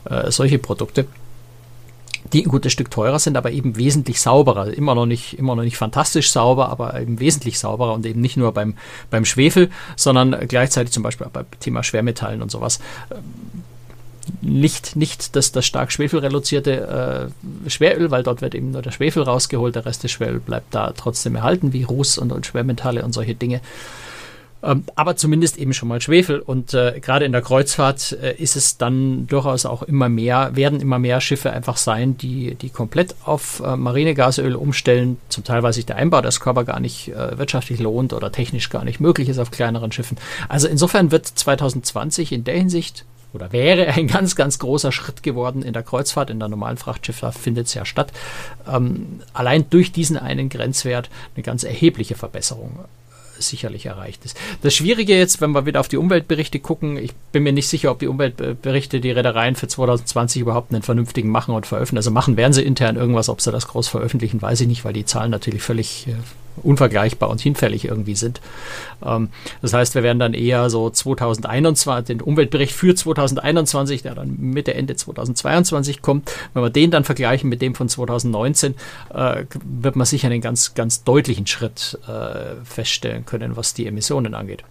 äh, 0.10 0.32
solche 0.32 0.58
Produkte 0.58 1.06
die 2.34 2.46
ein 2.46 2.50
gutes 2.50 2.74
Stück 2.74 2.92
teurer 2.92 3.20
sind, 3.20 3.38
aber 3.38 3.52
eben 3.52 3.78
wesentlich 3.78 4.20
sauberer. 4.20 4.74
Immer 4.74 4.96
noch 4.96 5.06
nicht, 5.06 5.38
immer 5.38 5.56
noch 5.56 5.64
nicht 5.64 5.78
fantastisch 5.78 6.32
sauber, 6.32 6.70
aber 6.70 7.00
eben 7.00 7.20
wesentlich 7.20 7.58
sauberer 7.60 7.94
und 7.94 8.06
eben 8.06 8.22
nicht 8.22 8.38
nur 8.38 8.52
beim, 8.52 8.76
beim 9.10 9.26
Schwefel, 9.26 9.70
sondern 9.96 10.36
gleichzeitig 10.48 10.92
zum 10.92 11.04
Beispiel 11.04 11.28
beim 11.32 11.46
Thema 11.60 11.84
Schwermetallen 11.84 12.42
und 12.42 12.52
sowas 12.52 12.80
nicht, 14.42 14.96
nicht 14.96 15.36
das, 15.36 15.52
das 15.52 15.66
stark 15.66 15.92
schwefelreduzierte 15.92 17.32
äh, 17.66 17.70
Schweröl, 17.70 18.12
weil 18.12 18.24
dort 18.24 18.42
wird 18.42 18.56
eben 18.56 18.72
nur 18.72 18.82
der 18.82 18.92
Schwefel 18.92 19.24
rausgeholt, 19.24 19.76
der 19.76 19.86
Rest 19.86 20.04
des 20.04 20.12
Schweröl 20.12 20.40
bleibt 20.40 20.74
da 20.74 20.94
trotzdem 20.96 21.36
erhalten, 21.36 21.74
wie 21.74 21.84
Ruß 21.84 22.18
und, 22.18 22.32
und 22.32 22.46
Schwermetalle 22.46 23.04
und 23.04 23.14
solche 23.14 23.36
Dinge. 23.36 23.62
Ähm, 24.64 24.84
aber 24.96 25.16
zumindest 25.16 25.58
eben 25.58 25.74
schon 25.74 25.88
mal 25.88 26.02
Schwefel. 26.02 26.40
Und 26.40 26.74
äh, 26.74 27.00
gerade 27.00 27.26
in 27.26 27.32
der 27.32 27.42
Kreuzfahrt 27.42 28.14
äh, 28.14 28.36
ist 28.36 28.56
es 28.56 28.78
dann 28.78 29.28
durchaus 29.28 29.66
auch 29.66 29.84
immer 29.84 30.10
mehr, 30.10 30.56
werden 30.56 30.82
immer 30.82 31.00
mehr 31.00 31.22
Schiffe 31.22 31.52
einfach 31.52 31.78
sein, 31.78 32.18
die, 32.18 32.56
die 32.56 32.70
komplett 32.70 33.16
auf 33.24 33.62
äh, 33.64 33.76
Marinegasöl 33.76 34.56
umstellen. 34.56 35.18
Zum 35.30 35.44
Teil, 35.44 35.62
weil 35.64 35.74
sich 35.74 35.86
der 35.86 35.98
Einbau 35.98 36.22
der 36.22 36.32
Scrubber 36.32 36.64
gar 36.64 36.80
nicht 36.80 37.10
äh, 37.10 37.38
wirtschaftlich 37.38 37.80
lohnt 37.80 38.14
oder 38.14 38.32
technisch 38.32 38.70
gar 38.70 38.84
nicht 38.84 39.00
möglich 39.00 39.30
ist 39.30 39.40
auf 39.40 39.52
kleineren 39.52 39.92
Schiffen. 39.92 40.18
Also 40.50 40.68
insofern 40.68 41.12
wird 41.12 41.28
2020 41.28 42.32
in 42.32 42.44
der 42.44 42.56
Hinsicht 42.56 43.06
oder 43.34 43.52
wäre 43.52 43.88
ein 43.88 44.08
ganz, 44.08 44.36
ganz 44.36 44.60
großer 44.60 44.92
Schritt 44.92 45.24
geworden 45.24 45.62
in 45.62 45.74
der 45.74 45.84
Kreuzfahrt, 45.84 46.30
in 46.30 46.40
der 46.40 46.50
normalen 46.50 46.78
Frachtschifffahrt 46.78 47.36
findet 47.36 47.68
es 47.68 47.74
ja 47.74 47.86
statt. 47.86 48.12
Ähm, 48.68 49.22
allein 49.34 49.70
durch 49.70 49.92
diesen 49.92 50.18
einen 50.18 50.50
Grenzwert 50.50 51.10
eine 51.36 51.44
ganz 51.44 51.64
erhebliche 51.64 52.16
Verbesserung 52.16 52.80
sicherlich 53.40 53.86
erreicht 53.86 54.26
ist. 54.26 54.38
Das 54.62 54.74
Schwierige 54.74 55.16
jetzt, 55.16 55.42
wenn 55.42 55.52
wir 55.52 55.66
wieder 55.66 55.80
auf 55.80 55.88
die 55.88 55.98
Umweltberichte 55.98 56.60
gucken, 56.60 56.98
ich 56.98 57.14
bin 57.32 57.44
mir 57.44 57.54
nicht 57.54 57.68
sicher, 57.68 57.92
ob 57.92 58.00
die 58.00 58.08
Umweltberichte 58.08 59.00
die 59.00 59.12
Reedereien 59.12 59.56
für 59.56 59.68
2020 59.68 60.42
überhaupt 60.42 60.74
einen 60.74 60.82
vernünftigen 60.82 61.30
machen 61.30 61.54
und 61.54 61.68
veröffentlichen. 61.68 61.98
Also 61.98 62.12
machen 62.12 62.38
werden 62.38 62.54
sie 62.54 62.64
intern 62.64 62.96
irgendwas, 62.96 63.30
ob 63.30 63.42
sie 63.42 63.52
das 63.52 63.68
groß 63.68 63.88
veröffentlichen, 63.88 64.42
weiß 64.42 64.62
ich 64.62 64.68
nicht, 64.68 64.86
weil 64.86 64.94
die 64.94 65.06
Zahlen 65.06 65.32
natürlich 65.32 65.62
völlig 65.62 66.08
äh, 66.08 66.14
unvergleichbar 66.64 67.30
und 67.30 67.42
hinfällig 67.42 67.86
irgendwie 67.86 68.16
sind. 68.16 68.42
Ähm, 69.06 69.30
das 69.62 69.74
heißt, 69.74 69.96
wir 69.96 70.04
werden 70.04 70.20
dann 70.20 70.34
eher 70.34 70.70
so 70.70 70.90
2021, 70.90 72.06
den 72.18 72.22
Umweltbericht 72.22 72.74
für 72.74 72.96
2021, 72.96 74.04
der 74.04 74.16
dann 74.16 74.38
Mitte, 74.40 74.74
Ende 74.74 74.96
2022 74.96 76.02
kommt, 76.02 76.32
wenn 76.54 76.64
wir 76.64 76.70
den 76.70 76.92
dann 76.92 77.04
vergleichen 77.04 77.50
mit 77.50 77.62
dem 77.62 77.76
von 77.76 77.90
2019, 77.90 78.76
äh, 79.14 79.46
wird 79.64 79.96
man 79.96 80.06
sicher 80.06 80.28
einen 80.28 80.42
ganz, 80.42 80.74
ganz 80.74 81.04
deutlichen 81.04 81.48
Schritt 81.48 81.98
äh, 82.08 82.56
feststellen 82.64 83.26
können, 83.26 83.56
was 83.56 83.74
die 83.74 83.88
Emissionen 83.88 84.34
angeht. 84.34 84.64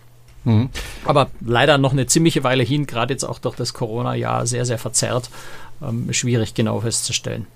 Mhm. 0.44 0.70
Aber 1.04 1.28
leider 1.40 1.76
noch 1.76 1.92
eine 1.92 2.06
ziemliche 2.06 2.44
Weile 2.44 2.62
hin, 2.62 2.86
gerade 2.86 3.12
jetzt 3.12 3.24
auch 3.24 3.40
durch 3.40 3.56
das 3.56 3.74
Corona-Jahr 3.74 4.46
sehr, 4.46 4.64
sehr 4.64 4.78
verzerrt. 4.78 5.28
Ähm, 5.82 6.12
schwierig 6.12 6.54
genau 6.54 6.80
festzustellen. 6.80 7.46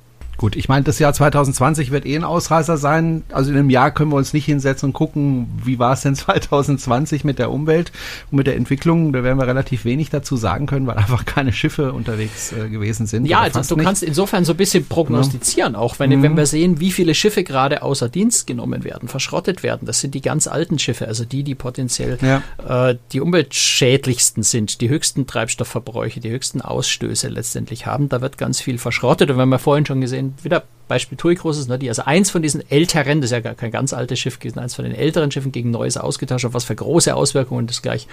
Gut, 0.41 0.57
ich 0.57 0.71
meine, 0.71 0.85
das 0.85 0.99
Jahr 0.99 1.13
2020 1.13 1.91
wird 1.91 2.07
eh 2.07 2.17
ein 2.17 2.25
Ausreißer 2.25 2.79
sein. 2.79 3.25
Also 3.31 3.51
in 3.51 3.59
einem 3.59 3.69
Jahr 3.69 3.91
können 3.91 4.11
wir 4.11 4.17
uns 4.17 4.33
nicht 4.33 4.47
hinsetzen 4.47 4.89
und 4.89 4.93
gucken, 4.95 5.51
wie 5.63 5.79
war 5.79 5.93
es 5.93 6.01
denn 6.01 6.15
2020 6.17 7.25
mit 7.25 7.39
der 7.39 7.51
Umwelt 7.51 7.93
und 8.31 8.39
mit 8.39 8.47
der 8.47 8.57
Entwicklung. 8.57 9.13
Da 9.13 9.23
werden 9.23 9.39
wir 9.39 9.47
relativ 9.47 9.85
wenig 9.85 10.09
dazu 10.09 10.39
sagen 10.39 10.65
können, 10.65 10.87
weil 10.87 10.97
einfach 10.97 11.27
keine 11.27 11.53
Schiffe 11.53 11.93
unterwegs 11.93 12.53
äh, 12.53 12.71
gewesen 12.71 13.07
sind. 13.07 13.27
Ja, 13.27 13.41
also 13.41 13.61
du 13.61 13.77
nicht. 13.77 13.85
kannst 13.85 14.03
insofern 14.03 14.47
so 14.47 14.55
ein 14.55 14.57
bisschen 14.57 14.87
prognostizieren, 14.87 15.75
ja. 15.75 15.79
auch 15.79 15.99
wenn, 15.99 16.09
mhm. 16.09 16.23
wenn 16.23 16.37
wir 16.39 16.47
sehen, 16.47 16.81
wie 16.81 16.91
viele 16.91 17.15
Schiffe 17.15 17.45
gerade 17.45 17.83
außer 17.83 18.09
Dienst 18.09 18.47
genommen 18.47 18.83
werden, 18.83 19.11
verschrottet 19.11 19.63
werden. 19.63 19.85
Das 19.85 20.01
sind 20.01 20.15
die 20.15 20.23
ganz 20.23 20.47
alten 20.47 20.79
Schiffe, 20.79 21.07
also 21.07 21.27
die, 21.27 21.43
die 21.43 21.55
potenziell 21.55 22.17
ja. 22.23 22.89
äh, 22.89 22.97
die 23.13 23.21
umweltschädlichsten 23.21 24.43
sind, 24.43 24.81
die 24.81 24.89
höchsten 24.89 25.27
Treibstoffverbräuche, 25.27 26.21
die 26.21 26.31
höchsten 26.31 26.63
Ausstöße 26.63 27.29
letztendlich 27.29 27.85
haben. 27.85 28.09
Da 28.09 28.23
wird 28.23 28.39
ganz 28.39 28.63
viel 28.63 28.79
verschrottet. 28.79 29.31
Und 29.31 29.37
wenn 29.37 29.51
wir 29.51 29.59
vorhin 29.59 29.85
schon 29.85 30.01
gesehen 30.01 30.30
wieder 30.43 30.65
Beispiel 30.91 31.17
TUI 31.17 31.37
Cruises, 31.37 31.69
ne, 31.69 31.79
die 31.79 31.89
also 31.89 32.03
eins 32.03 32.31
von 32.31 32.43
diesen 32.43 32.69
älteren, 32.69 33.21
das 33.21 33.31
ist 33.31 33.33
ja 33.33 33.41
gar 33.41 33.55
kein 33.55 33.71
ganz 33.71 33.93
altes 33.93 34.19
Schiff 34.19 34.41
gewesen, 34.41 34.59
eins 34.59 34.75
von 34.75 34.85
den 34.85 34.95
älteren 34.95 35.31
Schiffen 35.31 35.53
gegen 35.53 35.71
Neues 35.71 35.97
ausgetauscht 35.97 36.45
hat, 36.45 36.53
was 36.53 36.65
für 36.65 36.75
große 36.75 37.15
Auswirkungen 37.15 37.69
das 37.69 37.81
gleich 37.81 38.09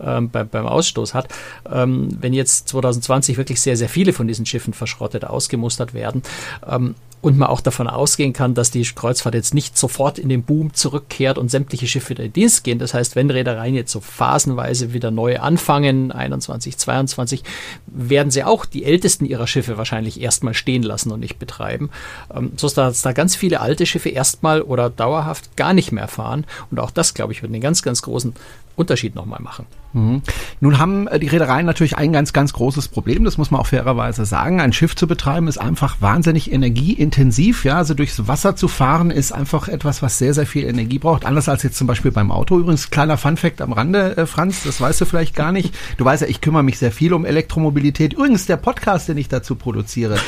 ähm, 0.00 0.28
bei, 0.28 0.42
beim 0.42 0.66
Ausstoß 0.66 1.14
hat. 1.14 1.28
Ähm, 1.72 2.08
wenn 2.20 2.34
jetzt 2.34 2.68
2020 2.68 3.36
wirklich 3.36 3.60
sehr, 3.60 3.76
sehr 3.76 3.88
viele 3.88 4.12
von 4.12 4.26
diesen 4.26 4.44
Schiffen 4.44 4.74
verschrottet, 4.74 5.24
ausgemustert 5.24 5.94
werden, 5.94 6.22
ähm, 6.68 6.96
und 7.26 7.36
man 7.38 7.48
auch 7.48 7.60
davon 7.60 7.88
ausgehen 7.88 8.32
kann, 8.32 8.54
dass 8.54 8.70
die 8.70 8.84
Kreuzfahrt 8.84 9.34
jetzt 9.34 9.52
nicht 9.52 9.76
sofort 9.76 10.20
in 10.20 10.28
den 10.28 10.44
Boom 10.44 10.72
zurückkehrt 10.74 11.38
und 11.38 11.50
sämtliche 11.50 11.88
Schiffe 11.88 12.10
wieder 12.10 12.22
in 12.22 12.32
Dienst 12.32 12.62
gehen. 12.62 12.78
Das 12.78 12.94
heißt, 12.94 13.16
wenn 13.16 13.28
Reedereien 13.30 13.74
jetzt 13.74 13.90
so 13.90 13.98
phasenweise 13.98 14.92
wieder 14.92 15.10
neu 15.10 15.40
anfangen, 15.40 16.12
21, 16.12 16.78
22, 16.78 17.42
werden 17.88 18.30
sie 18.30 18.44
auch 18.44 18.64
die 18.64 18.84
ältesten 18.84 19.24
ihrer 19.24 19.48
Schiffe 19.48 19.76
wahrscheinlich 19.76 20.20
erstmal 20.20 20.54
stehen 20.54 20.84
lassen 20.84 21.10
und 21.10 21.18
nicht 21.18 21.40
betreiben. 21.40 21.90
Ähm, 22.32 22.52
so 22.56 22.68
dass 22.68 23.02
da 23.02 23.10
ganz 23.10 23.34
viele 23.34 23.60
alte 23.60 23.86
Schiffe 23.86 24.10
erstmal 24.10 24.62
oder 24.62 24.88
dauerhaft 24.88 25.56
gar 25.56 25.74
nicht 25.74 25.90
mehr 25.90 26.06
fahren. 26.06 26.46
Und 26.70 26.78
auch 26.78 26.92
das, 26.92 27.12
glaube 27.12 27.32
ich, 27.32 27.42
wird 27.42 27.52
einen 27.52 27.60
ganz, 27.60 27.82
ganz 27.82 28.02
großen 28.02 28.34
Unterschied 28.76 29.14
nochmal 29.14 29.40
machen. 29.40 29.66
Mhm. 29.94 30.22
Nun 30.60 30.78
haben 30.78 31.08
äh, 31.08 31.18
die 31.18 31.26
Reedereien 31.26 31.64
natürlich 31.64 31.96
ein 31.96 32.12
ganz, 32.12 32.32
ganz 32.34 32.52
großes 32.52 32.88
Problem, 32.88 33.24
das 33.24 33.38
muss 33.38 33.50
man 33.50 33.60
auch 33.60 33.66
fairerweise 33.66 34.26
sagen. 34.26 34.60
Ein 34.60 34.74
Schiff 34.74 34.94
zu 34.94 35.06
betreiben 35.06 35.48
ist 35.48 35.58
einfach 35.58 35.96
wahnsinnig 36.00 36.52
energieintensiv. 36.52 37.64
Ja, 37.64 37.78
also 37.78 37.94
durchs 37.94 38.28
Wasser 38.28 38.54
zu 38.54 38.68
fahren 38.68 39.10
ist 39.10 39.32
einfach 39.32 39.68
etwas, 39.68 40.02
was 40.02 40.18
sehr, 40.18 40.34
sehr 40.34 40.46
viel 40.46 40.64
Energie 40.64 40.98
braucht. 40.98 41.24
Anders 41.24 41.48
als 41.48 41.62
jetzt 41.62 41.78
zum 41.78 41.86
Beispiel 41.86 42.10
beim 42.10 42.30
Auto. 42.30 42.58
Übrigens, 42.58 42.90
kleiner 42.90 43.16
Funfact 43.16 43.62
am 43.62 43.72
Rande, 43.72 44.16
äh, 44.16 44.26
Franz, 44.26 44.62
das 44.64 44.80
weißt 44.80 45.00
du 45.00 45.06
vielleicht 45.06 45.34
gar 45.34 45.52
nicht. 45.52 45.74
Du 45.96 46.04
weißt 46.04 46.22
ja, 46.22 46.28
ich 46.28 46.42
kümmere 46.42 46.62
mich 46.62 46.78
sehr 46.78 46.92
viel 46.92 47.14
um 47.14 47.24
Elektromobilität. 47.24 48.12
Übrigens, 48.12 48.44
der 48.44 48.58
Podcast, 48.58 49.08
den 49.08 49.16
ich 49.16 49.28
dazu 49.28 49.54
produziere, 49.54 50.18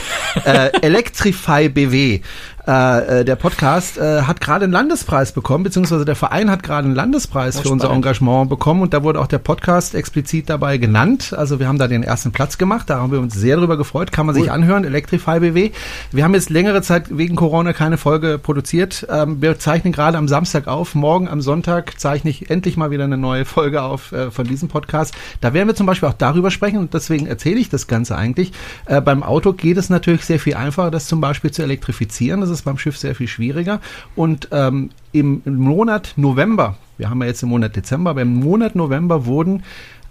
äh, 0.44 0.70
Electrify 0.80 1.68
BW, 1.68 2.20
äh, 2.68 3.20
äh, 3.20 3.24
der 3.24 3.36
Podcast 3.36 3.96
äh, 3.96 4.22
hat 4.22 4.42
gerade 4.42 4.64
einen 4.64 4.74
Landespreis 4.74 5.32
bekommen, 5.32 5.64
beziehungsweise 5.64 6.04
der 6.04 6.16
Verein 6.16 6.50
hat 6.50 6.62
gerade 6.62 6.84
einen 6.84 6.94
Landespreis 6.94 7.56
oh, 7.56 7.62
für 7.62 7.70
unser 7.70 7.90
Engagement 7.90 8.50
bekommen 8.50 8.82
und 8.82 8.92
da 8.92 9.02
wurde 9.02 9.20
auch 9.20 9.26
der 9.26 9.38
Podcast 9.38 9.94
explizit 9.94 10.50
dabei 10.50 10.76
genannt. 10.76 11.32
Also 11.34 11.60
wir 11.60 11.66
haben 11.66 11.78
da 11.78 11.88
den 11.88 12.02
ersten 12.02 12.30
Platz 12.30 12.58
gemacht, 12.58 12.90
da 12.90 12.98
haben 12.98 13.10
wir 13.10 13.20
uns 13.20 13.32
sehr 13.32 13.56
drüber 13.56 13.78
gefreut, 13.78 14.12
kann 14.12 14.26
man 14.26 14.34
cool. 14.34 14.42
sich 14.42 14.52
anhören, 14.52 14.84
Electrify 14.84 15.40
BW. 15.40 15.70
Wir 16.12 16.24
haben 16.24 16.34
jetzt 16.34 16.50
längere 16.50 16.82
Zeit 16.82 17.16
wegen 17.16 17.36
Corona 17.36 17.72
keine 17.72 17.96
Folge 17.96 18.38
produziert. 18.38 19.06
Ähm, 19.10 19.40
wir 19.40 19.58
zeichnen 19.58 19.94
gerade 19.94 20.18
am 20.18 20.28
Samstag 20.28 20.66
auf, 20.66 20.94
morgen 20.94 21.26
am 21.26 21.40
Sonntag 21.40 21.98
zeichne 21.98 22.28
ich 22.28 22.50
endlich 22.50 22.76
mal 22.76 22.90
wieder 22.90 23.04
eine 23.04 23.16
neue 23.16 23.46
Folge 23.46 23.80
auf 23.80 24.12
äh, 24.12 24.30
von 24.30 24.46
diesem 24.46 24.68
Podcast. 24.68 25.14
Da 25.40 25.54
werden 25.54 25.68
wir 25.68 25.74
zum 25.74 25.86
Beispiel 25.86 26.10
auch 26.10 26.12
darüber 26.12 26.50
sprechen 26.50 26.76
und 26.76 26.92
deswegen 26.92 27.28
erzähle 27.28 27.60
ich 27.60 27.70
das 27.70 27.86
Ganze 27.86 28.14
eigentlich. 28.14 28.52
Äh, 28.84 29.00
beim 29.00 29.22
Auto 29.22 29.54
geht 29.54 29.78
es 29.78 29.88
natürlich 29.88 30.26
sehr 30.26 30.38
viel 30.38 30.52
einfacher, 30.52 30.90
das 30.90 31.06
zum 31.06 31.22
Beispiel 31.22 31.50
zu 31.50 31.62
elektrifizieren. 31.62 32.42
Das 32.42 32.50
ist 32.50 32.57
beim 32.62 32.78
Schiff 32.78 32.96
sehr 32.96 33.14
viel 33.14 33.28
schwieriger. 33.28 33.80
Und 34.16 34.48
ähm, 34.52 34.90
im, 35.12 35.42
im 35.44 35.56
Monat 35.56 36.14
November, 36.16 36.76
wir 36.96 37.10
haben 37.10 37.20
ja 37.20 37.28
jetzt 37.28 37.42
im 37.42 37.48
Monat 37.50 37.76
Dezember, 37.76 38.10
aber 38.10 38.22
im 38.22 38.34
Monat 38.40 38.74
November 38.74 39.26
wurden 39.26 39.62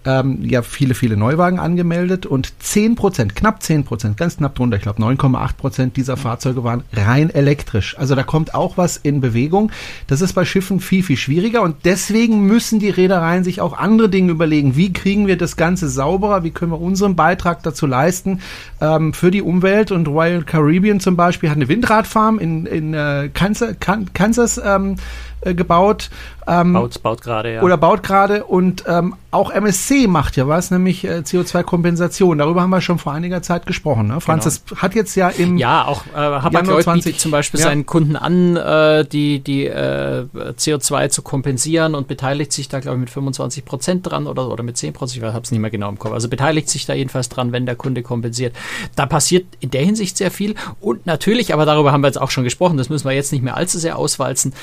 ähm, 0.04 0.38
ja 0.42 0.62
viele, 0.62 0.94
viele 0.94 1.16
Neuwagen 1.16 1.58
angemeldet 1.58 2.24
und 2.24 2.52
10 2.62 2.94
Prozent, 2.94 3.34
knapp 3.34 3.62
10 3.62 3.84
Prozent, 3.84 4.16
ganz 4.16 4.36
knapp 4.36 4.54
drunter, 4.54 4.76
ich 4.76 4.82
glaube 4.82 5.02
9,8 5.02 5.56
Prozent 5.56 5.96
dieser 5.96 6.16
Fahrzeuge 6.16 6.64
waren 6.64 6.84
rein 6.92 7.30
elektrisch. 7.30 7.98
Also 7.98 8.14
da 8.14 8.22
kommt 8.22 8.54
auch 8.54 8.76
was 8.76 8.96
in 8.96 9.20
Bewegung. 9.20 9.72
Das 10.06 10.20
ist 10.20 10.32
bei 10.32 10.44
Schiffen 10.44 10.80
viel, 10.80 11.02
viel 11.02 11.16
schwieriger 11.16 11.62
und 11.62 11.76
deswegen 11.84 12.46
müssen 12.46 12.78
die 12.78 12.90
Reedereien 12.90 13.44
sich 13.44 13.60
auch 13.60 13.76
andere 13.76 14.08
Dinge 14.08 14.30
überlegen. 14.30 14.76
Wie 14.76 14.92
kriegen 14.92 15.26
wir 15.26 15.36
das 15.36 15.56
Ganze 15.56 15.88
sauberer? 15.88 16.44
Wie 16.44 16.50
können 16.50 16.72
wir 16.72 16.80
unseren 16.80 17.16
Beitrag 17.16 17.62
dazu 17.62 17.86
leisten 17.86 18.40
ähm, 18.80 19.12
für 19.12 19.30
die 19.30 19.42
Umwelt? 19.42 19.90
Und 19.90 20.08
Royal 20.08 20.42
Caribbean 20.42 21.00
zum 21.00 21.16
Beispiel 21.16 21.50
hat 21.50 21.56
eine 21.56 21.68
Windradfarm 21.68 22.38
in, 22.38 22.66
in 22.66 22.94
äh, 22.94 23.30
Kansas, 23.32 23.76
Kansas 24.14 24.60
ähm, 24.64 24.96
äh, 25.40 25.54
gebaut. 25.54 26.10
Ähm, 26.46 26.72
baut 26.72 27.02
baut 27.02 27.20
gerade, 27.22 27.54
ja. 27.54 27.62
Oder 27.62 27.76
baut 27.76 28.02
gerade 28.02 28.44
und 28.44 28.84
ähm, 28.86 29.14
auch 29.30 29.50
MSC 29.50 30.06
macht 30.06 30.36
ja 30.36 30.48
was, 30.48 30.70
nämlich 30.70 31.04
äh, 31.04 31.18
CO2-Kompensation. 31.18 32.38
Darüber 32.38 32.62
haben 32.62 32.70
wir 32.70 32.80
schon 32.80 32.98
vor 32.98 33.12
einiger 33.12 33.42
Zeit 33.42 33.66
gesprochen. 33.66 34.06
Ne? 34.06 34.22
Franz, 34.22 34.62
genau. 34.66 34.80
hat 34.80 34.94
jetzt 34.94 35.14
ja 35.16 35.28
im 35.28 35.58
Ja, 35.58 35.84
auch 35.84 36.06
äh, 36.06 36.16
Hapag-Lloyd 36.16 36.86
bietet 36.94 37.20
zum 37.20 37.30
Beispiel 37.30 37.60
ja. 37.60 37.66
seinen 37.66 37.84
Kunden 37.84 38.16
an, 38.16 38.56
äh, 38.56 39.04
die, 39.04 39.40
die 39.40 39.66
äh, 39.66 40.24
CO2 40.34 41.10
zu 41.10 41.20
kompensieren 41.20 41.94
und 41.94 42.08
beteiligt 42.08 42.52
sich 42.52 42.68
da, 42.68 42.80
glaube 42.80 42.96
ich, 42.96 43.00
mit 43.00 43.10
25 43.10 43.66
Prozent 43.66 44.10
dran 44.10 44.26
oder, 44.26 44.48
oder 44.48 44.62
mit 44.62 44.78
10 44.78 44.94
Prozent, 44.94 45.22
ich 45.22 45.28
habe 45.30 45.42
es 45.42 45.50
nicht 45.50 45.60
mehr 45.60 45.70
genau 45.70 45.90
im 45.90 45.98
Kopf. 45.98 46.12
Also 46.12 46.30
beteiligt 46.30 46.70
sich 46.70 46.86
da 46.86 46.94
jedenfalls 46.94 47.28
dran, 47.28 47.52
wenn 47.52 47.66
der 47.66 47.76
Kunde 47.76 48.02
kompensiert. 48.02 48.56
Da 48.96 49.04
passiert 49.04 49.44
in 49.60 49.70
der 49.70 49.84
Hinsicht 49.84 50.16
sehr 50.16 50.30
viel 50.30 50.54
und 50.80 51.04
natürlich, 51.04 51.52
aber 51.52 51.66
darüber 51.66 51.92
haben 51.92 52.00
wir 52.00 52.08
jetzt 52.08 52.20
auch 52.20 52.30
schon 52.30 52.44
gesprochen, 52.44 52.78
das 52.78 52.88
müssen 52.88 53.06
wir 53.06 53.12
jetzt 53.12 53.32
nicht 53.32 53.44
mehr 53.44 53.56
allzu 53.58 53.78
sehr 53.78 53.98
auswalzen, 53.98 54.54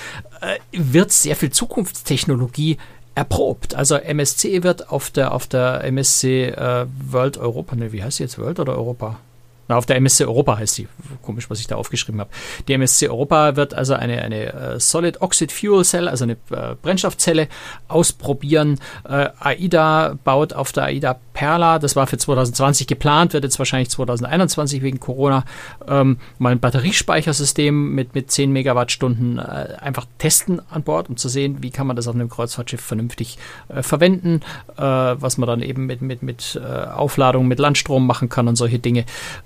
wird 0.72 1.12
sehr 1.12 1.36
viel 1.36 1.52
Zukunftstechnologie 1.52 2.78
erprobt. 3.16 3.76
Also 3.76 3.96
MSC 3.96 4.64
wird 4.64 4.90
auf 4.90 5.10
der 5.10 5.32
auf 5.32 5.48
der 5.48 5.84
MSC 5.86 6.50
äh, 6.50 6.86
World 7.10 7.38
Europa, 7.38 7.76
ne, 7.76 7.92
wie 7.92 8.04
heißt 8.04 8.18
sie 8.18 8.24
jetzt 8.24 8.38
World 8.38 8.60
oder 8.60 8.74
Europa? 8.74 9.20
Auf 9.68 9.88
der 9.88 9.96
MSC 9.96 10.26
Europa 10.26 10.58
heißt 10.58 10.78
die. 10.78 10.88
Komisch, 11.24 11.50
was 11.50 11.60
ich 11.60 11.66
da 11.66 11.76
aufgeschrieben 11.76 12.22
habe. 12.22 12.30
Die 12.68 12.74
MSC 12.74 13.10
Europa 13.10 13.56
wird 13.56 13.74
also 13.74 13.96
eine, 13.96 14.22
eine 14.22 14.76
uh, 14.76 14.80
Solid 14.80 15.22
Oxide 15.22 15.52
Fuel 15.52 15.84
Cell, 15.84 16.08
also 16.08 16.24
eine 16.26 16.38
uh, 16.52 16.76
Brennstoffzelle, 16.82 17.48
ausprobieren. 17.88 18.80
Uh, 19.04 19.30
AIDA 19.40 20.18
baut 20.24 20.54
auf 20.54 20.72
der 20.72 20.86
AIDA 20.86 21.20
Perla, 21.34 21.80
das 21.80 21.96
war 21.96 22.08
für 22.08 22.18
2020 22.18 22.88
geplant, 22.88 23.34
wird 23.34 23.44
jetzt 23.44 23.60
wahrscheinlich 23.60 23.90
2021 23.90 24.82
wegen 24.84 25.02
Corona 25.02 25.44
ähm, 25.86 26.18
mal 26.38 26.54
ein 26.54 26.62
Batteriespeichersystem 26.62 27.94
mit, 27.94 28.16
mit 28.16 28.32
10 28.32 28.52
Megawattstunden 28.52 29.40
einfach 29.40 30.06
testen 30.18 30.62
an 30.70 30.84
Bord, 30.84 31.10
um 31.10 31.18
zu 31.18 31.28
sehen, 31.28 31.58
wie 31.62 31.72
kann 31.72 31.88
man 31.88 31.98
das 31.98 32.08
auf 32.08 32.16
einem 32.16 32.30
Kreuzfahrtschiff 32.30 32.80
vernünftig 32.80 33.38
verwenden, 33.82 34.40
was 34.78 35.38
man 35.38 35.48
dann 35.48 35.62
eben 35.62 35.88
mit, 35.88 36.02
mit, 36.02 36.24
mit 36.24 36.58
Aufladung 36.96 37.50
mit 37.50 37.60
Landstrom 37.60 38.08
machen 38.08 38.30
kann 38.30 38.48
und 38.48 38.56
solche 38.56 38.80
Dinge. 38.80 39.04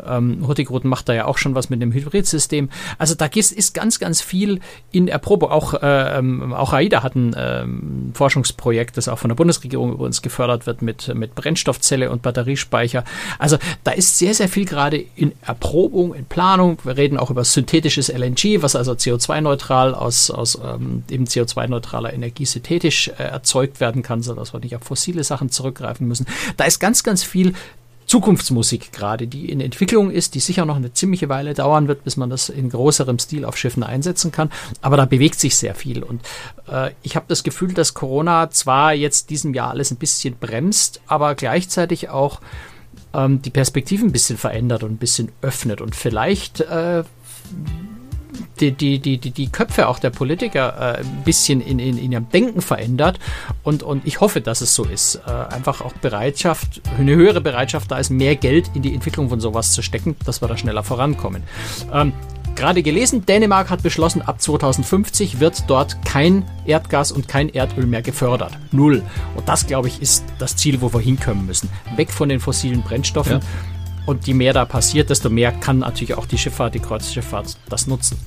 Ähm, 0.10 0.47
Hurtigruten 0.47 0.89
macht 0.89 1.10
da 1.10 1.14
ja 1.14 1.26
auch 1.26 1.38
schon 1.38 1.55
was 1.55 1.70
mit 1.70 1.82
dem 1.82 1.91
Hybridsystem. 1.91 2.70
Also 2.97 3.16
da 3.16 3.26
ist, 3.26 3.74
ganz, 3.74 3.99
ganz 3.99 4.22
viel 4.22 4.60
in 4.91 5.07
Erprobung. 5.07 5.51
Auch, 5.51 5.74
äh, 5.74 6.18
ähm, 6.18 6.53
auch 6.53 6.74
AIDA 6.74 7.03
hat 7.03 7.16
ein 7.16 7.36
ähm, 7.38 8.12
Forschungsprojekt, 8.14 8.97
das 8.97 9.07
auch 9.07 9.20
von 9.20 9.30
der 9.30 9.36
Bundesregierung 9.36 9.93
übrigens 9.93 10.22
gefördert 10.22 10.66
wird 10.66 10.82
mit, 10.82 11.14
mit 11.16 11.36
Brennstoffzelle 11.36 12.10
und 12.10 12.22
Batteriespeicher. 12.22 13.03
Also 13.38 13.57
da 13.84 13.91
ist 13.91 14.18
sehr, 14.18 14.34
sehr 14.34 14.49
viel 14.49 14.66
gerade 14.66 15.03
in 15.16 15.34
Erprobung, 15.41 16.14
in 16.14 16.26
Planung. 16.26 16.78
Wir 16.84 16.97
reden 16.97 17.18
auch 17.18 17.30
über 17.30 17.43
synthetisches 17.43 18.10
LNG, 18.10 18.62
was 18.62 18.76
also 18.76 18.93
CO2-neutral 18.93 19.93
aus, 19.93 20.30
aus 20.32 20.60
ähm, 20.64 21.03
eben 21.10 21.26
CO2-neutraler 21.26 22.14
Energie 22.14 22.45
synthetisch 22.45 23.10
äh, 23.10 23.24
erzeugt 23.24 23.80
werden 23.80 24.01
kann, 24.01 24.22
sodass 24.22 24.53
wir 24.53 24.60
nicht 24.60 24.76
auf 24.76 24.84
fossile 24.84 25.24
Sachen 25.24 25.49
zurückgreifen 25.49 26.07
müssen. 26.07 26.26
Da 26.57 26.66
ist 26.66 26.80
ganz, 26.80 27.03
ganz 27.03 27.24
viel 27.24 27.53
Zukunftsmusik 28.10 28.91
gerade, 28.91 29.28
die 29.28 29.49
in 29.49 29.62
Entwicklung 29.62 30.10
ist, 30.10 30.34
die 30.34 30.39
sicher 30.39 30.66
noch 30.66 30.78
eine 30.78 30.93
ziemliche 30.93 31.30
Weile 31.30 31.53
dauern 31.53 31.88
wird, 31.88 32.03
bis 32.03 32.18
man 32.18 32.32
das 32.32 32.49
in 32.49 32.72
größerem 32.72 33.20
Stil 33.20 33.45
auf 33.45 33.55
Schiffen 33.55 33.84
einsetzen 33.84 34.32
kann. 34.32 34.49
Aber 34.82 34.97
da 34.97 35.05
bewegt 35.05 35.39
sich 35.39 35.55
sehr 35.55 35.76
viel. 35.76 36.01
Und 36.01 36.24
äh, 36.68 36.89
ich 37.03 37.16
habe 37.16 37.28
das 37.28 37.43
Gefühl, 37.43 37.72
dass 37.72 37.93
Corona 37.93 38.49
zwar 38.49 38.95
jetzt 38.95 39.30
diesem 39.30 39.53
Jahr 39.53 39.70
alles 39.70 39.91
ein 39.91 39.97
bisschen 39.97 40.36
bremst, 40.39 41.01
aber 41.05 41.36
gleichzeitig 41.36 42.10
auch 42.10 42.41
ähm, 43.14 43.43
die 43.43 43.51
Perspektiven 43.51 44.07
ein 44.07 44.12
bisschen 44.12 44.39
verändert 44.39 44.82
und 44.82 44.93
ein 44.93 44.97
bisschen 44.97 45.32
öffnet. 45.43 45.80
Und 45.80 45.95
vielleicht 45.95 46.62
äh, 46.62 47.03
die, 48.59 48.71
die, 48.71 48.99
die, 48.99 49.17
die, 49.17 49.47
Köpfe 49.47 49.88
auch 49.88 49.99
der 49.99 50.09
Politiker 50.09 50.97
äh, 50.97 50.99
ein 50.99 51.23
bisschen 51.23 51.61
in, 51.61 51.80
in, 51.80 51.97
in 51.97 52.11
ihrem 52.11 52.30
Denken 52.30 52.61
verändert. 52.61 53.19
Und, 53.63 53.84
und 53.84 54.05
ich 54.05 54.19
hoffe, 54.21 54.41
dass 54.41 54.61
es 54.61 54.75
so 54.75 54.84
ist. 54.84 55.21
Äh, 55.27 55.32
einfach 55.53 55.82
auch 55.82 55.93
Bereitschaft, 55.93 56.82
eine 56.97 57.15
höhere 57.15 57.41
Bereitschaft 57.41 57.91
da 57.91 57.97
ist, 57.97 58.09
mehr 58.09 58.36
Geld 58.36 58.71
in 58.75 58.82
die 58.82 58.93
Entwicklung 58.93 59.30
von 59.30 59.39
sowas 59.39 59.73
zu 59.73 59.82
stecken, 59.82 60.15
dass 60.25 60.41
wir 60.41 60.47
da 60.47 60.57
schneller 60.57 60.84
vorankommen. 60.84 61.43
Ähm, 61.91 62.13
Gerade 62.55 62.84
gelesen, 62.84 63.25
Dänemark 63.25 63.69
hat 63.69 63.84
beschlossen, 63.84 64.21
ab 64.21 64.41
2050 64.41 65.39
wird 65.39 65.63
dort 65.67 66.03
kein 66.03 66.43
Erdgas 66.65 67.13
und 67.13 67.30
kein 67.30 67.47
Erdöl 67.47 67.86
mehr 67.86 68.01
gefördert. 68.01 68.51
Null. 68.73 69.01
Und 69.36 69.47
das, 69.47 69.65
glaube 69.65 69.88
ich, 69.88 70.01
ist 70.01 70.25
das 70.39 70.57
Ziel, 70.57 70.82
wo 70.82 70.91
wir 70.91 70.99
hinkommen 70.99 71.45
müssen. 71.45 71.69
Weg 71.95 72.11
von 72.11 72.27
den 72.27 72.41
fossilen 72.41 72.82
Brennstoffen. 72.82 73.39
Ja. 73.39 73.39
Und 74.10 74.26
je 74.26 74.34
mehr 74.34 74.53
da 74.53 74.66
passiert, 74.66 75.12
desto 75.12 75.30
mehr 75.30 75.51
kann 75.51 75.78
natürlich 75.78 76.16
auch 76.16 76.26
die 76.26 76.39
Schifffahrt, 76.39 76.74
die 76.74 76.80
Kreuzschifffahrt 76.80 77.57
das 77.70 77.86
nutzen. 77.86 78.18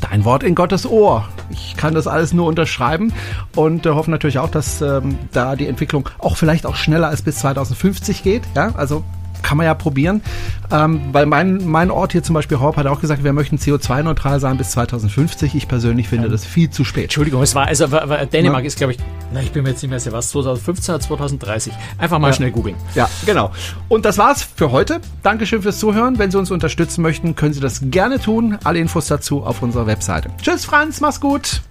Dein 0.00 0.24
Wort 0.24 0.44
in 0.44 0.54
Gottes 0.54 0.86
Ohr. 0.86 1.28
Ich 1.50 1.76
kann 1.76 1.94
das 1.94 2.06
alles 2.06 2.32
nur 2.32 2.46
unterschreiben 2.46 3.12
und 3.56 3.86
äh, 3.86 3.90
hoffe 3.90 4.08
natürlich 4.08 4.38
auch, 4.38 4.50
dass 4.50 4.80
ähm, 4.82 5.18
da 5.32 5.56
die 5.56 5.66
Entwicklung 5.66 6.08
auch 6.18 6.36
vielleicht 6.36 6.64
auch 6.64 6.76
schneller 6.76 7.08
als 7.08 7.22
bis 7.22 7.38
2050 7.38 8.22
geht. 8.22 8.44
Ja, 8.54 8.72
also 8.76 9.02
kann 9.42 9.56
man 9.56 9.66
ja 9.66 9.74
probieren. 9.74 10.22
Ähm, 10.70 11.00
weil 11.12 11.26
mein, 11.26 11.66
mein 11.66 11.90
Ort 11.90 12.12
hier 12.12 12.22
zum 12.22 12.34
Beispiel, 12.34 12.58
Horb, 12.58 12.76
hat 12.76 12.86
auch 12.86 13.00
gesagt, 13.00 13.22
wir 13.22 13.32
möchten 13.32 13.56
CO2-neutral 13.56 14.40
sein 14.40 14.56
bis 14.56 14.70
2050. 14.72 15.54
Ich 15.54 15.68
persönlich 15.68 16.08
finde 16.08 16.26
ähm, 16.26 16.32
das 16.32 16.44
viel 16.44 16.70
zu 16.70 16.84
spät. 16.84 17.04
Entschuldigung, 17.04 17.42
es 17.42 17.54
war, 17.54 17.66
also 17.66 17.86
Dänemark 17.86 18.62
ja. 18.62 18.66
ist, 18.66 18.76
glaube 18.76 18.92
ich, 18.94 18.98
na, 19.32 19.42
ich 19.42 19.52
bin 19.52 19.62
mir 19.62 19.70
jetzt 19.70 19.82
nicht 19.82 19.90
mehr 19.90 20.00
sicher, 20.00 20.14
was, 20.14 20.30
2015 20.30 20.94
oder 20.94 21.04
2030. 21.04 21.72
Einfach 21.98 22.18
mal 22.18 22.28
ja. 22.28 22.34
schnell 22.34 22.50
googeln. 22.50 22.76
Ja, 22.94 23.08
genau. 23.24 23.52
Und 23.88 24.04
das 24.04 24.18
war's 24.18 24.42
für 24.42 24.72
heute. 24.72 25.00
Dankeschön 25.22 25.62
fürs 25.62 25.78
Zuhören. 25.78 26.18
Wenn 26.18 26.30
Sie 26.30 26.38
uns 26.38 26.50
unterstützen 26.50 27.02
möchten, 27.02 27.34
können 27.36 27.52
Sie 27.52 27.60
das 27.60 27.80
gerne 27.84 28.20
tun. 28.20 28.58
Alle 28.64 28.78
Infos 28.78 29.06
dazu 29.06 29.42
auf 29.42 29.62
unserer 29.62 29.86
Webseite. 29.86 30.30
Tschüss, 30.42 30.64
Franz, 30.64 31.00
mach's 31.00 31.20
gut. 31.20 31.62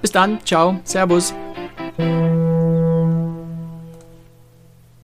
Bis 0.00 0.12
dann. 0.12 0.38
Ciao. 0.44 0.80
Servus. 0.84 1.32